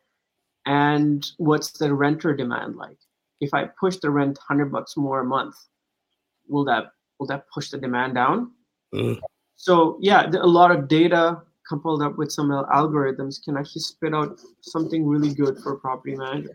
and 0.66 1.24
what's 1.38 1.70
the 1.72 1.94
renter 1.94 2.34
demand 2.34 2.76
like. 2.76 2.98
If 3.40 3.54
I 3.54 3.66
push 3.78 3.96
the 3.96 4.10
rent 4.10 4.38
100 4.48 4.72
bucks 4.72 4.96
more 4.96 5.20
a 5.20 5.24
month, 5.24 5.54
will 6.48 6.64
that 6.64 6.86
will 7.18 7.26
that 7.28 7.44
push 7.52 7.70
the 7.70 7.78
demand 7.78 8.14
down? 8.14 8.52
Mm. 8.94 9.20
So 9.56 9.98
yeah, 10.00 10.26
a 10.26 10.46
lot 10.46 10.70
of 10.70 10.88
data 10.88 11.42
coupled 11.68 12.02
up 12.02 12.18
with 12.18 12.30
some 12.30 12.50
algorithms 12.50 13.42
can 13.42 13.56
actually 13.56 13.82
spit 13.82 14.14
out 14.14 14.38
something 14.60 15.06
really 15.06 15.34
good 15.34 15.58
for 15.58 15.76
property 15.76 16.14
managers. 16.16 16.52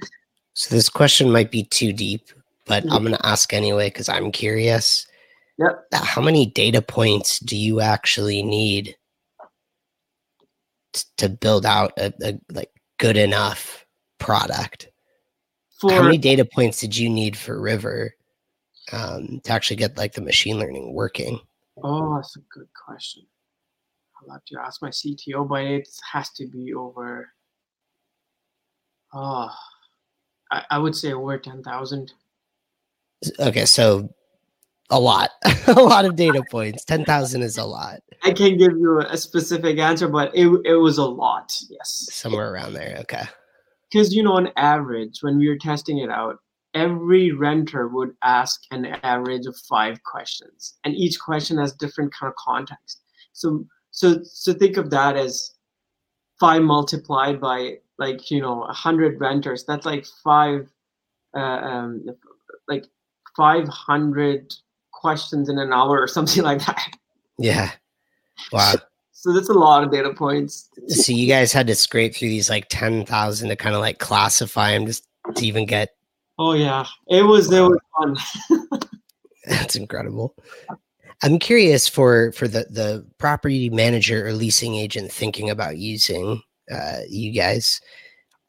So 0.54 0.74
this 0.76 0.90
question 0.90 1.32
might 1.32 1.52
be 1.52 1.64
too 1.64 1.94
deep, 1.94 2.30
but 2.66 2.84
mm-hmm. 2.84 2.94
I'm 2.94 3.04
going 3.04 3.16
to 3.16 3.26
ask 3.26 3.54
anyway 3.54 3.88
because 3.88 4.10
I'm 4.10 4.32
curious. 4.32 5.08
Yep. 5.58 5.86
How 5.94 6.22
many 6.22 6.46
data 6.46 6.82
points 6.82 7.40
do 7.40 7.58
you 7.58 7.82
actually 7.82 8.42
need 8.42 8.96
to 11.18 11.30
build 11.30 11.66
out 11.66 11.94
a, 11.98 12.14
a 12.22 12.40
like 12.52 12.72
good 12.98 13.18
enough 13.18 13.86
product. 14.22 14.90
For, 15.80 15.92
How 15.92 16.04
many 16.04 16.18
data 16.18 16.46
points 16.46 16.80
did 16.80 16.96
you 16.96 17.10
need 17.10 17.36
for 17.36 17.60
River 17.60 18.14
um, 18.92 19.42
to 19.44 19.52
actually 19.52 19.78
get 19.78 19.98
like 19.98 20.14
the 20.14 20.22
machine 20.22 20.60
learning 20.60 20.94
working? 20.94 21.40
Oh, 21.84 22.16
that's 22.16 22.36
a 22.36 22.40
good 22.54 22.68
question. 22.86 23.24
I'll 24.22 24.34
have 24.34 24.46
to 24.46 24.60
ask 24.60 24.82
my 24.82 24.90
CTO, 24.90 25.48
but 25.50 25.64
it 25.64 25.90
has 26.12 26.30
to 26.32 26.48
be 26.48 26.74
over. 26.76 27.30
Oh, 29.14 29.50
I, 30.52 30.64
I 30.70 30.78
would 30.78 30.96
say 30.96 31.14
over 31.14 31.38
ten 31.40 31.64
thousand. 31.64 32.14
Okay, 33.40 33.66
so 33.66 34.14
a 34.92 35.00
lot, 35.00 35.32
a 35.68 35.74
lot 35.74 36.06
of 36.06 36.16
data 36.16 36.44
points. 36.52 36.86
Ten 36.86 37.04
thousand 37.04 37.42
is 37.42 37.58
a 37.58 37.66
lot. 37.66 38.02
I 38.24 38.32
can't 38.32 38.60
give 38.60 38.74
you 38.74 39.00
a 39.00 39.18
specific 39.18 39.80
answer, 39.80 40.08
but 40.08 40.32
it 40.36 40.48
it 40.64 40.76
was 40.76 41.00
a 41.00 41.06
lot. 41.06 41.60
Yes, 41.70 42.08
somewhere 42.12 42.54
around 42.54 42.74
there. 42.74 42.98
Okay. 43.02 43.24
Because 43.92 44.14
you 44.14 44.24
know, 44.24 44.34
on 44.34 44.50
average, 44.56 45.20
when 45.22 45.38
we 45.38 45.50
were 45.50 45.58
testing 45.58 46.00
it 46.00 46.10
out, 46.10 46.38
every 46.74 47.32
renter 47.32 47.88
would 47.88 48.16
ask 48.24 48.62
an 48.72 48.86
average 49.04 49.46
of 49.46 49.56
five 49.70 50.02
questions, 50.04 50.78
and 50.84 50.96
each 50.96 51.20
question 51.20 51.58
has 51.58 51.74
different 51.74 52.14
kind 52.14 52.30
of 52.30 52.36
context. 52.36 53.02
So, 53.34 53.66
so, 53.92 54.22
so 54.24 54.54
think 54.54 54.78
of 54.78 54.90
that 54.92 55.18
as 55.18 55.52
five 56.40 56.62
multiplied 56.62 57.40
by 57.40 57.78
like 57.98 58.32
you 58.32 58.42
know 58.42 58.64
a 58.64 58.74
hundred 58.74 59.20
renters. 59.20 59.64
That's 59.66 59.86
like 59.86 60.06
five, 60.24 60.68
uh, 61.36 61.40
um, 61.40 62.06
like 62.68 62.86
five 63.36 63.68
hundred 63.68 64.54
questions 64.92 65.50
in 65.50 65.58
an 65.58 65.74
hour 65.74 66.02
or 66.02 66.08
something 66.08 66.44
like 66.52 66.66
that. 66.66 66.98
Yeah. 67.38 67.72
Wow. 68.52 68.76
So 69.22 69.32
that's 69.34 69.50
a 69.50 69.54
lot 69.54 69.84
of 69.84 69.92
data 69.92 70.12
points. 70.16 70.68
So 70.88 71.12
you 71.12 71.28
guys 71.28 71.54
had 71.54 71.68
to 71.68 71.76
scrape 71.76 72.16
through 72.16 72.30
these 72.30 72.50
like 72.50 72.66
10,000 72.70 73.50
to 73.50 73.56
kind 73.56 73.76
of 73.76 73.82
like 73.82 74.00
classify 74.00 74.72
them 74.72 74.88
just 74.88 75.08
to 75.36 75.46
even 75.46 75.68
get. 75.68 75.90
Oh 76.40 76.54
yeah. 76.54 76.88
It 77.08 77.22
was, 77.22 77.52
it 77.52 77.62
was 77.62 77.78
fun. 78.00 78.18
that's 79.46 79.76
incredible. 79.76 80.34
I'm 81.22 81.38
curious 81.38 81.88
for, 81.88 82.32
for 82.32 82.48
the, 82.48 82.66
the 82.72 83.06
property 83.20 83.70
manager 83.70 84.26
or 84.26 84.34
leasing 84.34 84.74
agent 84.74 85.12
thinking 85.12 85.52
about 85.52 85.78
using 85.78 86.42
uh, 86.72 87.02
you 87.08 87.32
guys. 87.32 87.80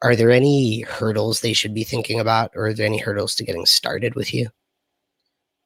Are 0.01 0.17
there 0.17 0.31
any 0.31 0.81
hurdles 0.81 1.43
they 1.43 1.53
should 1.53 1.75
be 1.75 1.85
thinking 1.85 2.19
about, 2.19 2.51
or 2.55 2.69
are 2.69 2.75
there 2.75 2.87
any 2.87 2.97
hurdles 2.97 3.35
to 3.35 3.45
getting 3.45 3.67
started 3.67 4.15
with 4.15 4.33
you? 4.33 4.49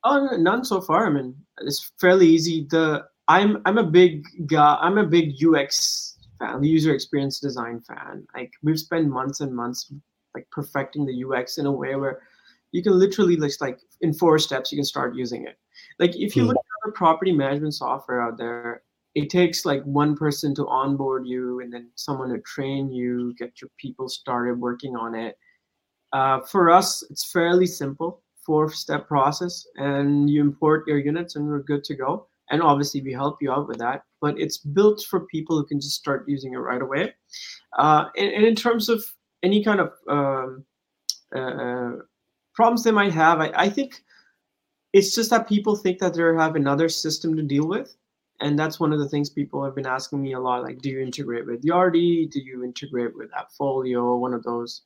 Oh, 0.02 0.36
none 0.36 0.64
so 0.64 0.80
far. 0.80 1.06
I 1.06 1.10
mean, 1.10 1.36
it's 1.58 1.92
fairly 2.00 2.26
easy. 2.26 2.66
The 2.68 3.04
I'm 3.28 3.62
I'm 3.64 3.78
a 3.78 3.84
big 3.84 4.24
guy. 4.46 4.78
I'm 4.80 4.98
a 4.98 5.06
big 5.06 5.34
UX 5.44 6.16
fan, 6.38 6.62
user 6.62 6.94
experience 6.94 7.40
design 7.40 7.80
fan. 7.80 8.26
Like 8.34 8.52
we've 8.62 8.78
spent 8.78 9.08
months 9.08 9.40
and 9.40 9.54
months 9.54 9.92
like 10.34 10.46
perfecting 10.50 11.06
the 11.06 11.24
UX 11.24 11.58
in 11.58 11.66
a 11.66 11.72
way 11.72 11.96
where 11.96 12.22
you 12.72 12.82
can 12.82 12.98
literally 12.98 13.36
just 13.36 13.60
like 13.60 13.78
in 14.00 14.12
four 14.12 14.38
steps 14.38 14.70
you 14.70 14.76
can 14.76 14.84
start 14.84 15.14
using 15.14 15.46
it. 15.46 15.58
Like 15.98 16.14
if 16.16 16.36
you 16.36 16.42
mm. 16.42 16.48
look 16.48 16.56
at 16.56 16.86
other 16.86 16.92
property 16.92 17.32
management 17.32 17.74
software 17.74 18.20
out 18.20 18.38
there, 18.38 18.82
it 19.14 19.30
takes 19.30 19.64
like 19.64 19.82
one 19.84 20.14
person 20.14 20.54
to 20.56 20.66
onboard 20.66 21.26
you 21.26 21.60
and 21.60 21.72
then 21.72 21.90
someone 21.94 22.28
to 22.30 22.38
train 22.40 22.92
you, 22.92 23.34
get 23.38 23.60
your 23.60 23.70
people 23.78 24.08
started 24.08 24.60
working 24.60 24.94
on 24.94 25.14
it. 25.14 25.38
Uh, 26.12 26.40
for 26.40 26.70
us, 26.70 27.02
it's 27.10 27.32
fairly 27.32 27.66
simple 27.66 28.22
four 28.46 28.70
step 28.70 29.08
process 29.08 29.66
and 29.74 30.30
you 30.30 30.40
import 30.40 30.86
your 30.86 30.98
units 30.98 31.34
and 31.34 31.46
we're 31.48 31.58
good 31.58 31.82
to 31.82 31.94
go. 31.96 32.28
And 32.50 32.62
obviously, 32.62 33.02
we 33.02 33.12
help 33.12 33.42
you 33.42 33.50
out 33.50 33.68
with 33.68 33.78
that, 33.78 34.02
but 34.20 34.38
it's 34.38 34.58
built 34.58 35.04
for 35.08 35.26
people 35.26 35.56
who 35.56 35.66
can 35.66 35.80
just 35.80 35.96
start 35.96 36.28
using 36.28 36.52
it 36.52 36.58
right 36.58 36.82
away. 36.82 37.14
Uh, 37.78 38.06
and, 38.16 38.32
and, 38.32 38.44
in 38.44 38.54
terms 38.54 38.88
of 38.88 39.04
any 39.42 39.64
kind 39.64 39.80
of 39.80 39.92
um, 40.08 40.64
uh, 41.34 42.02
problems 42.54 42.84
they 42.84 42.92
might 42.92 43.12
have, 43.12 43.40
I, 43.40 43.50
I 43.54 43.68
think 43.68 44.02
it's 44.92 45.14
just 45.14 45.30
that 45.30 45.48
people 45.48 45.76
think 45.76 45.98
that 45.98 46.14
they 46.14 46.22
have 46.22 46.54
another 46.56 46.88
system 46.88 47.36
to 47.36 47.42
deal 47.42 47.66
with 47.66 47.96
and 48.40 48.58
that's 48.58 48.78
one 48.78 48.92
of 48.92 48.98
the 48.98 49.08
things 49.08 49.30
people 49.30 49.64
have 49.64 49.74
been 49.74 49.86
asking 49.86 50.22
me 50.22 50.34
a 50.34 50.40
lot 50.40 50.62
like 50.62 50.78
do 50.78 50.90
you 50.90 51.00
integrate 51.00 51.46
with 51.46 51.62
yardi? 51.62 52.30
Do 52.30 52.40
you 52.40 52.64
integrate 52.64 53.16
with 53.16 53.30
appfolio? 53.32 54.18
One 54.18 54.34
of 54.34 54.42
those. 54.42 54.82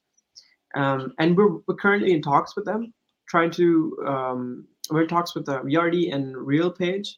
Um, 0.75 1.13
and 1.19 1.37
we're, 1.37 1.57
we're 1.67 1.75
currently 1.75 2.13
in 2.13 2.23
talks 2.23 2.55
with 2.55 2.65
them 2.65 2.95
trying 3.29 3.51
to 3.53 3.97
um, 4.07 4.67
we're 4.91 5.03
in 5.03 5.09
talks 5.09 5.35
with 5.35 5.47
the 5.47 5.61
Yardi 5.61 6.13
and 6.13 6.35
RealPage, 6.35 7.09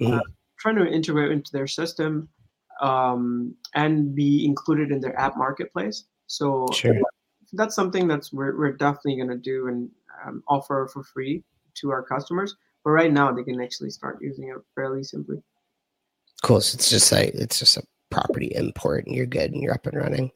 mm-hmm. 0.00 0.14
uh, 0.14 0.20
trying 0.58 0.76
to 0.76 0.86
integrate 0.86 1.32
into 1.32 1.52
their 1.52 1.66
system 1.66 2.28
um, 2.80 3.54
and 3.74 4.14
be 4.14 4.44
included 4.44 4.90
in 4.90 5.00
their 5.00 5.18
app 5.18 5.36
marketplace. 5.36 6.04
So 6.26 6.68
sure. 6.72 6.98
that's 7.52 7.74
something 7.74 8.08
that's 8.08 8.32
we're, 8.32 8.56
we're 8.56 8.72
definitely 8.72 9.16
going 9.16 9.28
to 9.28 9.36
do 9.36 9.68
and 9.68 9.90
um, 10.26 10.42
offer 10.48 10.88
for 10.92 11.02
free 11.04 11.42
to 11.74 11.90
our 11.90 12.02
customers. 12.02 12.56
But 12.84 12.90
right 12.90 13.12
now, 13.12 13.32
they 13.32 13.44
can 13.44 13.60
actually 13.60 13.90
start 13.90 14.18
using 14.20 14.48
it 14.48 14.56
fairly 14.74 15.04
simply. 15.04 15.42
Cool. 16.42 16.60
So 16.60 16.74
it's 16.74 16.90
just 16.90 17.12
like 17.12 17.30
it's 17.34 17.58
just 17.58 17.76
a 17.76 17.82
property 18.10 18.52
import, 18.54 19.06
and 19.06 19.14
you're 19.14 19.26
good, 19.26 19.52
and 19.52 19.62
you're 19.62 19.74
up 19.74 19.86
and 19.86 19.96
running. 19.96 20.30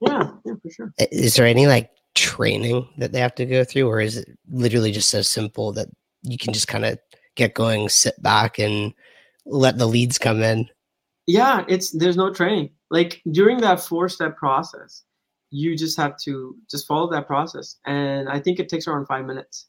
Yeah, 0.00 0.30
yeah, 0.44 0.54
for 0.62 0.70
sure. 0.70 0.94
Is 1.10 1.34
there 1.34 1.46
any 1.46 1.66
like 1.66 1.90
training 2.14 2.88
that 2.98 3.12
they 3.12 3.18
have 3.20 3.34
to 3.36 3.46
go 3.46 3.64
through, 3.64 3.88
or 3.88 4.00
is 4.00 4.18
it 4.18 4.38
literally 4.48 4.92
just 4.92 5.10
so 5.10 5.22
simple 5.22 5.72
that 5.72 5.88
you 6.22 6.38
can 6.38 6.52
just 6.52 6.68
kind 6.68 6.84
of 6.84 6.98
get 7.44 7.54
going, 7.54 7.88
sit 7.88 8.20
back, 8.22 8.58
and 8.58 8.94
let 9.46 9.78
the 9.78 9.86
leads 9.86 10.18
come 10.18 10.42
in? 10.42 10.68
Yeah, 11.26 11.64
it's 11.68 11.90
there's 11.90 12.16
no 12.16 12.32
training. 12.32 12.70
Like 12.90 13.22
during 13.30 13.60
that 13.60 13.80
four 13.80 14.08
step 14.08 14.36
process, 14.36 15.04
you 15.50 15.76
just 15.76 15.96
have 15.96 16.16
to 16.24 16.56
just 16.70 16.86
follow 16.86 17.10
that 17.10 17.26
process, 17.26 17.76
and 17.86 18.28
I 18.28 18.38
think 18.40 18.58
it 18.58 18.68
takes 18.68 18.86
around 18.86 19.06
five 19.06 19.26
minutes. 19.26 19.66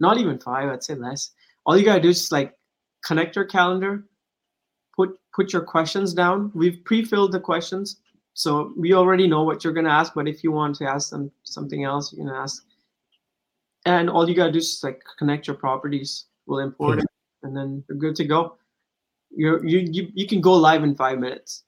Not 0.00 0.18
even 0.18 0.38
five, 0.38 0.68
I'd 0.68 0.82
say 0.82 0.94
less. 0.94 1.30
All 1.66 1.76
you 1.76 1.84
gotta 1.84 2.00
do 2.00 2.08
is 2.08 2.32
like 2.32 2.54
connect 3.04 3.36
your 3.36 3.44
calendar, 3.44 4.04
put 4.96 5.10
put 5.34 5.52
your 5.52 5.62
questions 5.62 6.14
down. 6.14 6.50
We've 6.54 6.84
pre-filled 6.84 7.32
the 7.32 7.40
questions 7.40 7.96
so 8.34 8.72
we 8.76 8.94
already 8.94 9.26
know 9.26 9.42
what 9.42 9.62
you're 9.62 9.72
going 9.72 9.86
to 9.86 9.92
ask 9.92 10.14
but 10.14 10.28
if 10.28 10.42
you 10.44 10.52
want 10.52 10.76
to 10.76 10.84
ask 10.84 11.10
them 11.10 11.30
something 11.42 11.84
else 11.84 12.12
you 12.12 12.18
can 12.18 12.28
ask 12.28 12.64
and 13.86 14.08
all 14.08 14.28
you 14.28 14.34
got 14.34 14.46
to 14.46 14.52
do 14.52 14.58
is 14.58 14.80
like 14.82 15.02
connect 15.18 15.46
your 15.46 15.56
properties 15.56 16.26
we'll 16.46 16.60
import 16.60 16.98
mm-hmm. 16.98 17.04
it 17.04 17.09
and 17.42 17.56
then 17.56 17.82
you're 17.88 17.98
good 17.98 18.16
to 18.16 18.24
go 18.24 18.56
you're, 19.30 19.64
you 19.64 19.78
you 19.90 20.08
you 20.14 20.26
can 20.26 20.40
go 20.40 20.54
live 20.54 20.82
in 20.82 20.94
five 20.94 21.18
minutes 21.18 21.64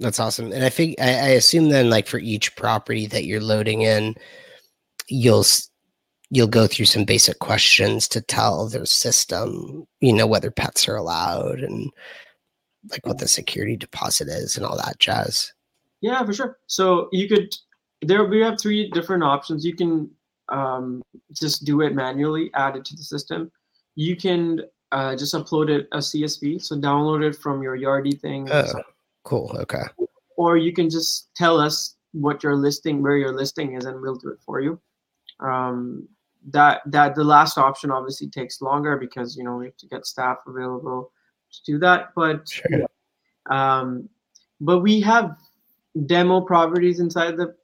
that's 0.00 0.20
awesome 0.20 0.52
and 0.52 0.64
i 0.64 0.68
think 0.68 0.96
I, 1.00 1.08
I 1.08 1.28
assume 1.30 1.68
then 1.68 1.90
like 1.90 2.06
for 2.06 2.18
each 2.18 2.54
property 2.56 3.06
that 3.06 3.24
you're 3.24 3.40
loading 3.40 3.82
in 3.82 4.14
you'll 5.08 5.44
you'll 6.30 6.46
go 6.46 6.66
through 6.66 6.86
some 6.86 7.04
basic 7.04 7.38
questions 7.38 8.08
to 8.08 8.20
tell 8.20 8.68
their 8.68 8.86
system 8.86 9.86
you 10.00 10.12
know 10.12 10.26
whether 10.26 10.50
pets 10.50 10.88
are 10.88 10.96
allowed 10.96 11.60
and 11.60 11.90
like 12.90 13.04
what 13.06 13.18
the 13.18 13.28
security 13.28 13.76
deposit 13.76 14.28
is 14.28 14.56
and 14.56 14.64
all 14.64 14.76
that 14.76 14.98
jazz 14.98 15.52
yeah, 16.00 16.24
for 16.24 16.32
sure. 16.32 16.58
So 16.66 17.08
you 17.12 17.28
could 17.28 17.54
there 18.02 18.24
we 18.24 18.40
have 18.40 18.60
three 18.60 18.90
different 18.90 19.22
options. 19.22 19.64
You 19.64 19.74
can 19.74 20.10
um, 20.48 21.02
just 21.32 21.64
do 21.64 21.80
it 21.80 21.94
manually, 21.94 22.50
add 22.54 22.76
it 22.76 22.84
to 22.86 22.96
the 22.96 23.02
system. 23.02 23.50
You 23.96 24.16
can 24.16 24.60
uh, 24.92 25.16
just 25.16 25.34
upload 25.34 25.68
it 25.68 25.88
a 25.92 25.98
CSV, 25.98 26.62
so 26.62 26.76
download 26.76 27.22
it 27.22 27.36
from 27.36 27.62
your 27.62 27.76
Yardi 27.76 28.18
thing. 28.18 28.48
Oh, 28.50 28.82
cool. 29.24 29.54
Okay. 29.58 29.82
Or 30.36 30.56
you 30.56 30.72
can 30.72 30.88
just 30.88 31.34
tell 31.34 31.60
us 31.60 31.96
what 32.12 32.42
your 32.42 32.56
listing, 32.56 33.02
where 33.02 33.16
your 33.16 33.32
listing 33.32 33.74
is, 33.74 33.84
and 33.84 34.00
we'll 34.00 34.16
do 34.16 34.30
it 34.30 34.38
for 34.44 34.60
you. 34.60 34.80
Um, 35.40 36.08
that 36.50 36.80
that 36.86 37.14
the 37.14 37.24
last 37.24 37.58
option 37.58 37.90
obviously 37.90 38.28
takes 38.28 38.62
longer 38.62 38.96
because 38.96 39.36
you 39.36 39.44
know 39.44 39.56
we 39.56 39.66
have 39.66 39.76
to 39.76 39.86
get 39.86 40.06
staff 40.06 40.38
available 40.46 41.12
to 41.52 41.72
do 41.72 41.78
that. 41.80 42.14
But 42.14 42.48
sure. 42.48 42.86
um, 43.50 44.08
but 44.60 44.80
we 44.80 45.00
have 45.00 45.36
demo 46.06 46.40
properties 46.40 47.00
inside 47.00 47.36
the 47.36 47.54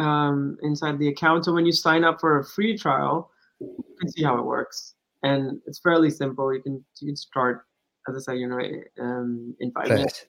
um, 0.00 0.58
inside 0.62 0.98
the 0.98 1.08
account. 1.08 1.44
So 1.44 1.52
when 1.52 1.66
you 1.66 1.72
sign 1.72 2.04
up 2.04 2.20
for 2.20 2.38
a 2.38 2.44
free 2.44 2.76
trial, 2.76 3.30
you 3.60 3.84
can 3.98 4.10
see 4.10 4.22
how 4.22 4.38
it 4.38 4.44
works, 4.44 4.94
and 5.24 5.60
it's 5.66 5.80
fairly 5.80 6.10
simple. 6.10 6.54
You 6.54 6.62
can 6.62 6.84
you 7.00 7.08
can 7.08 7.16
start, 7.16 7.66
as 8.08 8.16
I 8.16 8.32
say, 8.32 8.38
you 8.38 8.48
know, 8.48 8.60
um, 9.02 9.56
in 9.58 9.72
five 9.72 9.88
minutes. 9.88 10.26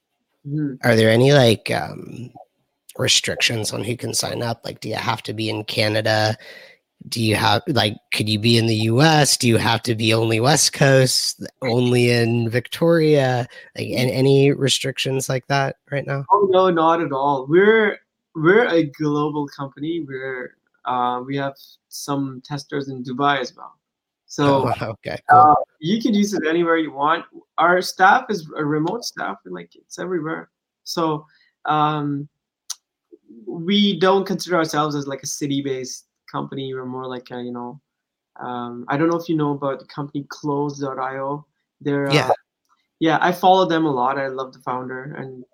Mm-hmm. 0.47 0.87
Are 0.87 0.95
there 0.95 1.09
any 1.09 1.33
like 1.33 1.69
um, 1.69 2.31
restrictions 2.97 3.71
on 3.71 3.83
who 3.83 3.95
can 3.95 4.13
sign 4.13 4.41
up? 4.41 4.61
Like, 4.65 4.79
do 4.79 4.89
you 4.89 4.95
have 4.95 5.21
to 5.23 5.33
be 5.33 5.49
in 5.49 5.63
Canada? 5.65 6.37
do 7.07 7.21
you 7.21 7.35
have 7.35 7.61
like 7.67 7.97
could 8.13 8.27
you 8.27 8.39
be 8.39 8.57
in 8.57 8.67
the 8.67 8.75
US? 8.75 9.37
Do 9.37 9.47
you 9.47 9.57
have 9.57 9.81
to 9.83 9.95
be 9.95 10.13
only 10.13 10.39
West 10.39 10.73
Coast, 10.73 11.45
only 11.61 12.11
in 12.11 12.49
Victoria? 12.49 13.47
Like 13.77 13.89
and 13.89 14.09
any 14.09 14.51
restrictions 14.51 15.29
like 15.29 15.45
that 15.47 15.77
right 15.91 16.05
now? 16.05 16.25
Oh 16.31 16.47
no, 16.49 16.69
not 16.69 17.01
at 17.01 17.11
all. 17.11 17.45
We're 17.47 17.99
we're 18.35 18.67
a 18.67 18.83
global 18.83 19.47
company. 19.47 20.03
We're 20.07 20.55
uh, 20.85 21.21
we 21.25 21.35
have 21.37 21.53
some 21.89 22.41
testers 22.45 22.89
in 22.89 23.03
Dubai 23.03 23.39
as 23.39 23.55
well. 23.55 23.73
So 24.35 24.69
okay, 24.81 25.17
cool. 25.29 25.39
uh, 25.39 25.55
you 25.79 26.01
can 26.01 26.13
use 26.13 26.33
it 26.33 26.45
anywhere 26.45 26.75
you 26.75 26.91
want. 26.91 27.23
Our 27.57 27.81
staff 27.81 28.25
is 28.29 28.51
a 28.57 28.65
remote 28.65 29.05
staff, 29.05 29.37
and 29.45 29.53
like 29.53 29.73
it's 29.75 29.97
everywhere. 29.97 30.49
So 30.83 31.25
um, 31.63 32.27
we 33.47 33.97
don't 33.97 34.25
consider 34.25 34.57
ourselves 34.57 34.93
as 34.93 35.07
like 35.07 35.23
a 35.23 35.27
city-based 35.27 36.07
company. 36.29 36.73
We're 36.73 36.85
more 36.85 37.07
like 37.07 37.31
a, 37.31 37.41
you 37.41 37.53
know, 37.53 37.79
um, 38.37 38.83
I 38.89 38.97
don't 38.97 39.09
know 39.09 39.17
if 39.17 39.29
you 39.29 39.37
know 39.37 39.51
about 39.51 39.79
the 39.79 39.85
company 39.85 40.25
Close.io. 40.27 41.45
They're 41.79 42.11
yeah, 42.11 42.27
uh, 42.27 42.33
yeah. 42.99 43.17
I 43.21 43.31
follow 43.31 43.69
them 43.69 43.85
a 43.85 43.91
lot. 43.91 44.17
I 44.17 44.27
love 44.27 44.51
the 44.51 44.59
founder, 44.59 45.15
and 45.17 45.45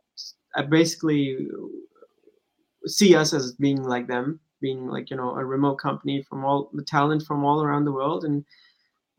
I 0.56 0.64
basically 0.64 1.48
see 2.86 3.16
us 3.16 3.34
as 3.34 3.54
being 3.54 3.84
like 3.84 4.08
them, 4.08 4.40
being 4.60 4.88
like 4.88 5.12
you 5.12 5.18
know 5.18 5.36
a 5.36 5.46
remote 5.46 5.76
company 5.76 6.24
from 6.24 6.44
all 6.44 6.72
the 6.74 6.84
talent 6.84 7.24
from 7.28 7.46
all 7.46 7.62
around 7.62 7.86
the 7.86 7.92
world, 7.92 8.26
and 8.26 8.44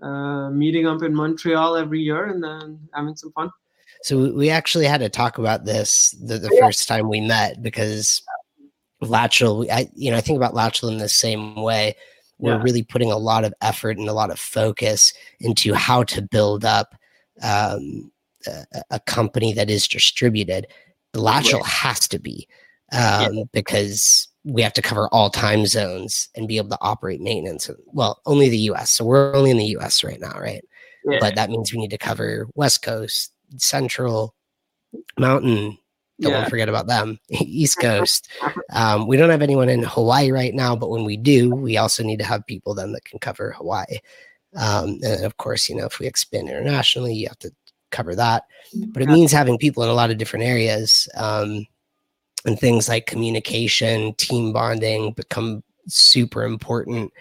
uh, 0.03 0.51
meeting 0.51 0.87
up 0.87 1.03
in 1.03 1.15
Montreal 1.15 1.77
every 1.77 2.01
year, 2.01 2.27
and 2.27 2.43
then 2.43 2.79
having 2.93 3.17
some 3.17 3.33
fun. 3.33 3.51
So 4.03 4.33
we 4.33 4.51
actually 4.51 4.87
had 4.87 5.01
to 5.01 5.09
talk 5.09 5.39
about 5.39 5.65
this 5.65 6.11
the, 6.13 6.39
the 6.39 6.51
yeah. 6.53 6.61
first 6.61 6.89
time 6.89 7.09
we 7.09 7.21
met 7.21 7.63
because 7.63 8.23
Latchel, 9.03 9.71
I 9.71 9.89
you 9.95 10.11
know 10.11 10.17
I 10.17 10.21
think 10.21 10.37
about 10.37 10.55
Latchel 10.55 10.91
in 10.91 10.99
the 10.99 11.09
same 11.09 11.57
way. 11.57 11.95
We're 12.39 12.57
yeah. 12.57 12.63
really 12.63 12.83
putting 12.83 13.13
a 13.13 13.17
lot 13.17 13.45
of 13.45 13.55
effort 13.63 13.99
and 13.99 14.09
a 14.09 14.13
lot 14.13 14.31
of 14.31 14.39
focus 14.39 15.13
into 15.39 15.75
how 15.75 16.03
to 16.05 16.21
build 16.23 16.65
up 16.65 16.97
um, 17.41 18.11
a, 18.47 18.83
a, 18.91 19.01
company 19.01 19.53
that 19.53 19.71
is 19.71 19.87
distributed. 19.87 20.67
Latchel 21.15 21.65
has 21.65 22.09
to 22.09 22.19
be 22.19 22.49
um, 22.93 23.45
because 23.53 24.27
we 24.45 24.63
have 24.63 24.73
to 24.75 24.83
cover 24.83 25.09
all 25.09 25.31
time 25.31 25.67
zones 25.67 26.29
and 26.35 26.49
be 26.49 26.57
able 26.57 26.71
to 26.71 26.79
operate 26.81 27.21
maintenance. 27.21 27.71
Well, 27.87 28.21
only 28.27 28.49
the 28.49 28.59
U.S. 28.59 28.91
So 28.91 29.05
we're 29.05 29.35
only 29.35 29.51
in 29.51 29.57
the 29.57 29.67
U.S. 29.67 30.03
right 30.03 30.21
now, 30.21 30.39
right? 30.39 30.65
Yeah. 31.05 31.19
But 31.21 31.37
that 31.37 31.51
means 31.51 31.73
we 31.73 31.79
need 31.79 31.91
to 31.91 31.99
cover 31.99 32.49
West 32.55 32.83
Coast, 32.83 33.33
Central, 33.57 34.35
Mountain, 35.19 35.79
don't 36.23 36.33
yeah. 36.33 36.49
forget 36.49 36.69
about 36.69 36.87
them. 36.87 37.19
East 37.29 37.79
Coast. 37.81 38.29
Um, 38.73 39.07
we 39.07 39.17
don't 39.17 39.31
have 39.31 39.43
anyone 39.43 39.69
in 39.69 39.83
Hawaii 39.83 40.31
right 40.31 40.55
now, 40.55 40.77
but 40.77 40.91
when 40.91 41.05
we 41.05 41.17
do, 41.17 41.51
we 41.51 41.77
also 41.77 42.03
need 42.03 42.19
to 42.19 42.25
have 42.25 42.47
people 42.47 42.75
then 42.75 42.93
that 42.93 43.05
can 43.05 43.19
cover 43.19 43.53
Hawaii. 43.53 43.99
Um, 44.55 44.99
and 45.03 45.25
of 45.25 45.37
course, 45.39 45.69
you 45.69 45.77
know, 45.77 45.87
if 45.87 45.99
we 45.99 46.07
expand 46.07 46.49
internationally, 46.49 47.15
you 47.15 47.27
have 47.29 47.39
to 47.41 47.51
cover 47.91 48.15
that. 48.15 48.45
But 48.89 49.03
it 49.03 49.09
means 49.09 49.33
having 49.33 49.59
people 49.59 49.83
in 49.83 49.89
a 49.89 49.95
lot 49.95 50.11
of 50.11 50.19
different 50.19 50.45
areas. 50.45 51.09
Um, 51.15 51.67
and 52.45 52.59
things 52.59 52.89
like 52.89 53.07
communication, 53.07 54.15
team 54.15 54.53
bonding 54.53 55.13
become 55.13 55.63
super 55.89 56.45
important. 56.45 57.13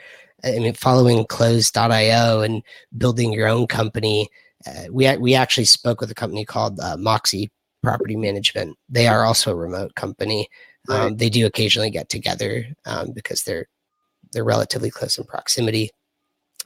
I 0.43 0.59
mean, 0.59 0.74
following 0.74 1.26
close.io 1.26 2.41
and 2.41 2.63
building 2.97 3.32
your 3.32 3.47
own 3.47 3.67
company. 3.67 4.30
Uh, 4.65 4.86
we, 4.91 5.15
we 5.17 5.36
actually 5.36 5.65
spoke 5.65 6.01
with 6.01 6.11
a 6.11 6.15
company 6.15 6.45
called 6.45 6.80
uh, 6.80 6.97
Moxie 6.97 7.51
property 7.84 8.15
management. 8.15 8.78
They 8.89 9.07
are 9.07 9.26
also 9.26 9.51
a 9.51 9.55
remote 9.55 9.95
company. 9.95 10.47
Um, 10.89 10.97
right. 10.97 11.17
They 11.17 11.30
do 11.30 11.45
occasionally 11.45 11.89
get 11.89 12.09
together 12.09 12.65
um, 12.86 13.11
because 13.11 13.43
they're 13.43 13.67
they're 14.34 14.43
relatively 14.43 14.89
close 14.89 15.17
in 15.17 15.26
proximity. 15.26 15.91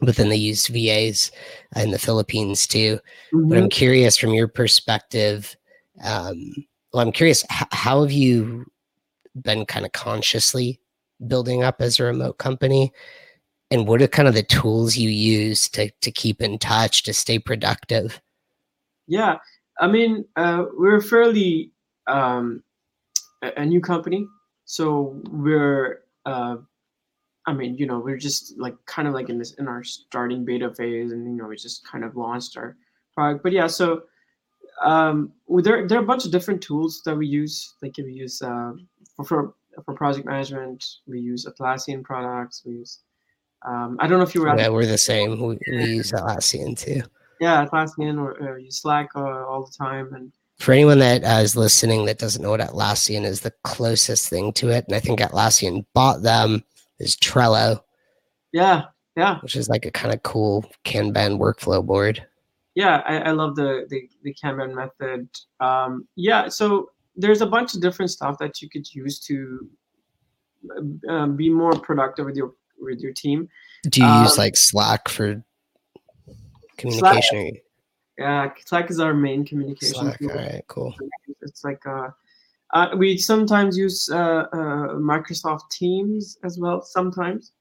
But 0.01 0.17
then 0.17 0.29
they 0.29 0.35
use 0.35 0.67
VAs 0.67 1.31
in 1.75 1.91
the 1.91 1.99
Philippines 1.99 2.67
too. 2.67 2.99
Mm-hmm. 3.33 3.49
But 3.49 3.57
I'm 3.57 3.63
mm-hmm. 3.63 3.69
curious 3.69 4.17
from 4.17 4.33
your 4.33 4.47
perspective. 4.47 5.55
Um, 6.03 6.53
well, 6.95 7.05
I'm 7.05 7.11
curious 7.11 7.43
h- 7.51 7.67
how 7.73 8.03
have 8.03 8.11
you 8.13 8.65
been 9.35 9.65
kind 9.65 9.85
of 9.85 9.91
consciously 9.91 10.79
building 11.27 11.61
up 11.61 11.81
as 11.81 11.99
a 11.99 12.05
remote 12.05 12.37
company, 12.37 12.93
and 13.69 13.85
what 13.85 14.01
are 14.01 14.07
kind 14.07 14.29
of 14.29 14.33
the 14.33 14.43
tools 14.43 14.95
you 14.95 15.09
use 15.09 15.67
to 15.71 15.91
to 15.91 16.09
keep 16.09 16.41
in 16.41 16.57
touch 16.57 17.03
to 17.03 17.13
stay 17.13 17.37
productive? 17.37 18.21
Yeah, 19.07 19.39
I 19.77 19.87
mean, 19.87 20.23
uh, 20.37 20.67
we're 20.77 21.01
fairly 21.01 21.73
um, 22.07 22.63
a, 23.41 23.65
new 23.65 23.81
company, 23.81 24.25
so 24.63 25.21
we're. 25.29 25.99
Uh, 26.25 26.57
I 27.45 27.51
mean, 27.51 27.75
you 27.75 27.87
know, 27.87 27.99
we're 27.99 28.17
just 28.17 28.57
like 28.57 28.73
kind 28.85 29.05
of 29.05 29.13
like 29.13 29.29
in 29.29 29.37
this 29.37 29.51
in 29.55 29.67
our 29.67 29.83
starting 29.83 30.45
beta 30.45 30.73
phase, 30.73 31.11
and 31.11 31.25
you 31.25 31.43
know, 31.43 31.49
we 31.49 31.57
just 31.57 31.85
kind 31.85 32.05
of 32.05 32.15
launched 32.15 32.55
our 32.55 32.77
product. 33.13 33.43
But 33.43 33.51
yeah, 33.51 33.67
so 33.67 34.03
um, 34.83 35.31
there 35.49 35.87
there 35.87 35.99
are 35.99 36.03
a 36.03 36.05
bunch 36.05 36.25
of 36.25 36.31
different 36.31 36.61
tools 36.61 37.01
that 37.05 37.15
we 37.15 37.27
use. 37.27 37.75
Like 37.81 37.95
we 37.97 38.11
use 38.11 38.41
uh, 38.41 38.73
for, 39.15 39.25
for 39.25 39.53
for 39.83 39.93
project 39.93 40.25
management, 40.25 40.85
we 41.07 41.19
use 41.19 41.45
Atlassian 41.45 42.03
products. 42.03 42.63
We 42.65 42.73
use 42.73 42.99
um, 43.65 43.97
I 43.99 44.07
don't 44.07 44.19
know 44.19 44.25
if 44.25 44.35
you 44.35 44.41
were. 44.41 44.57
Yeah, 44.57 44.69
we're 44.69 44.85
the 44.85 44.97
same. 44.97 45.41
We, 45.41 45.57
we 45.69 45.85
use 45.85 46.11
Atlassian 46.11 46.77
too 46.77 47.01
yeah, 47.39 47.65
Atlassian 47.65 48.19
or, 48.19 48.31
or 48.41 48.57
use 48.57 48.81
Slack 48.81 49.09
uh, 49.15 49.45
all 49.45 49.65
the 49.65 49.85
time. 49.85 50.13
And 50.13 50.31
for 50.57 50.71
anyone 50.71 50.99
that 50.99 51.23
uh, 51.23 51.41
is 51.41 51.55
listening 51.55 52.05
that 52.05 52.19
doesn't 52.19 52.41
know 52.41 52.51
what 52.51 52.59
Atlassian 52.59 53.23
is, 53.23 53.41
the 53.41 53.53
closest 53.63 54.29
thing 54.29 54.53
to 54.53 54.69
it, 54.69 54.85
and 54.87 54.95
I 54.95 54.99
think 54.99 55.19
Atlassian 55.19 55.85
bought 55.93 56.21
them, 56.21 56.63
is 56.99 57.15
Trello. 57.17 57.81
Yeah, 58.53 58.83
Yeah. 59.17 59.39
Which 59.39 59.55
is 59.55 59.67
like 59.67 59.85
a 59.85 59.91
kind 59.91 60.13
of 60.13 60.23
cool 60.23 60.65
Kanban 60.85 61.39
workflow 61.39 61.85
board. 61.85 62.25
Yeah, 62.75 63.01
I, 63.05 63.19
I 63.19 63.31
love 63.31 63.55
the, 63.55 63.85
the 63.89 64.09
the 64.23 64.33
Kanban 64.33 64.73
method. 64.75 65.29
Um, 65.59 66.07
yeah, 66.15 66.49
so 66.49 66.91
there's 67.15 67.41
a 67.41 67.45
bunch 67.45 67.73
of 67.73 67.81
different 67.81 68.11
stuff 68.11 68.37
that 68.39 68.61
you 68.61 68.69
could 68.69 68.93
use 68.93 69.19
to 69.21 69.69
um, 71.07 71.35
be 71.35 71.49
more 71.49 71.71
productive 71.71 72.25
with 72.25 72.35
your 72.35 72.53
with 72.79 72.99
your 72.99 73.13
team. 73.13 73.49
Do 73.89 74.01
you 74.01 74.05
um, 74.07 74.23
use 74.23 74.37
like 74.37 74.57
Slack 74.57 75.07
for 75.07 75.43
communication? 76.77 77.55
Slack, 77.55 77.63
yeah, 78.17 78.49
Slack 78.65 78.89
is 78.89 78.99
our 78.99 79.13
main 79.13 79.45
communication. 79.45 79.95
Slack, 79.95 80.21
all 80.21 80.29
right, 80.29 80.63
cool. 80.67 80.93
It's 81.41 81.63
like 81.63 81.85
uh, 81.85 82.09
uh, 82.73 82.89
we 82.97 83.17
sometimes 83.17 83.77
use 83.77 84.09
uh, 84.11 84.47
uh, 84.51 84.95
Microsoft 84.95 85.69
Teams 85.71 86.37
as 86.43 86.59
well. 86.59 86.81
Sometimes, 86.81 87.51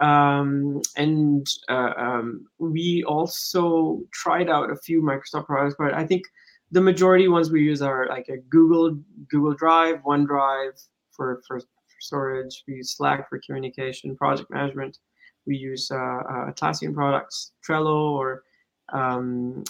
um, 0.00 0.82
and 0.96 1.46
uh, 1.68 1.92
um, 1.96 2.46
we 2.58 3.04
also 3.06 4.00
tried 4.12 4.48
out 4.48 4.70
a 4.70 4.76
few 4.76 5.02
Microsoft 5.02 5.46
products, 5.46 5.76
but 5.78 5.94
I 5.94 6.06
think 6.06 6.24
the 6.70 6.80
majority 6.80 7.28
ones 7.28 7.50
we 7.50 7.62
use 7.62 7.82
are 7.82 8.08
like 8.08 8.28
a 8.28 8.38
Google 8.38 8.98
Google 9.28 9.54
Drive, 9.54 10.02
OneDrive 10.02 10.86
for 11.10 11.42
for, 11.46 11.60
for 11.60 12.00
storage. 12.00 12.64
We 12.66 12.74
use 12.74 12.96
Slack 12.96 13.28
for 13.28 13.40
communication, 13.46 14.16
project 14.16 14.50
management. 14.50 14.98
We 15.46 15.56
use 15.56 15.90
uh, 15.90 15.96
uh, 15.96 16.50
Atlassian 16.50 16.94
products, 16.94 17.52
Trello, 17.66 18.12
or 18.12 18.44
um, 18.92 19.64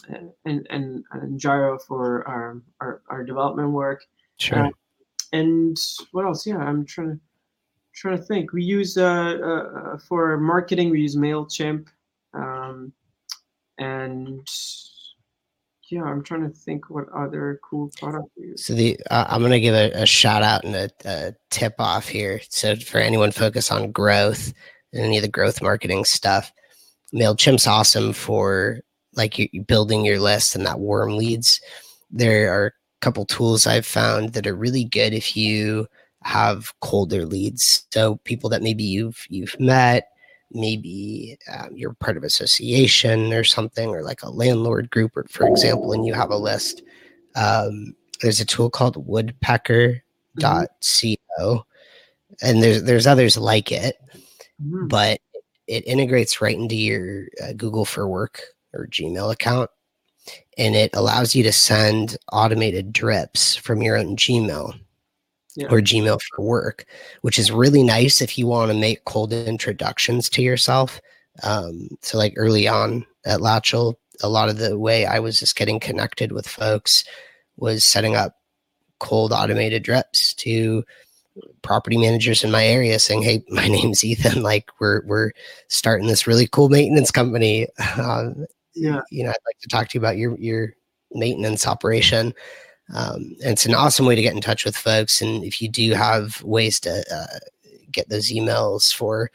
and, 0.44 0.66
and, 0.70 1.04
and 1.12 1.40
Jira 1.40 1.80
for 1.86 2.26
our, 2.28 2.60
our, 2.80 3.02
our 3.08 3.24
development 3.24 3.70
work. 3.70 4.04
Sure. 4.38 4.66
Uh, 4.66 4.70
and 5.32 5.76
what 6.12 6.24
else? 6.24 6.46
Yeah, 6.46 6.58
I'm 6.58 6.84
trying 6.84 7.10
to 7.10 7.20
trying 7.94 8.16
to 8.16 8.22
think. 8.22 8.52
We 8.52 8.62
use 8.62 8.96
uh, 8.96 9.04
uh, 9.04 9.98
for 9.98 10.36
marketing. 10.38 10.90
We 10.90 11.00
use 11.00 11.16
Mailchimp, 11.16 11.88
um, 12.34 12.92
and 13.78 14.46
yeah, 15.90 16.02
I'm 16.02 16.22
trying 16.22 16.42
to 16.42 16.56
think 16.56 16.90
what 16.90 17.08
other 17.10 17.60
cool 17.62 17.90
use. 18.36 18.66
So 18.66 18.74
the 18.74 18.98
uh, 19.10 19.26
I'm 19.28 19.42
gonna 19.42 19.60
give 19.60 19.74
a, 19.74 19.90
a, 20.02 20.06
shout 20.06 20.42
out 20.42 20.64
and 20.64 20.74
a, 20.74 20.90
a, 21.04 21.34
tip 21.50 21.74
off 21.78 22.08
here. 22.08 22.40
So 22.48 22.76
for 22.76 22.98
anyone 22.98 23.32
focused 23.32 23.70
on 23.70 23.92
growth 23.92 24.52
and 24.92 25.02
any 25.02 25.18
of 25.18 25.22
the 25.22 25.28
growth 25.28 25.62
marketing 25.62 26.04
stuff, 26.04 26.52
Mailchimp's 27.14 27.66
awesome 27.66 28.12
for 28.12 28.80
like 29.14 29.38
you, 29.38 29.62
building 29.66 30.04
your 30.04 30.18
list 30.18 30.56
and 30.56 30.66
that 30.66 30.80
warm 30.80 31.16
leads. 31.16 31.60
There 32.10 32.52
are 32.52 32.66
a 32.66 32.72
couple 33.00 33.24
tools 33.24 33.66
I've 33.66 33.86
found 33.86 34.32
that 34.32 34.46
are 34.46 34.56
really 34.56 34.84
good 34.84 35.12
if 35.12 35.36
you 35.36 35.86
have 36.24 36.72
colder 36.80 37.26
leads. 37.26 37.86
So 37.92 38.16
people 38.24 38.50
that 38.50 38.62
maybe 38.62 38.82
you've 38.82 39.26
you've 39.28 39.58
met, 39.60 40.08
maybe 40.50 41.36
um, 41.52 41.70
you're 41.74 41.94
part 41.94 42.16
of 42.16 42.24
association 42.24 43.32
or 43.32 43.44
something, 43.44 43.90
or 43.90 44.02
like 44.02 44.22
a 44.22 44.30
landlord 44.30 44.90
group, 44.90 45.16
or 45.16 45.24
for 45.28 45.46
example, 45.46 45.92
and 45.92 46.06
you 46.06 46.14
have 46.14 46.30
a 46.30 46.36
list. 46.36 46.82
Um, 47.36 47.94
there's 48.22 48.40
a 48.40 48.44
tool 48.44 48.70
called 48.70 49.06
Woodpecker.co, 49.06 50.00
mm-hmm. 50.42 51.56
and 52.42 52.62
there's 52.62 52.82
there's 52.84 53.06
others 53.06 53.36
like 53.36 53.70
it, 53.70 53.96
mm-hmm. 54.62 54.88
but 54.88 55.20
it 55.66 55.86
integrates 55.86 56.40
right 56.40 56.56
into 56.56 56.76
your 56.76 57.26
uh, 57.42 57.52
Google 57.52 57.84
for 57.84 58.08
Work 58.08 58.40
or 58.72 58.86
Gmail 58.86 59.32
account, 59.32 59.70
and 60.56 60.74
it 60.74 60.90
allows 60.94 61.34
you 61.34 61.42
to 61.42 61.52
send 61.52 62.16
automated 62.32 62.92
drips 62.92 63.56
from 63.56 63.82
your 63.82 63.98
own 63.98 64.16
Gmail 64.16 64.78
yeah. 65.56 65.66
or 65.70 65.80
Gmail 65.80 66.20
for 66.20 66.42
work, 66.42 66.84
which 67.22 67.38
is 67.38 67.52
really 67.52 67.82
nice 67.82 68.20
if 68.20 68.36
you 68.38 68.46
want 68.46 68.70
to 68.70 68.78
make 68.78 69.04
cold 69.04 69.32
introductions 69.32 70.28
to 70.30 70.42
yourself. 70.42 71.00
Um, 71.42 71.88
so, 72.02 72.18
like 72.18 72.34
early 72.36 72.68
on 72.68 73.06
at 73.24 73.40
Latchel, 73.40 73.94
a 74.22 74.28
lot 74.28 74.48
of 74.48 74.58
the 74.58 74.78
way 74.78 75.06
I 75.06 75.18
was 75.18 75.40
just 75.40 75.56
getting 75.56 75.80
connected 75.80 76.32
with 76.32 76.46
folks 76.46 77.04
was 77.56 77.84
setting 77.84 78.14
up 78.14 78.36
cold 79.00 79.32
automated 79.32 79.82
drips 79.82 80.34
to 80.34 80.84
property 81.62 81.98
managers 81.98 82.44
in 82.44 82.50
my 82.50 82.64
area 82.64 82.98
saying, 82.98 83.22
"Hey, 83.22 83.44
my 83.48 83.66
name's 83.66 84.04
Ethan. 84.04 84.42
Like, 84.42 84.70
we're 84.80 85.04
we're 85.06 85.32
starting 85.68 86.06
this 86.06 86.26
really 86.26 86.46
cool 86.46 86.68
maintenance 86.68 87.10
company. 87.10 87.68
Um, 87.98 88.46
yeah, 88.76 89.02
you 89.12 89.22
know, 89.22 89.30
I'd 89.30 89.46
like 89.46 89.58
to 89.60 89.68
talk 89.68 89.88
to 89.88 89.94
you 89.94 90.00
about 90.00 90.18
your 90.18 90.36
your 90.38 90.74
maintenance 91.12 91.66
operation." 91.66 92.34
Um, 92.92 93.36
and 93.42 93.52
it's 93.52 93.66
an 93.66 93.74
awesome 93.74 94.06
way 94.06 94.14
to 94.14 94.22
get 94.22 94.34
in 94.34 94.40
touch 94.40 94.64
with 94.64 94.76
folks. 94.76 95.22
And 95.22 95.44
if 95.44 95.62
you 95.62 95.68
do 95.68 95.92
have 95.92 96.42
ways 96.42 96.78
to 96.80 97.04
uh, 97.10 97.38
get 97.90 98.08
those 98.08 98.30
emails 98.30 98.92
for 98.92 99.30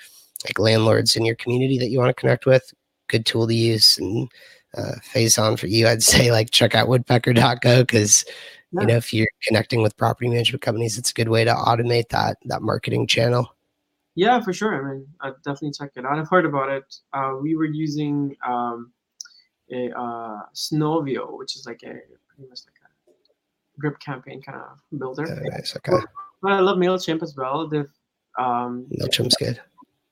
like 0.46 0.60
landlords 0.60 1.16
in 1.16 1.26
your 1.26 1.36
community 1.36 1.78
that 1.80 1.90
you 1.90 2.00
want 2.00 2.10
to 2.10 2.20
connect 2.20 2.46
with, 2.46 2.72
good 3.08 3.26
tool 3.26 3.48
to 3.48 3.54
use. 3.54 3.98
And 3.98 4.30
uh, 4.78 4.96
on 5.38 5.58
for 5.58 5.68
you, 5.68 5.88
I'd 5.88 6.04
say 6.14 6.32
like 6.32 6.52
check 6.52 6.76
out 6.76 6.88
woodpecker.co 6.88 7.82
because 7.82 8.24
yeah. 8.72 8.82
you 8.82 8.88
know 8.88 8.98
if 8.98 9.14
you're 9.14 9.28
connecting 9.44 9.82
with 9.82 9.98
property 9.98 10.30
management 10.30 10.62
companies, 10.62 10.98
it's 10.98 11.12
a 11.12 11.16
good 11.16 11.30
way 11.30 11.44
to 11.44 11.54
automate 11.54 12.10
that 12.10 12.38
that 12.46 12.62
marketing 12.62 13.08
channel. 13.08 13.56
Yeah, 14.16 14.42
for 14.42 14.54
sure. 14.54 14.76
I 14.76 14.94
mean, 14.94 15.08
I'd 15.22 15.42
definitely 15.44 15.72
check 15.72 15.92
it 15.96 16.06
out. 16.06 16.20
I've 16.20 16.30
heard 16.30 16.46
about 16.46 16.70
it. 16.70 16.96
Uh, 17.14 17.36
we 17.42 17.56
were 17.56 17.66
using 17.66 18.36
um, 18.46 18.92
a 19.72 19.92
uh, 19.98 20.42
Snovio, 20.54 21.38
which 21.38 21.56
is 21.56 21.66
like 21.66 21.82
a 21.84 21.94
pretty 22.28 22.50
much 22.50 22.62
like 22.66 22.79
drip 23.80 24.00
campaign 24.00 24.42
kind 24.42 24.60
of 24.60 25.00
builder. 25.00 25.26
Yeah, 25.28 25.50
nice. 25.50 25.76
Okay. 25.76 26.06
But 26.42 26.54
I 26.54 26.60
love 26.60 26.78
Mailchimp 26.78 27.22
as 27.22 27.36
well. 27.36 27.68
They've 27.68 27.92
um, 28.38 28.88
Mailchimp's 28.98 29.36
good. 29.36 29.60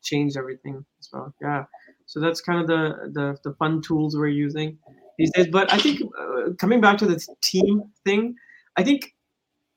Changed 0.03 0.37
everything 0.37 0.85
as 0.99 1.09
well. 1.11 1.33
Yeah. 1.41 1.65
So 2.05 2.19
that's 2.19 2.41
kind 2.41 2.59
of 2.61 2.67
the 2.67 3.11
the, 3.13 3.37
the 3.43 3.55
fun 3.55 3.81
tools 3.81 4.15
we're 4.15 4.27
using 4.27 4.77
these 5.17 5.31
days. 5.31 5.47
But 5.47 5.71
I 5.71 5.77
think 5.77 6.01
uh, 6.19 6.53
coming 6.57 6.81
back 6.81 6.97
to 6.99 7.05
the 7.05 7.25
team 7.41 7.83
thing, 8.05 8.35
I 8.77 8.83
think 8.83 9.15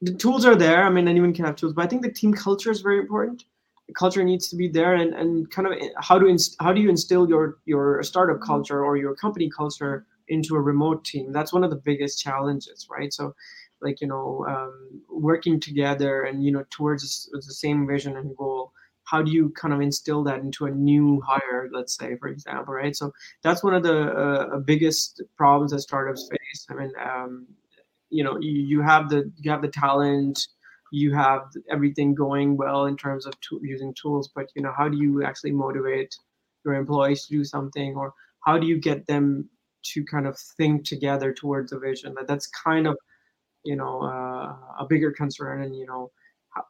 the 0.01 0.15
tools 0.15 0.45
are 0.47 0.57
there. 0.57 0.85
I 0.85 0.91
mean, 0.91 1.09
anyone 1.09 1.35
can 1.35 1.45
have 1.45 1.57
tools, 1.57 1.75
but 1.75 1.85
I 1.85 1.89
think 1.89 2.03
the 2.03 2.13
team 2.13 2.33
culture 2.33 2.71
is 2.71 2.81
very 2.81 2.99
important. 2.99 3.45
The 3.87 3.95
culture 3.95 4.23
needs 4.23 4.49
to 4.49 4.57
be 4.57 4.69
there, 4.69 4.95
and, 4.95 5.15
and 5.15 5.51
kind 5.51 5.67
of 5.67 5.75
eh, 5.75 5.89
how 5.99 6.19
do 6.19 6.27
inst- 6.27 6.57
how 6.61 6.73
do 6.73 6.81
you 6.81 6.89
instill 6.89 7.29
your 7.29 7.59
your 7.67 8.03
startup 8.03 8.41
culture 8.41 8.85
or 8.85 8.97
your 8.97 9.15
company 9.17 9.51
culture 9.51 10.07
into 10.29 10.55
a 10.55 10.61
remote 10.61 11.05
team? 11.05 11.33
That's 11.33 11.53
one 11.53 11.65
of 11.65 11.71
the 11.71 11.77
biggest 11.77 12.21
challenges, 12.21 12.87
right? 12.89 13.13
So 13.13 13.35
like 13.83 14.01
you 14.01 14.07
know 14.07 14.45
um, 14.49 15.03
working 15.09 15.61
together 15.61 16.25
and 16.25 16.45
you 16.45 16.53
know 16.53 16.65
towards 16.71 17.29
the 17.33 17.43
same 17.43 17.87
vision 17.87 18.17
and 18.17 18.37
goal 18.37 18.73
how 19.05 19.23
do 19.23 19.33
you 19.33 19.51
kind 19.51 19.75
of 19.75 19.81
instill 19.81 20.23
that 20.23 20.41
into 20.41 20.67
a 20.67 20.71
new 20.71 21.21
hire 21.27 21.69
let's 21.73 21.97
say 21.97 22.17
for 22.17 22.29
example 22.29 22.75
right? 22.75 22.97
So 22.97 23.13
that's 23.43 23.65
one 23.65 23.75
of 23.75 23.83
the 23.83 24.13
uh, 24.13 24.59
biggest 24.61 25.23
problems 25.37 25.73
that 25.73 25.81
startups 25.81 26.29
face. 26.31 26.67
I 26.71 26.75
mean 26.75 26.93
um, 27.05 27.47
you 28.11 28.25
know 28.25 28.39
you, 28.41 28.53
you 28.53 28.81
have 28.83 29.09
the 29.09 29.31
you 29.37 29.51
have 29.51 29.63
the 29.63 29.69
talent 29.69 30.49
you 30.93 31.15
have 31.15 31.43
everything 31.71 32.15
going 32.15 32.57
well 32.57 32.87
in 32.87 32.97
terms 32.97 33.25
of 33.27 33.39
to- 33.41 33.61
using 33.63 33.95
tools 33.95 34.29
but 34.35 34.47
you 34.57 34.63
know 34.63 34.73
how 34.77 34.89
do 34.89 34.97
you 34.99 35.23
actually 35.25 35.53
motivate 35.53 36.15
your 36.65 36.75
employees 36.75 37.27
to 37.27 37.37
do 37.37 37.45
something? 37.45 37.95
Or 37.97 38.15
how 38.41 38.59
do 38.59 38.67
you 38.67 38.79
get 38.79 39.07
them 39.07 39.49
to 39.83 40.05
kind 40.05 40.27
of 40.27 40.39
think 40.39 40.85
together 40.85 41.33
towards 41.33 41.73
a 41.73 41.79
vision? 41.79 42.15
That 42.15 42.27
that's 42.27 42.47
kind 42.49 42.87
of 42.87 42.97
you 43.65 43.77
know 43.77 44.03
uh, 44.03 44.55
a 44.79 44.87
bigger 44.89 45.11
concern 45.11 45.63
and 45.63 45.77
you 45.77 45.87
know 45.87 46.11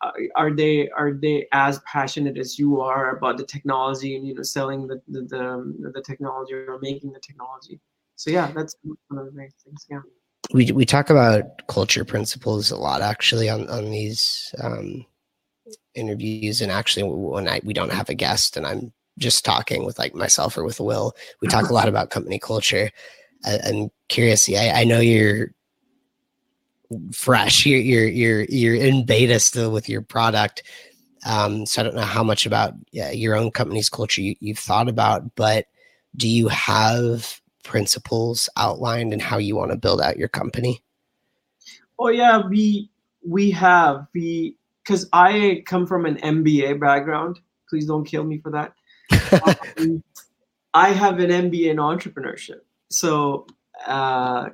uh, 0.02 0.10
are 0.36 0.52
they 0.52 0.88
are 0.90 1.12
they 1.12 1.46
as 1.52 1.78
passionate 1.80 2.36
as 2.36 2.58
you 2.58 2.80
are 2.80 3.16
about 3.16 3.38
the 3.38 3.44
technology 3.44 4.16
and 4.16 4.26
you 4.26 4.34
know 4.34 4.42
selling 4.42 4.86
the 4.86 5.00
the, 5.08 5.22
the, 5.22 5.90
the 5.94 6.02
technology 6.02 6.54
or 6.54 6.78
making 6.82 7.12
the 7.12 7.20
technology? 7.20 7.80
So 8.16 8.30
yeah 8.30 8.50
that's 8.52 8.76
one 8.82 9.18
of 9.18 9.26
the 9.26 9.32
main 9.32 9.50
things 9.64 9.86
yeah. 9.90 10.00
We, 10.52 10.72
we 10.72 10.84
talk 10.84 11.10
about 11.10 11.66
culture 11.68 12.04
principles 12.04 12.70
a 12.70 12.76
lot 12.76 13.02
actually 13.02 13.48
on 13.48 13.68
on 13.68 13.90
these 13.90 14.54
um, 14.62 15.06
interviews. 15.94 16.60
And 16.60 16.70
actually 16.70 17.04
when 17.04 17.48
I 17.48 17.60
we 17.64 17.72
don't 17.72 17.92
have 17.92 18.08
a 18.08 18.14
guest 18.14 18.56
and 18.56 18.66
I'm 18.66 18.92
just 19.18 19.44
talking 19.44 19.84
with 19.84 19.98
like 19.98 20.14
myself 20.14 20.56
or 20.56 20.64
with 20.64 20.80
Will 20.80 21.12
we 21.42 21.48
talk 21.48 21.68
a 21.68 21.74
lot 21.74 21.88
about 21.88 22.10
company 22.10 22.38
culture. 22.38 22.90
I, 23.44 23.58
am 23.64 23.88
curious 24.08 24.48
I, 24.50 24.70
I 24.74 24.84
know 24.84 25.00
you're 25.00 25.52
fresh. 27.12 27.66
You're 27.66 27.80
you're 27.80 28.08
you're 28.08 28.44
you're 28.44 28.74
in 28.74 29.04
beta 29.04 29.40
still 29.40 29.70
with 29.70 29.88
your 29.88 30.02
product. 30.02 30.62
Um, 31.26 31.66
so 31.66 31.80
I 31.80 31.84
don't 31.84 31.96
know 31.96 32.02
how 32.02 32.24
much 32.24 32.46
about 32.46 32.74
yeah, 32.92 33.10
your 33.10 33.36
own 33.36 33.50
company's 33.50 33.90
culture 33.90 34.22
you, 34.22 34.36
you've 34.40 34.58
thought 34.58 34.88
about, 34.88 35.34
but 35.34 35.66
do 36.16 36.28
you 36.28 36.48
have 36.48 37.40
principles 37.62 38.48
outlined 38.56 39.12
and 39.12 39.20
how 39.20 39.38
you 39.38 39.54
want 39.54 39.70
to 39.70 39.76
build 39.76 40.00
out 40.00 40.16
your 40.16 40.28
company? 40.28 40.82
Oh 41.98 42.08
yeah, 42.08 42.46
we 42.46 42.90
we 43.26 43.50
have 43.50 44.06
we 44.14 44.56
because 44.82 45.08
I 45.12 45.62
come 45.66 45.86
from 45.86 46.06
an 46.06 46.16
MBA 46.16 46.80
background. 46.80 47.40
Please 47.68 47.86
don't 47.86 48.04
kill 48.04 48.24
me 48.24 48.38
for 48.38 48.50
that. 48.50 48.74
um, 49.78 50.02
I 50.72 50.90
have 50.90 51.18
an 51.18 51.30
MBA 51.30 51.70
in 51.70 51.76
entrepreneurship, 51.76 52.60
so 52.88 53.46
uh, 53.86 54.48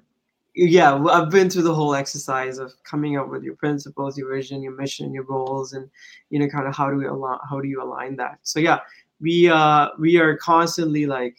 yeah, 0.56 0.94
I've 0.94 1.30
been 1.30 1.50
through 1.50 1.62
the 1.62 1.74
whole 1.74 1.94
exercise 1.94 2.58
of 2.58 2.72
coming 2.82 3.16
up 3.16 3.28
with 3.28 3.44
your 3.44 3.56
principles, 3.56 4.16
your 4.16 4.34
vision, 4.34 4.62
your 4.62 4.72
mission, 4.72 5.12
your 5.12 5.24
goals, 5.24 5.74
and 5.74 5.88
you 6.30 6.38
know, 6.38 6.48
kind 6.48 6.66
of 6.66 6.74
how 6.74 6.90
do 6.90 6.96
we 6.96 7.06
align, 7.06 7.38
how 7.48 7.60
do 7.60 7.68
you 7.68 7.82
align 7.82 8.16
that? 8.16 8.38
So 8.42 8.58
yeah, 8.58 8.80
we 9.20 9.48
uh 9.48 9.88
we 9.98 10.18
are 10.18 10.36
constantly 10.36 11.06
like 11.06 11.38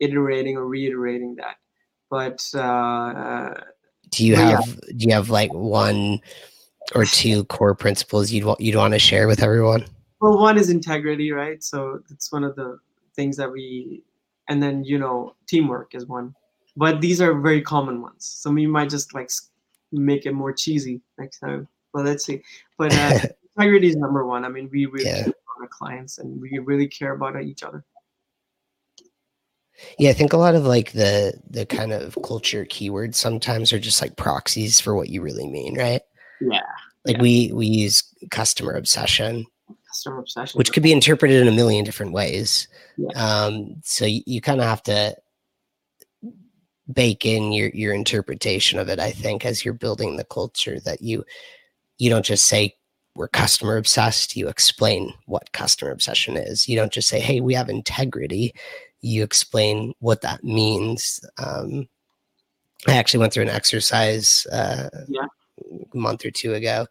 iterating 0.00 0.56
or 0.56 0.66
reiterating 0.66 1.36
that 1.36 1.56
but 2.10 2.42
uh 2.54 3.54
do 4.10 4.26
you 4.26 4.34
have 4.34 4.66
yeah. 4.66 4.92
do 4.96 5.06
you 5.06 5.12
have 5.12 5.30
like 5.30 5.52
one 5.52 6.20
or 6.94 7.04
two 7.04 7.44
core 7.44 7.74
principles 7.74 8.32
you'd 8.32 8.44
want 8.44 8.60
you'd 8.60 8.76
want 8.76 8.92
to 8.92 8.98
share 8.98 9.28
with 9.28 9.42
everyone 9.42 9.84
well 10.20 10.38
one 10.38 10.58
is 10.58 10.68
integrity 10.68 11.30
right 11.30 11.62
so 11.62 12.00
it's 12.10 12.32
one 12.32 12.44
of 12.44 12.56
the 12.56 12.78
things 13.14 13.36
that 13.36 13.50
we 13.50 14.02
and 14.48 14.62
then 14.62 14.82
you 14.84 14.98
know 14.98 15.34
teamwork 15.46 15.94
is 15.94 16.06
one 16.06 16.34
but 16.76 17.00
these 17.00 17.20
are 17.20 17.34
very 17.38 17.62
common 17.62 18.00
ones. 18.00 18.24
So 18.24 18.50
we 18.50 18.66
might 18.66 18.90
just 18.90 19.14
like 19.14 19.30
make 19.92 20.26
it 20.26 20.32
more 20.32 20.52
cheesy 20.52 21.00
next 21.18 21.40
time. 21.40 21.68
But 21.92 22.04
let's 22.06 22.24
see. 22.24 22.42
But 22.78 22.94
uh, 22.94 23.18
integrity 23.56 23.88
is 23.88 23.96
number 23.96 24.26
one. 24.26 24.44
I 24.44 24.48
mean 24.48 24.68
we 24.72 24.86
really 24.86 25.06
yeah. 25.06 25.26
our 25.60 25.68
clients 25.68 26.18
and 26.18 26.40
we 26.40 26.58
really 26.58 26.88
care 26.88 27.12
about 27.12 27.40
each 27.42 27.62
other. 27.62 27.84
Yeah 29.98 30.10
i 30.10 30.12
think 30.12 30.32
a 30.32 30.36
lot 30.36 30.54
of 30.54 30.64
like 30.64 30.92
the 30.92 31.34
the 31.48 31.66
kind 31.66 31.92
of 31.92 32.16
culture 32.24 32.64
keywords 32.64 33.16
sometimes 33.16 33.72
are 33.72 33.80
just 33.80 34.00
like 34.00 34.16
proxies 34.16 34.80
for 34.80 34.94
what 34.94 35.08
you 35.08 35.22
really 35.22 35.48
mean 35.48 35.76
right? 35.76 36.02
Yeah. 36.40 36.60
Like 37.04 37.16
yeah. 37.16 37.22
we 37.22 37.52
we 37.52 37.66
use 37.66 38.02
customer 38.30 38.72
obsession 38.72 39.44
customer 39.88 40.20
obsession 40.20 40.58
which 40.58 40.72
could 40.72 40.82
be 40.82 40.92
interpreted 40.92 41.40
in 41.40 41.48
a 41.48 41.52
million 41.52 41.84
different 41.84 42.12
ways. 42.12 42.68
Yeah. 42.96 43.08
um 43.16 43.76
so 43.82 44.04
you, 44.04 44.22
you 44.26 44.40
kind 44.40 44.60
of 44.60 44.66
have 44.66 44.82
to 44.84 45.16
bake 46.92 47.24
in 47.24 47.52
your 47.52 47.68
your 47.70 47.94
interpretation 47.94 48.78
of 48.78 48.88
it 48.88 48.98
i 48.98 49.10
think 49.10 49.44
as 49.44 49.64
you're 49.64 49.74
building 49.74 50.16
the 50.16 50.24
culture 50.24 50.78
that 50.80 51.00
you 51.02 51.24
you 51.98 52.10
don't 52.10 52.24
just 52.24 52.46
say 52.46 52.74
we're 53.14 53.28
customer 53.28 53.76
obsessed, 53.76 54.36
you 54.36 54.48
explain 54.48 55.12
what 55.26 55.52
customer 55.52 55.90
obsession 55.90 56.36
is. 56.36 56.68
You 56.68 56.76
don't 56.76 56.92
just 56.92 57.08
say, 57.08 57.20
hey, 57.20 57.40
we 57.40 57.54
have 57.54 57.68
integrity. 57.68 58.54
You 59.02 59.22
explain 59.22 59.94
what 59.98 60.22
that 60.22 60.42
means. 60.42 61.20
Um, 61.38 61.88
I 62.86 62.94
actually 62.94 63.20
went 63.20 63.32
through 63.32 63.44
an 63.44 63.50
exercise 63.50 64.46
uh, 64.50 64.88
yeah. 65.08 65.26
a 65.92 65.96
month 65.96 66.24
or 66.24 66.30
two 66.30 66.54
ago 66.54 66.86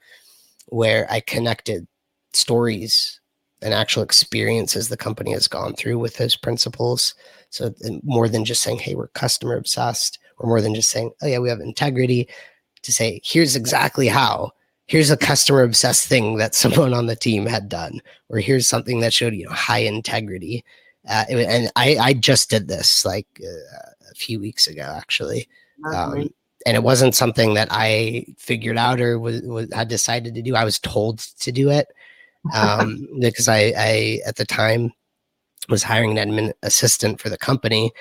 where 0.68 1.08
I 1.12 1.22
connected 1.22 1.88
stories 2.34 3.20
and 3.62 3.74
actual 3.74 4.04
experiences 4.04 4.90
the 4.90 4.98
company 4.98 5.32
has 5.32 5.48
gone 5.48 5.74
through 5.74 6.00
with 6.00 6.18
those 6.18 6.36
principles. 6.36 7.14
So 7.52 7.74
more 8.04 8.28
than 8.28 8.44
just 8.44 8.64
saying, 8.64 8.80
hey, 8.80 8.96
we're 8.96 9.08
customer 9.10 9.56
obsessed, 9.56 10.20
or 10.40 10.50
more 10.50 10.62
than 10.62 10.74
just 10.74 10.90
saying, 10.90 11.12
oh, 11.22 11.28
yeah, 11.28 11.40
we 11.40 11.50
have 11.50 11.60
integrity, 11.60 12.28
to 12.82 12.92
say, 12.92 13.22
here's 13.24 13.56
exactly 13.56 14.08
how 14.08 14.52
here's 14.92 15.10
a 15.10 15.16
customer 15.16 15.64
obsessed 15.64 16.08
thing 16.08 16.36
that 16.38 16.54
someone 16.64 16.94
on 16.94 17.06
the 17.06 17.16
team 17.16 17.46
had 17.46 17.70
done, 17.70 18.02
or 18.30 18.40
here's 18.40 18.68
something 18.68 19.00
that 19.00 19.14
showed 19.14 19.34
you 19.34 19.46
know 19.46 19.52
high 19.52 19.80
integrity. 19.80 20.64
Uh, 21.10 21.26
and 21.30 21.72
I 21.76 21.98
I 21.98 22.14
just 22.14 22.50
did 22.50 22.68
this 22.68 23.06
like 23.06 23.28
uh, 23.42 23.92
a 24.12 24.16
few 24.16 24.40
weeks 24.40 24.68
ago 24.68 24.84
actually. 24.84 25.48
Um, 25.96 26.30
and 26.68 26.78
it 26.78 26.84
wasn't 26.84 27.16
something 27.16 27.56
that 27.56 27.70
I 27.72 28.26
figured 28.38 28.78
out 28.78 29.02
or 29.02 29.18
was, 29.18 29.42
was 29.42 29.74
had 29.74 29.88
decided 29.88 30.36
to 30.36 30.44
do. 30.44 30.56
I 30.56 30.64
was 30.64 30.78
told 30.78 31.20
to 31.40 31.52
do 31.52 31.72
it 31.72 31.88
um, 32.54 33.08
because 33.20 33.48
I, 33.48 33.74
I 33.76 34.20
at 34.28 34.36
the 34.36 34.46
time 34.46 34.94
was 35.70 35.84
hiring 35.84 36.18
an 36.18 36.30
admin 36.30 36.54
assistant 36.64 37.20
for 37.20 37.30
the 37.30 37.38
company, 37.38 37.92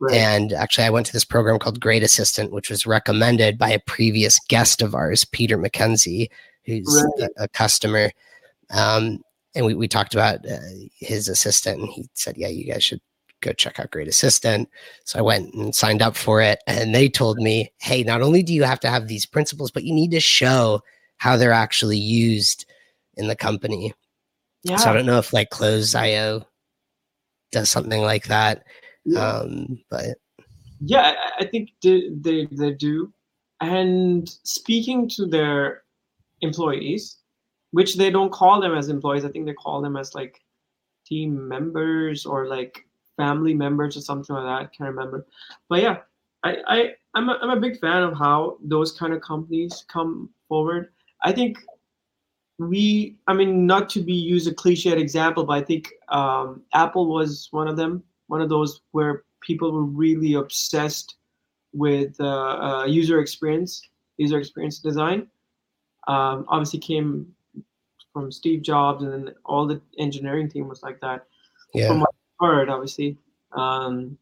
Right. 0.00 0.16
And 0.16 0.52
actually, 0.54 0.84
I 0.84 0.90
went 0.90 1.06
to 1.06 1.12
this 1.12 1.26
program 1.26 1.58
called 1.58 1.78
Great 1.78 2.02
Assistant, 2.02 2.52
which 2.52 2.70
was 2.70 2.86
recommended 2.86 3.58
by 3.58 3.68
a 3.68 3.78
previous 3.80 4.38
guest 4.48 4.80
of 4.80 4.94
ours, 4.94 5.26
Peter 5.26 5.58
McKenzie, 5.58 6.30
who's 6.64 7.04
right. 7.18 7.28
a, 7.36 7.44
a, 7.44 7.48
customer. 7.48 8.10
Um, 8.70 9.20
and 9.54 9.66
we, 9.66 9.74
we 9.74 9.88
talked 9.88 10.14
about 10.14 10.46
uh, 10.50 10.56
his 10.94 11.28
assistant, 11.28 11.80
and 11.80 11.88
he 11.90 12.08
said, 12.14 12.38
Yeah, 12.38 12.48
you 12.48 12.64
guys 12.64 12.82
should 12.82 13.02
go 13.42 13.52
check 13.52 13.78
out 13.78 13.90
Great 13.90 14.08
Assistant. 14.08 14.70
So 15.04 15.18
I 15.18 15.22
went 15.22 15.52
and 15.52 15.74
signed 15.74 16.00
up 16.00 16.16
for 16.16 16.40
it. 16.40 16.60
And 16.66 16.94
they 16.94 17.10
told 17.10 17.36
me, 17.36 17.70
Hey, 17.78 18.02
not 18.02 18.22
only 18.22 18.42
do 18.42 18.54
you 18.54 18.62
have 18.62 18.80
to 18.80 18.88
have 18.88 19.06
these 19.06 19.26
principles, 19.26 19.70
but 19.70 19.84
you 19.84 19.92
need 19.92 20.12
to 20.12 20.20
show 20.20 20.80
how 21.18 21.36
they're 21.36 21.52
actually 21.52 21.98
used 21.98 22.64
in 23.18 23.28
the 23.28 23.36
company. 23.36 23.92
Yeah. 24.62 24.76
So 24.76 24.90
I 24.90 24.94
don't 24.94 25.06
know 25.06 25.18
if 25.18 25.34
like 25.34 25.50
Close.io 25.50 26.46
does 27.50 27.70
something 27.70 28.02
like 28.02 28.26
that. 28.26 28.64
Yeah. 29.04 29.20
Um, 29.20 29.78
but 29.90 30.16
yeah, 30.80 31.14
I, 31.38 31.44
think 31.44 31.70
they, 31.82 32.10
they 32.20 32.46
they 32.50 32.72
do. 32.72 33.12
And 33.60 34.28
speaking 34.44 35.08
to 35.10 35.26
their 35.26 35.82
employees, 36.40 37.18
which 37.72 37.96
they 37.96 38.10
don't 38.10 38.32
call 38.32 38.60
them 38.60 38.74
as 38.74 38.88
employees, 38.88 39.24
I 39.24 39.28
think 39.28 39.46
they 39.46 39.52
call 39.52 39.82
them 39.82 39.96
as 39.96 40.14
like 40.14 40.40
team 41.06 41.48
members 41.48 42.24
or 42.24 42.46
like 42.46 42.84
family 43.16 43.54
members 43.54 43.96
or 43.96 44.00
something 44.00 44.34
like 44.34 44.44
that. 44.44 44.62
I 44.62 44.76
can't 44.76 44.94
remember. 44.94 45.26
But 45.68 45.82
yeah, 45.82 45.98
I, 46.42 46.56
I 46.66 46.90
I'm 47.14 47.28
a, 47.28 47.38
I'm 47.42 47.50
a 47.50 47.60
big 47.60 47.78
fan 47.80 48.02
of 48.02 48.16
how 48.16 48.58
those 48.62 48.92
kind 48.92 49.12
of 49.12 49.20
companies 49.20 49.84
come 49.88 50.30
forward. 50.48 50.92
I 51.24 51.32
think 51.32 51.58
we 52.68 53.16
I 53.26 53.32
mean 53.32 53.66
not 53.66 53.88
to 53.90 54.00
be 54.00 54.12
use 54.12 54.46
a 54.46 54.54
cliched 54.54 54.96
example, 54.96 55.44
but 55.44 55.54
I 55.54 55.62
think 55.62 55.92
um, 56.08 56.62
Apple 56.74 57.06
was 57.06 57.48
one 57.50 57.68
of 57.68 57.76
them 57.76 58.02
one 58.30 58.40
of 58.40 58.48
those 58.48 58.80
where 58.92 59.24
people 59.40 59.72
were 59.72 59.84
really 59.84 60.34
obsessed 60.34 61.16
with 61.72 62.14
uh, 62.20 62.24
uh, 62.26 62.84
user 62.84 63.20
experience, 63.20 63.82
user 64.18 64.38
experience 64.38 64.78
design. 64.78 65.26
Um, 66.06 66.44
obviously 66.48 66.78
came 66.78 67.34
from 68.12 68.30
Steve 68.30 68.62
Jobs, 68.62 69.02
and 69.02 69.12
then 69.12 69.34
all 69.44 69.66
the 69.66 69.80
engineering 69.98 70.48
team 70.48 70.68
was 70.68 70.82
like 70.82 71.00
that. 71.00 71.26
Yeah. 71.74 71.88
From 71.88 72.00
what 72.00 72.10
I 72.40 72.46
heard, 72.46 72.68
obviously. 72.68 73.16
Um, 73.52 74.16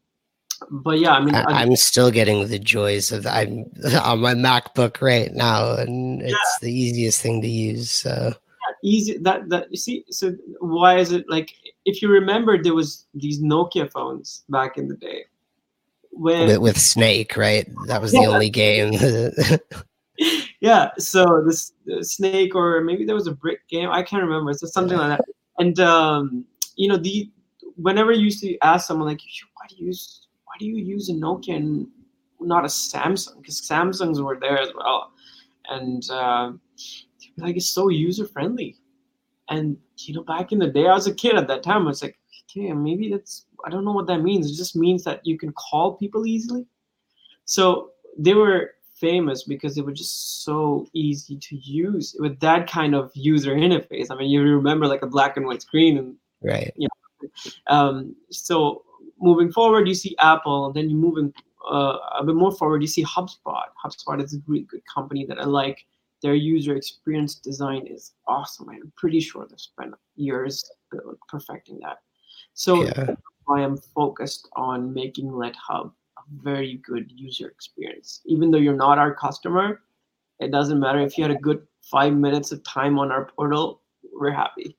but 0.69 0.99
yeah, 0.99 1.13
I 1.13 1.21
mean, 1.21 1.35
I, 1.35 1.63
am 1.63 1.75
still 1.75 2.11
getting 2.11 2.47
the 2.47 2.59
joys 2.59 3.11
of 3.11 3.25
I'm 3.25 3.65
on 4.03 4.19
my 4.19 4.33
MacBook 4.33 5.01
right 5.01 5.31
now, 5.33 5.75
and 5.75 6.21
it's 6.21 6.31
yeah. 6.31 6.57
the 6.61 6.73
easiest 6.73 7.21
thing 7.21 7.41
to 7.41 7.47
use. 7.47 7.91
So. 7.91 8.33
Easy 8.81 9.17
that 9.17 9.49
that 9.49 9.69
you 9.69 9.75
see 9.75 10.05
so 10.09 10.33
why 10.61 10.97
is 10.99 11.11
it 11.11 11.25
like 11.27 11.53
if 11.83 12.01
you 12.01 12.07
remember 12.07 12.61
there 12.61 12.73
was 12.73 13.07
these 13.13 13.41
nokia 13.41 13.91
phones 13.91 14.45
back 14.47 14.77
in 14.77 14.87
the 14.87 14.95
day. 14.95 15.25
When 16.11 16.47
with, 16.47 16.57
with 16.59 16.77
snake 16.77 17.35
right? 17.35 17.67
That 17.87 18.01
was 18.01 18.13
the 18.13 18.25
only 18.25 18.49
game. 18.49 18.93
Yeah 20.61 20.89
so 20.97 21.41
this 21.47 21.71
snake 22.01 22.53
or 22.53 22.81
maybe 22.81 23.05
there 23.05 23.15
was 23.15 23.27
a 23.27 23.31
brick 23.31 23.65
game 23.69 23.89
i 23.89 24.03
can't 24.03 24.21
remember 24.21 24.51
so 24.53 24.67
something 24.67 24.97
like 24.97 25.17
that. 25.17 25.25
And 25.57 25.79
um 25.79 26.45
you 26.75 26.89
know 26.89 26.97
the 26.97 27.31
whenever 27.75 28.11
you 28.11 28.25
used 28.25 28.41
to 28.41 28.57
ask 28.59 28.87
someone 28.87 29.07
like 29.07 29.21
why 29.55 29.67
do 29.69 29.75
you 29.77 29.87
use 29.87 30.27
do 30.59 30.65
you 30.65 30.75
use 30.75 31.09
a 31.09 31.13
nokia 31.13 31.55
and 31.55 31.87
not 32.39 32.63
a 32.63 32.67
samsung 32.67 33.37
because 33.37 33.61
samsungs 33.61 34.23
were 34.23 34.37
there 34.39 34.59
as 34.59 34.69
well 34.75 35.11
and 35.69 36.09
uh, 36.09 36.51
like 37.37 37.55
it's 37.55 37.69
so 37.69 37.89
user 37.89 38.25
friendly. 38.27 38.75
And 39.49 39.77
you 39.97 40.13
know, 40.13 40.23
back 40.23 40.51
in 40.51 40.59
the 40.59 40.67
day, 40.67 40.87
I 40.87 40.93
was 40.93 41.07
a 41.07 41.13
kid 41.13 41.35
at 41.35 41.47
that 41.47 41.63
time. 41.63 41.83
I 41.83 41.85
was 41.85 42.03
like, 42.03 42.17
okay, 42.49 42.71
maybe 42.73 43.09
that's 43.09 43.45
I 43.65 43.69
don't 43.69 43.85
know 43.85 43.91
what 43.91 44.07
that 44.07 44.21
means. 44.21 44.51
It 44.51 44.55
just 44.55 44.75
means 44.75 45.03
that 45.03 45.25
you 45.25 45.37
can 45.37 45.51
call 45.53 45.93
people 45.93 46.25
easily. 46.25 46.65
So 47.45 47.91
they 48.17 48.33
were 48.33 48.71
famous 48.95 49.43
because 49.43 49.75
they 49.75 49.81
were 49.81 49.93
just 49.93 50.43
so 50.43 50.87
easy 50.93 51.37
to 51.37 51.55
use 51.55 52.15
with 52.19 52.39
that 52.41 52.69
kind 52.69 52.93
of 52.93 53.11
user 53.15 53.55
interface. 53.55 54.07
I 54.11 54.15
mean, 54.15 54.29
you 54.29 54.41
remember 54.43 54.87
like 54.87 55.01
a 55.01 55.07
black 55.07 55.37
and 55.37 55.45
white 55.45 55.61
screen 55.61 55.97
and 55.97 56.15
right. 56.41 56.73
You 56.75 56.87
know, 56.87 57.51
um, 57.67 58.15
so 58.29 58.83
moving 59.19 59.51
forward, 59.51 59.87
you 59.87 59.93
see 59.93 60.15
Apple, 60.19 60.71
then 60.71 60.89
you 60.89 60.95
moving 60.95 61.33
uh, 61.69 61.97
a 62.17 62.23
bit 62.23 62.35
more 62.35 62.51
forward, 62.51 62.81
you 62.81 62.87
see 62.87 63.03
HubSpot. 63.03 63.65
HubSpot 63.83 64.23
is 64.23 64.33
a 64.33 64.37
really 64.47 64.63
good 64.63 64.81
company 64.85 65.25
that 65.25 65.39
I 65.39 65.45
like 65.45 65.85
their 66.21 66.35
user 66.35 66.75
experience 66.75 67.35
design 67.35 67.87
is 67.87 68.13
awesome. 68.27 68.69
I'm 68.69 68.91
pretty 68.95 69.19
sure 69.19 69.47
they've 69.49 69.59
spent 69.59 69.93
years 70.15 70.69
perfecting 71.27 71.79
that. 71.81 71.99
So 72.53 72.83
yeah. 72.83 73.15
I 73.47 73.61
am 73.61 73.77
focused 73.77 74.49
on 74.55 74.93
making 74.93 75.27
LetHub 75.27 75.91
a 76.17 76.21
very 76.43 76.81
good 76.85 77.11
user 77.11 77.47
experience. 77.47 78.21
Even 78.25 78.51
though 78.51 78.57
you're 78.57 78.75
not 78.75 78.97
our 78.97 79.13
customer, 79.13 79.81
it 80.39 80.51
doesn't 80.51 80.79
matter 80.79 80.99
if 80.99 81.17
you 81.17 81.23
had 81.23 81.31
a 81.31 81.39
good 81.39 81.65
five 81.81 82.13
minutes 82.13 82.51
of 82.51 82.63
time 82.63 82.99
on 82.99 83.11
our 83.11 83.25
portal, 83.25 83.81
we're 84.13 84.31
happy. 84.31 84.77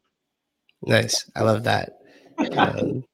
Nice. 0.83 1.31
I 1.37 1.43
love 1.43 1.65
that. 1.65 1.97
Um, 2.57 3.05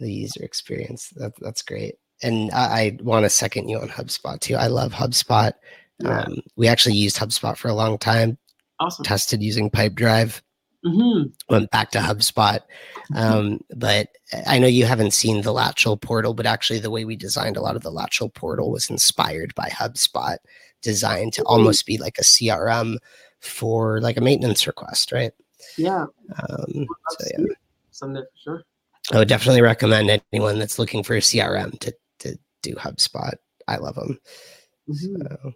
the 0.00 0.12
user 0.12 0.42
experience. 0.42 1.10
That, 1.16 1.32
that's 1.40 1.62
great. 1.62 1.96
And 2.22 2.50
I, 2.52 2.64
I 2.64 2.98
want 3.02 3.24
to 3.24 3.30
second 3.30 3.68
you 3.68 3.78
on 3.78 3.88
HubSpot 3.88 4.38
too. 4.40 4.56
I 4.56 4.66
love 4.66 4.92
HubSpot. 4.92 5.52
Yeah. 6.00 6.20
Um, 6.20 6.40
we 6.56 6.68
actually 6.68 6.96
used 6.96 7.16
HubSpot 7.16 7.56
for 7.56 7.68
a 7.68 7.74
long 7.74 7.98
time. 7.98 8.38
Awesome. 8.78 9.04
Tested 9.04 9.42
using 9.42 9.70
Pipedrive. 9.70 10.40
Mm-hmm. 10.84 11.28
Went 11.50 11.70
back 11.70 11.90
to 11.90 11.98
HubSpot. 11.98 12.60
Mm-hmm. 13.12 13.16
Um, 13.16 13.60
but 13.76 14.08
I 14.46 14.58
know 14.58 14.66
you 14.66 14.86
haven't 14.86 15.12
seen 15.12 15.42
the 15.42 15.52
Latchel 15.52 16.00
portal, 16.00 16.32
but 16.32 16.46
actually, 16.46 16.78
the 16.78 16.90
way 16.90 17.04
we 17.04 17.16
designed 17.16 17.58
a 17.58 17.60
lot 17.60 17.76
of 17.76 17.82
the 17.82 17.92
Latchel 17.92 18.32
portal 18.32 18.70
was 18.70 18.88
inspired 18.88 19.54
by 19.54 19.68
HubSpot, 19.68 20.38
designed 20.80 21.34
to 21.34 21.42
almost 21.42 21.84
be 21.84 21.98
like 21.98 22.16
a 22.18 22.22
CRM 22.22 22.96
for 23.40 24.00
like 24.00 24.16
a 24.16 24.22
maintenance 24.22 24.66
request, 24.66 25.12
right? 25.12 25.32
Yeah. 25.76 26.06
Um, 26.48 26.86
so, 27.10 27.26
yeah. 27.38 27.44
someday 27.90 28.20
for 28.20 28.38
sure. 28.42 28.64
I 29.12 29.18
would 29.18 29.28
definitely 29.28 29.62
recommend 29.62 30.22
anyone 30.32 30.58
that's 30.58 30.78
looking 30.78 31.02
for 31.02 31.16
a 31.16 31.20
CRM 31.20 31.78
to 31.80 31.94
to 32.20 32.38
do 32.62 32.74
HubSpot. 32.74 33.34
I 33.68 33.76
love 33.76 33.94
them. 33.94 34.18
Mm-hmm. 34.88 35.22
So, 35.22 35.52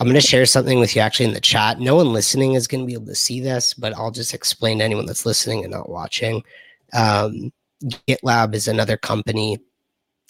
I'm 0.00 0.06
going 0.06 0.20
to 0.20 0.26
share 0.26 0.44
something 0.44 0.80
with 0.80 0.96
you 0.96 1.02
actually 1.02 1.26
in 1.26 1.34
the 1.34 1.40
chat. 1.40 1.78
No 1.78 1.94
one 1.94 2.12
listening 2.12 2.54
is 2.54 2.66
going 2.66 2.82
to 2.82 2.86
be 2.86 2.94
able 2.94 3.06
to 3.06 3.14
see 3.14 3.40
this, 3.40 3.74
but 3.74 3.94
I'll 3.94 4.10
just 4.10 4.34
explain 4.34 4.78
to 4.78 4.84
anyone 4.84 5.06
that's 5.06 5.24
listening 5.24 5.62
and 5.62 5.72
not 5.72 5.88
watching. 5.88 6.42
Um, 6.92 7.52
GitLab 8.08 8.54
is 8.54 8.66
another 8.66 8.96
company 8.96 9.58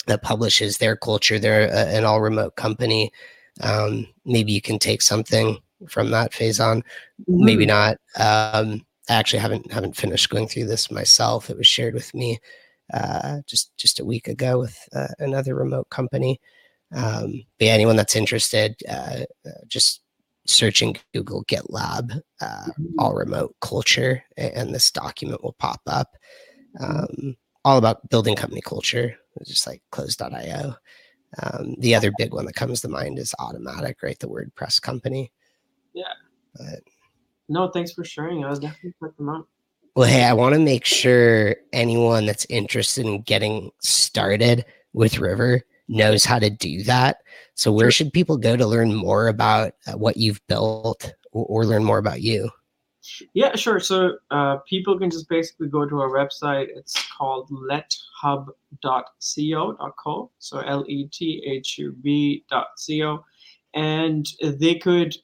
that 0.07 0.23
publishes 0.23 0.79
their 0.79 0.97
culture. 0.97 1.39
They're 1.39 1.69
a, 1.69 1.97
an 1.97 2.05
all 2.05 2.21
remote 2.21 2.57
company. 2.57 3.11
Um, 3.63 4.07
maybe 4.27 4.53
you 4.53 4.61
can 4.61 4.79
take 4.79 5.01
something 5.01 5.59
from 5.89 6.11
that 6.11 6.33
Faizan. 6.33 6.83
Mm-hmm. 7.23 7.45
Maybe 7.45 7.67
not. 7.67 7.99
Um, 8.19 8.85
I 9.09 9.15
actually 9.15 9.41
haven't 9.41 9.73
haven't 9.73 9.97
finished 9.97 10.31
going 10.31 10.49
through 10.49 10.67
this 10.67 10.91
myself. 10.91 11.51
It 11.51 11.57
was 11.57 11.67
shared 11.67 11.95
with 11.95 12.15
me 12.15 12.39
uh, 12.93 13.39
just 13.47 13.77
just 13.77 14.01
a 14.01 14.05
week 14.05 14.29
ago 14.29 14.59
with 14.59 14.77
uh, 14.95 15.09
another 15.19 15.55
remote 15.55 15.91
company. 15.91 16.41
Um, 16.95 17.43
but 17.59 17.67
yeah, 17.67 17.73
anyone 17.73 17.97
that's 17.97 18.17
interested, 18.17 18.81
uh, 18.89 19.25
uh 19.47 19.51
just 19.67 20.01
searching 20.47 20.97
Google 21.13 21.45
GitLab, 21.45 22.21
uh, 22.41 22.45
mm-hmm. 22.45 22.99
all 22.99 23.15
remote 23.15 23.55
culture, 23.61 24.23
and 24.37 24.75
this 24.75 24.91
document 24.91 25.43
will 25.43 25.57
pop 25.59 25.81
up. 25.87 26.17
Um, 26.81 27.37
all 27.65 27.79
about 27.79 28.09
building 28.11 28.37
company 28.37 28.61
culture, 28.61 29.17
just 29.47 29.67
like 29.67 29.83
close.io. 29.91 30.75
Um, 31.43 31.75
the 31.79 31.95
other 31.95 32.13
big 32.17 32.35
one 32.35 32.45
that 32.47 32.55
comes 32.55 32.81
to 32.83 32.89
mind 32.89 33.19
is 33.19 33.35
Automattic, 33.41 33.97
right? 34.03 34.19
The 34.19 34.29
WordPress 34.29 34.81
company. 34.81 35.33
Yeah. 35.95 36.13
But, 36.55 36.81
no, 37.49 37.69
thanks 37.69 37.93
for 37.93 38.05
sharing. 38.05 38.45
I 38.45 38.51
was 38.51 38.59
definitely 38.59 38.95
check 39.03 39.17
them 39.17 39.29
out. 39.29 39.47
Well, 39.97 40.09
hey, 40.09 40.25
I 40.25 40.33
want 40.33 40.55
to 40.55 40.61
make 40.61 40.85
sure 40.85 41.57
anyone 41.73 42.27
that's 42.27 42.47
interested 42.51 43.07
in 43.07 43.23
getting 43.23 43.71
started 43.81 44.65
with 44.93 45.19
River 45.19 45.63
knows 45.89 46.25
how 46.25 46.39
to 46.39 46.51
do 46.51 46.83
that. 46.85 47.19
So, 47.55 47.71
where 47.71 47.91
should 47.91 48.13
people 48.13 48.37
go 48.37 48.57
to 48.57 48.67
learn 48.67 48.95
more 48.95 49.29
about 49.29 49.75
uh, 49.87 49.93
what 49.93 50.17
you've 50.17 50.45
built 50.49 51.15
or, 51.33 51.47
or 51.47 51.65
learn 51.65 51.85
more 51.85 51.99
about 51.99 52.23
you? 52.23 52.51
Yeah, 53.35 53.55
sure. 53.55 53.81
So 53.81 54.17
uh, 54.31 54.57
people 54.69 54.99
can 54.99 55.11
just 55.11 55.29
basically 55.29 55.69
go 55.69 55.87
to 55.87 56.01
our 56.01 56.09
website. 56.11 56.69
It's 56.75 56.97
called 57.17 57.51
lethub.co.co. 57.51 58.71
So 60.39 60.59
L 60.61 60.85
E 60.89 61.09
T 61.13 61.43
H 61.47 61.79
U 61.79 61.95
B.co. 62.01 63.25
And 63.75 64.27
they 64.43 64.77
could 64.77 65.15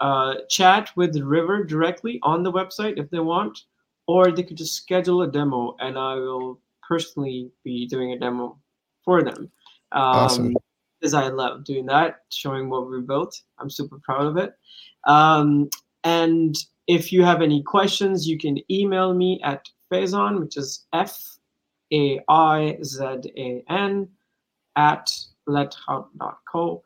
uh, 0.00 0.34
chat 0.48 0.90
with 0.96 1.16
River 1.18 1.64
directly 1.64 2.18
on 2.22 2.42
the 2.42 2.52
website 2.52 2.98
if 2.98 3.10
they 3.10 3.18
want, 3.18 3.58
or 4.06 4.30
they 4.30 4.42
could 4.42 4.56
just 4.56 4.74
schedule 4.74 5.22
a 5.22 5.30
demo 5.30 5.76
and 5.80 5.98
I 5.98 6.14
will 6.14 6.60
personally 6.86 7.50
be 7.64 7.86
doing 7.86 8.12
a 8.12 8.18
demo 8.18 8.58
for 9.04 9.22
them. 9.22 9.50
Um, 9.92 10.02
awesome. 10.02 10.56
Because 11.00 11.14
I 11.14 11.28
love 11.28 11.64
doing 11.64 11.86
that, 11.86 12.24
showing 12.30 12.68
what 12.68 12.90
we 12.90 13.00
built. 13.00 13.40
I'm 13.58 13.70
super 13.70 13.98
proud 14.04 14.26
of 14.26 14.36
it. 14.36 14.54
Um, 15.06 15.70
and 16.04 16.54
if 16.88 17.12
you 17.12 17.24
have 17.24 17.40
any 17.40 17.62
questions, 17.62 18.26
you 18.28 18.38
can 18.38 18.58
email 18.70 19.14
me 19.14 19.40
at 19.42 19.68
Faizan, 19.90 20.40
which 20.40 20.56
is 20.56 20.86
F 20.92 21.38
A 21.92 22.20
I 22.28 22.78
Z 22.82 23.04
A 23.36 23.64
N, 23.68 24.08
at 24.76 25.10
lethub.co. 25.48 26.82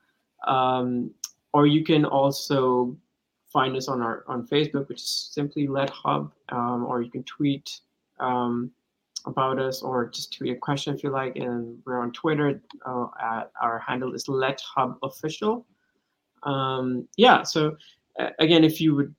Um, 0.46 1.10
or 1.52 1.66
you 1.66 1.84
can 1.84 2.04
also 2.04 2.96
find 3.54 3.76
us 3.76 3.88
on 3.88 4.02
our 4.02 4.24
on 4.26 4.46
Facebook, 4.46 4.88
which 4.88 5.00
is 5.00 5.30
simply 5.32 5.66
LetHub, 5.68 6.30
um, 6.50 6.84
or 6.84 7.00
you 7.00 7.10
can 7.10 7.22
tweet 7.22 7.80
um, 8.20 8.70
about 9.24 9.58
us 9.58 9.80
or 9.80 10.06
just 10.06 10.36
tweet 10.36 10.52
a 10.52 10.58
question 10.58 10.94
if 10.94 11.02
you 11.02 11.10
like. 11.10 11.36
And 11.36 11.78
we're 11.86 12.00
on 12.00 12.12
Twitter. 12.12 12.60
Uh, 12.84 13.06
at, 13.22 13.50
our 13.62 13.78
handle 13.78 14.12
is 14.12 14.24
LetHub 14.26 14.98
Official. 15.02 15.64
Um, 16.42 17.08
yeah. 17.16 17.44
So 17.44 17.76
uh, 18.18 18.30
again, 18.40 18.64
if 18.64 18.80
you 18.80 18.94
would, 18.96 19.14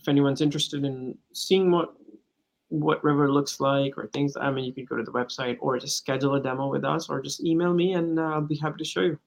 if 0.00 0.08
anyone's 0.08 0.42
interested 0.42 0.84
in 0.84 1.16
seeing 1.32 1.70
what 1.70 1.94
what 2.70 3.02
River 3.02 3.32
looks 3.32 3.60
like 3.60 3.96
or 3.96 4.08
things, 4.08 4.36
I 4.36 4.50
mean, 4.50 4.66
you 4.66 4.74
could 4.74 4.88
go 4.88 4.96
to 4.96 5.02
the 5.02 5.12
website 5.12 5.56
or 5.60 5.78
just 5.78 5.96
schedule 5.96 6.34
a 6.34 6.42
demo 6.42 6.68
with 6.68 6.84
us 6.84 7.08
or 7.08 7.22
just 7.22 7.42
email 7.42 7.72
me 7.72 7.94
and 7.94 8.18
uh, 8.18 8.24
I'll 8.24 8.42
be 8.42 8.56
happy 8.56 8.76
to 8.78 8.84
show 8.84 9.00
you. 9.00 9.18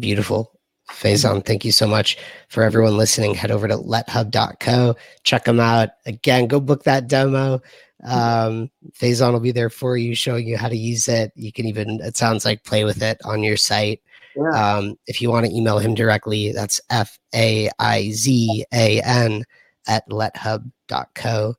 Beautiful. 0.00 0.58
Faizan, 0.90 1.44
thank 1.44 1.64
you 1.64 1.72
so 1.72 1.86
much 1.86 2.16
for 2.48 2.62
everyone 2.62 2.96
listening. 2.96 3.34
Head 3.34 3.50
over 3.50 3.66
to 3.68 3.76
lethub.co, 3.76 4.96
check 5.24 5.44
them 5.44 5.60
out. 5.60 5.90
Again, 6.06 6.46
go 6.46 6.60
book 6.60 6.84
that 6.84 7.08
demo. 7.08 7.60
Um, 8.04 8.70
Faizan 8.92 9.32
will 9.32 9.40
be 9.40 9.52
there 9.52 9.70
for 9.70 9.96
you, 9.96 10.14
showing 10.14 10.46
you 10.46 10.56
how 10.56 10.68
to 10.68 10.76
use 10.76 11.08
it. 11.08 11.32
You 11.34 11.52
can 11.52 11.66
even, 11.66 12.00
it 12.02 12.16
sounds 12.16 12.44
like, 12.44 12.62
play 12.64 12.84
with 12.84 13.02
it 13.02 13.18
on 13.24 13.42
your 13.42 13.56
site. 13.56 14.00
Yeah. 14.36 14.50
Um, 14.50 14.96
if 15.06 15.20
you 15.20 15.30
want 15.30 15.46
to 15.46 15.52
email 15.52 15.78
him 15.78 15.94
directly, 15.94 16.52
that's 16.52 16.80
F 16.90 17.18
A 17.34 17.70
I 17.78 18.10
Z 18.10 18.66
A 18.72 19.00
N 19.00 19.44
at 19.88 20.08
lethub.co. 20.08 21.54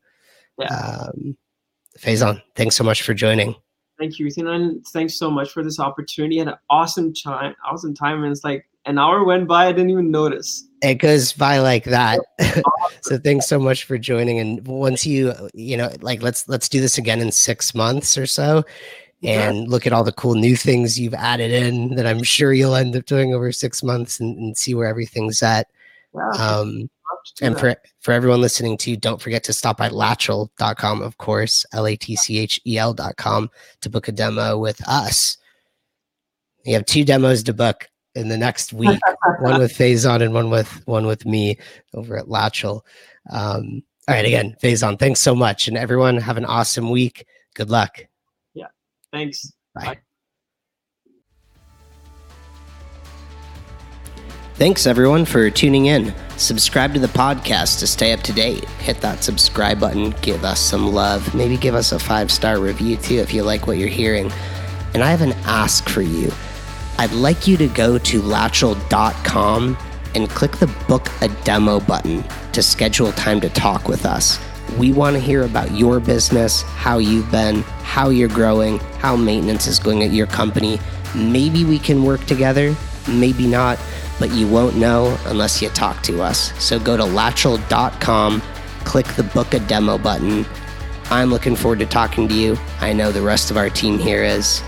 Yeah. 0.59 0.67
Um, 0.67 1.37
Faizan, 1.97 2.41
thanks 2.55 2.75
so 2.75 2.83
much 2.83 3.01
for 3.01 3.13
joining. 3.13 3.55
Thank 3.97 4.19
you, 4.19 4.27
Ethan. 4.27 4.83
Thanks 4.93 5.17
so 5.17 5.31
much 5.31 5.49
for 5.49 5.63
this 5.63 5.79
opportunity. 5.79 6.37
I 6.37 6.45
had 6.45 6.47
an 6.49 6.59
awesome 6.69 7.13
time. 7.13 7.55
Awesome 7.65 7.95
time. 7.95 8.23
And 8.23 8.31
it's 8.31 8.43
like 8.43 8.67
an 8.87 8.97
hour 8.97 9.23
went 9.23 9.47
by. 9.47 9.67
I 9.67 9.71
didn't 9.71 9.91
even 9.91 10.09
notice. 10.09 10.65
It 10.81 10.95
goes 10.95 11.33
by 11.33 11.59
like 11.59 11.83
that. 11.85 12.19
so 13.01 13.17
thanks 13.17 13.47
so 13.47 13.59
much 13.59 13.83
for 13.83 13.97
joining. 13.97 14.39
And 14.39 14.65
once 14.65 15.05
you, 15.05 15.33
you 15.53 15.77
know, 15.77 15.91
like 16.01 16.23
let's 16.23 16.47
let's 16.47 16.69
do 16.69 16.81
this 16.81 16.97
again 16.97 17.19
in 17.19 17.31
six 17.31 17.75
months 17.75 18.17
or 18.17 18.25
so, 18.25 18.63
and 19.21 19.67
look 19.67 19.85
at 19.85 19.93
all 19.93 20.03
the 20.03 20.11
cool 20.11 20.35
new 20.35 20.55
things 20.55 20.99
you've 20.99 21.13
added 21.13 21.51
in 21.51 21.95
that 21.95 22.07
I'm 22.07 22.23
sure 22.23 22.53
you'll 22.53 22.75
end 22.75 22.95
up 22.95 23.05
doing 23.05 23.33
over 23.33 23.51
six 23.51 23.83
months 23.83 24.19
and, 24.19 24.37
and 24.37 24.57
see 24.57 24.73
where 24.73 24.87
everything's 24.87 25.43
at. 25.43 25.67
Wow. 26.13 26.31
Um, 26.39 26.89
and 27.41 27.59
for 27.59 27.75
for 27.99 28.13
everyone 28.13 28.41
listening 28.41 28.77
to, 28.77 28.95
don't 28.95 29.21
forget 29.21 29.43
to 29.45 29.53
stop 29.53 29.77
by 29.77 29.89
latchel.com, 29.89 31.01
of 31.01 31.17
course, 31.17 31.65
L-A-T-C-H-E-L.com 31.73 33.49
to 33.81 33.89
book 33.89 34.07
a 34.07 34.11
demo 34.13 34.57
with 34.57 34.87
us. 34.87 35.37
You 36.63 36.73
have 36.75 36.85
two 36.85 37.03
demos 37.03 37.43
to 37.43 37.53
book 37.53 37.89
in 38.17 38.29
the 38.29 38.37
next 38.37 38.73
week, 38.73 38.99
one 39.39 39.59
with 39.59 39.71
Faizan 39.71 40.21
and 40.21 40.33
one 40.33 40.49
with 40.49 40.85
one 40.87 41.05
with 41.05 41.25
me 41.25 41.57
over 41.93 42.17
at 42.17 42.25
Latchel. 42.25 42.81
Um, 43.29 43.83
all 44.07 44.15
right, 44.15 44.25
again, 44.25 44.55
Faizan, 44.61 44.97
thanks 44.97 45.19
so 45.19 45.35
much, 45.35 45.67
and 45.67 45.77
everyone 45.77 46.17
have 46.17 46.37
an 46.37 46.45
awesome 46.45 46.89
week. 46.89 47.25
Good 47.53 47.69
luck. 47.69 48.05
Yeah, 48.53 48.67
thanks. 49.11 49.53
Bye. 49.75 49.85
Bye. 49.85 49.97
Thanks 54.55 54.87
everyone 54.87 55.23
for 55.25 55.51
tuning 55.51 55.85
in. 55.85 56.15
Subscribe 56.37 56.91
to 56.95 56.99
the 56.99 57.07
podcast 57.07 57.77
to 57.79 57.85
stay 57.85 58.11
up 58.11 58.21
to 58.21 58.33
date. 58.33 58.65
Hit 58.79 59.01
that 59.01 59.23
subscribe 59.23 59.79
button, 59.79 60.15
give 60.23 60.43
us 60.43 60.59
some 60.59 60.93
love, 60.93 61.35
maybe 61.35 61.57
give 61.57 61.75
us 61.75 61.91
a 61.91 61.99
five 61.99 62.31
star 62.31 62.59
review 62.59 62.97
too 62.97 63.17
if 63.17 63.31
you 63.35 63.43
like 63.43 63.67
what 63.67 63.77
you're 63.77 63.87
hearing. 63.87 64.31
And 64.95 65.03
I 65.03 65.11
have 65.11 65.21
an 65.21 65.33
ask 65.45 65.87
for 65.87 66.01
you. 66.01 66.31
I'd 66.99 67.11
like 67.11 67.47
you 67.47 67.57
to 67.57 67.67
go 67.67 67.97
to 67.99 68.21
latchel.com 68.21 69.77
and 70.15 70.29
click 70.29 70.53
the 70.53 70.67
book 70.87 71.09
a 71.21 71.27
demo 71.43 71.79
button 71.79 72.23
to 72.53 72.63
schedule 72.63 73.11
time 73.11 73.39
to 73.41 73.49
talk 73.49 73.87
with 73.87 74.05
us. 74.05 74.39
We 74.77 74.91
want 74.91 75.15
to 75.15 75.19
hear 75.19 75.43
about 75.43 75.71
your 75.71 75.99
business, 75.99 76.63
how 76.63 76.97
you've 76.97 77.29
been, 77.31 77.61
how 77.83 78.09
you're 78.09 78.27
growing, 78.27 78.79
how 78.99 79.15
maintenance 79.15 79.67
is 79.67 79.79
going 79.79 80.03
at 80.03 80.11
your 80.11 80.27
company. 80.27 80.79
Maybe 81.15 81.63
we 81.63 81.79
can 81.79 82.03
work 82.03 82.25
together, 82.25 82.75
maybe 83.07 83.47
not, 83.47 83.79
but 84.19 84.31
you 84.31 84.47
won't 84.47 84.75
know 84.75 85.17
unless 85.25 85.61
you 85.61 85.69
talk 85.69 86.01
to 86.03 86.21
us. 86.21 86.51
So 86.61 86.79
go 86.79 86.97
to 86.97 87.03
latchel.com, 87.03 88.41
click 88.85 89.05
the 89.07 89.23
book 89.23 89.53
a 89.53 89.59
demo 89.59 89.97
button. 89.99 90.45
I'm 91.09 91.29
looking 91.29 91.55
forward 91.55 91.79
to 91.79 91.85
talking 91.85 92.27
to 92.27 92.33
you. 92.33 92.57
I 92.81 92.91
know 92.91 93.11
the 93.11 93.21
rest 93.21 93.51
of 93.51 93.57
our 93.57 93.69
team 93.69 93.97
here 93.97 94.23
is. 94.23 94.61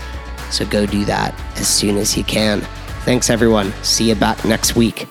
So 0.50 0.66
go 0.66 0.86
do 0.86 1.04
that 1.06 1.34
as 1.56 1.68
soon 1.68 1.96
as 1.96 2.16
you 2.16 2.24
can. 2.24 2.60
Thanks, 3.04 3.30
everyone. 3.30 3.72
See 3.82 4.08
you 4.08 4.14
back 4.14 4.44
next 4.44 4.76
week. 4.76 5.06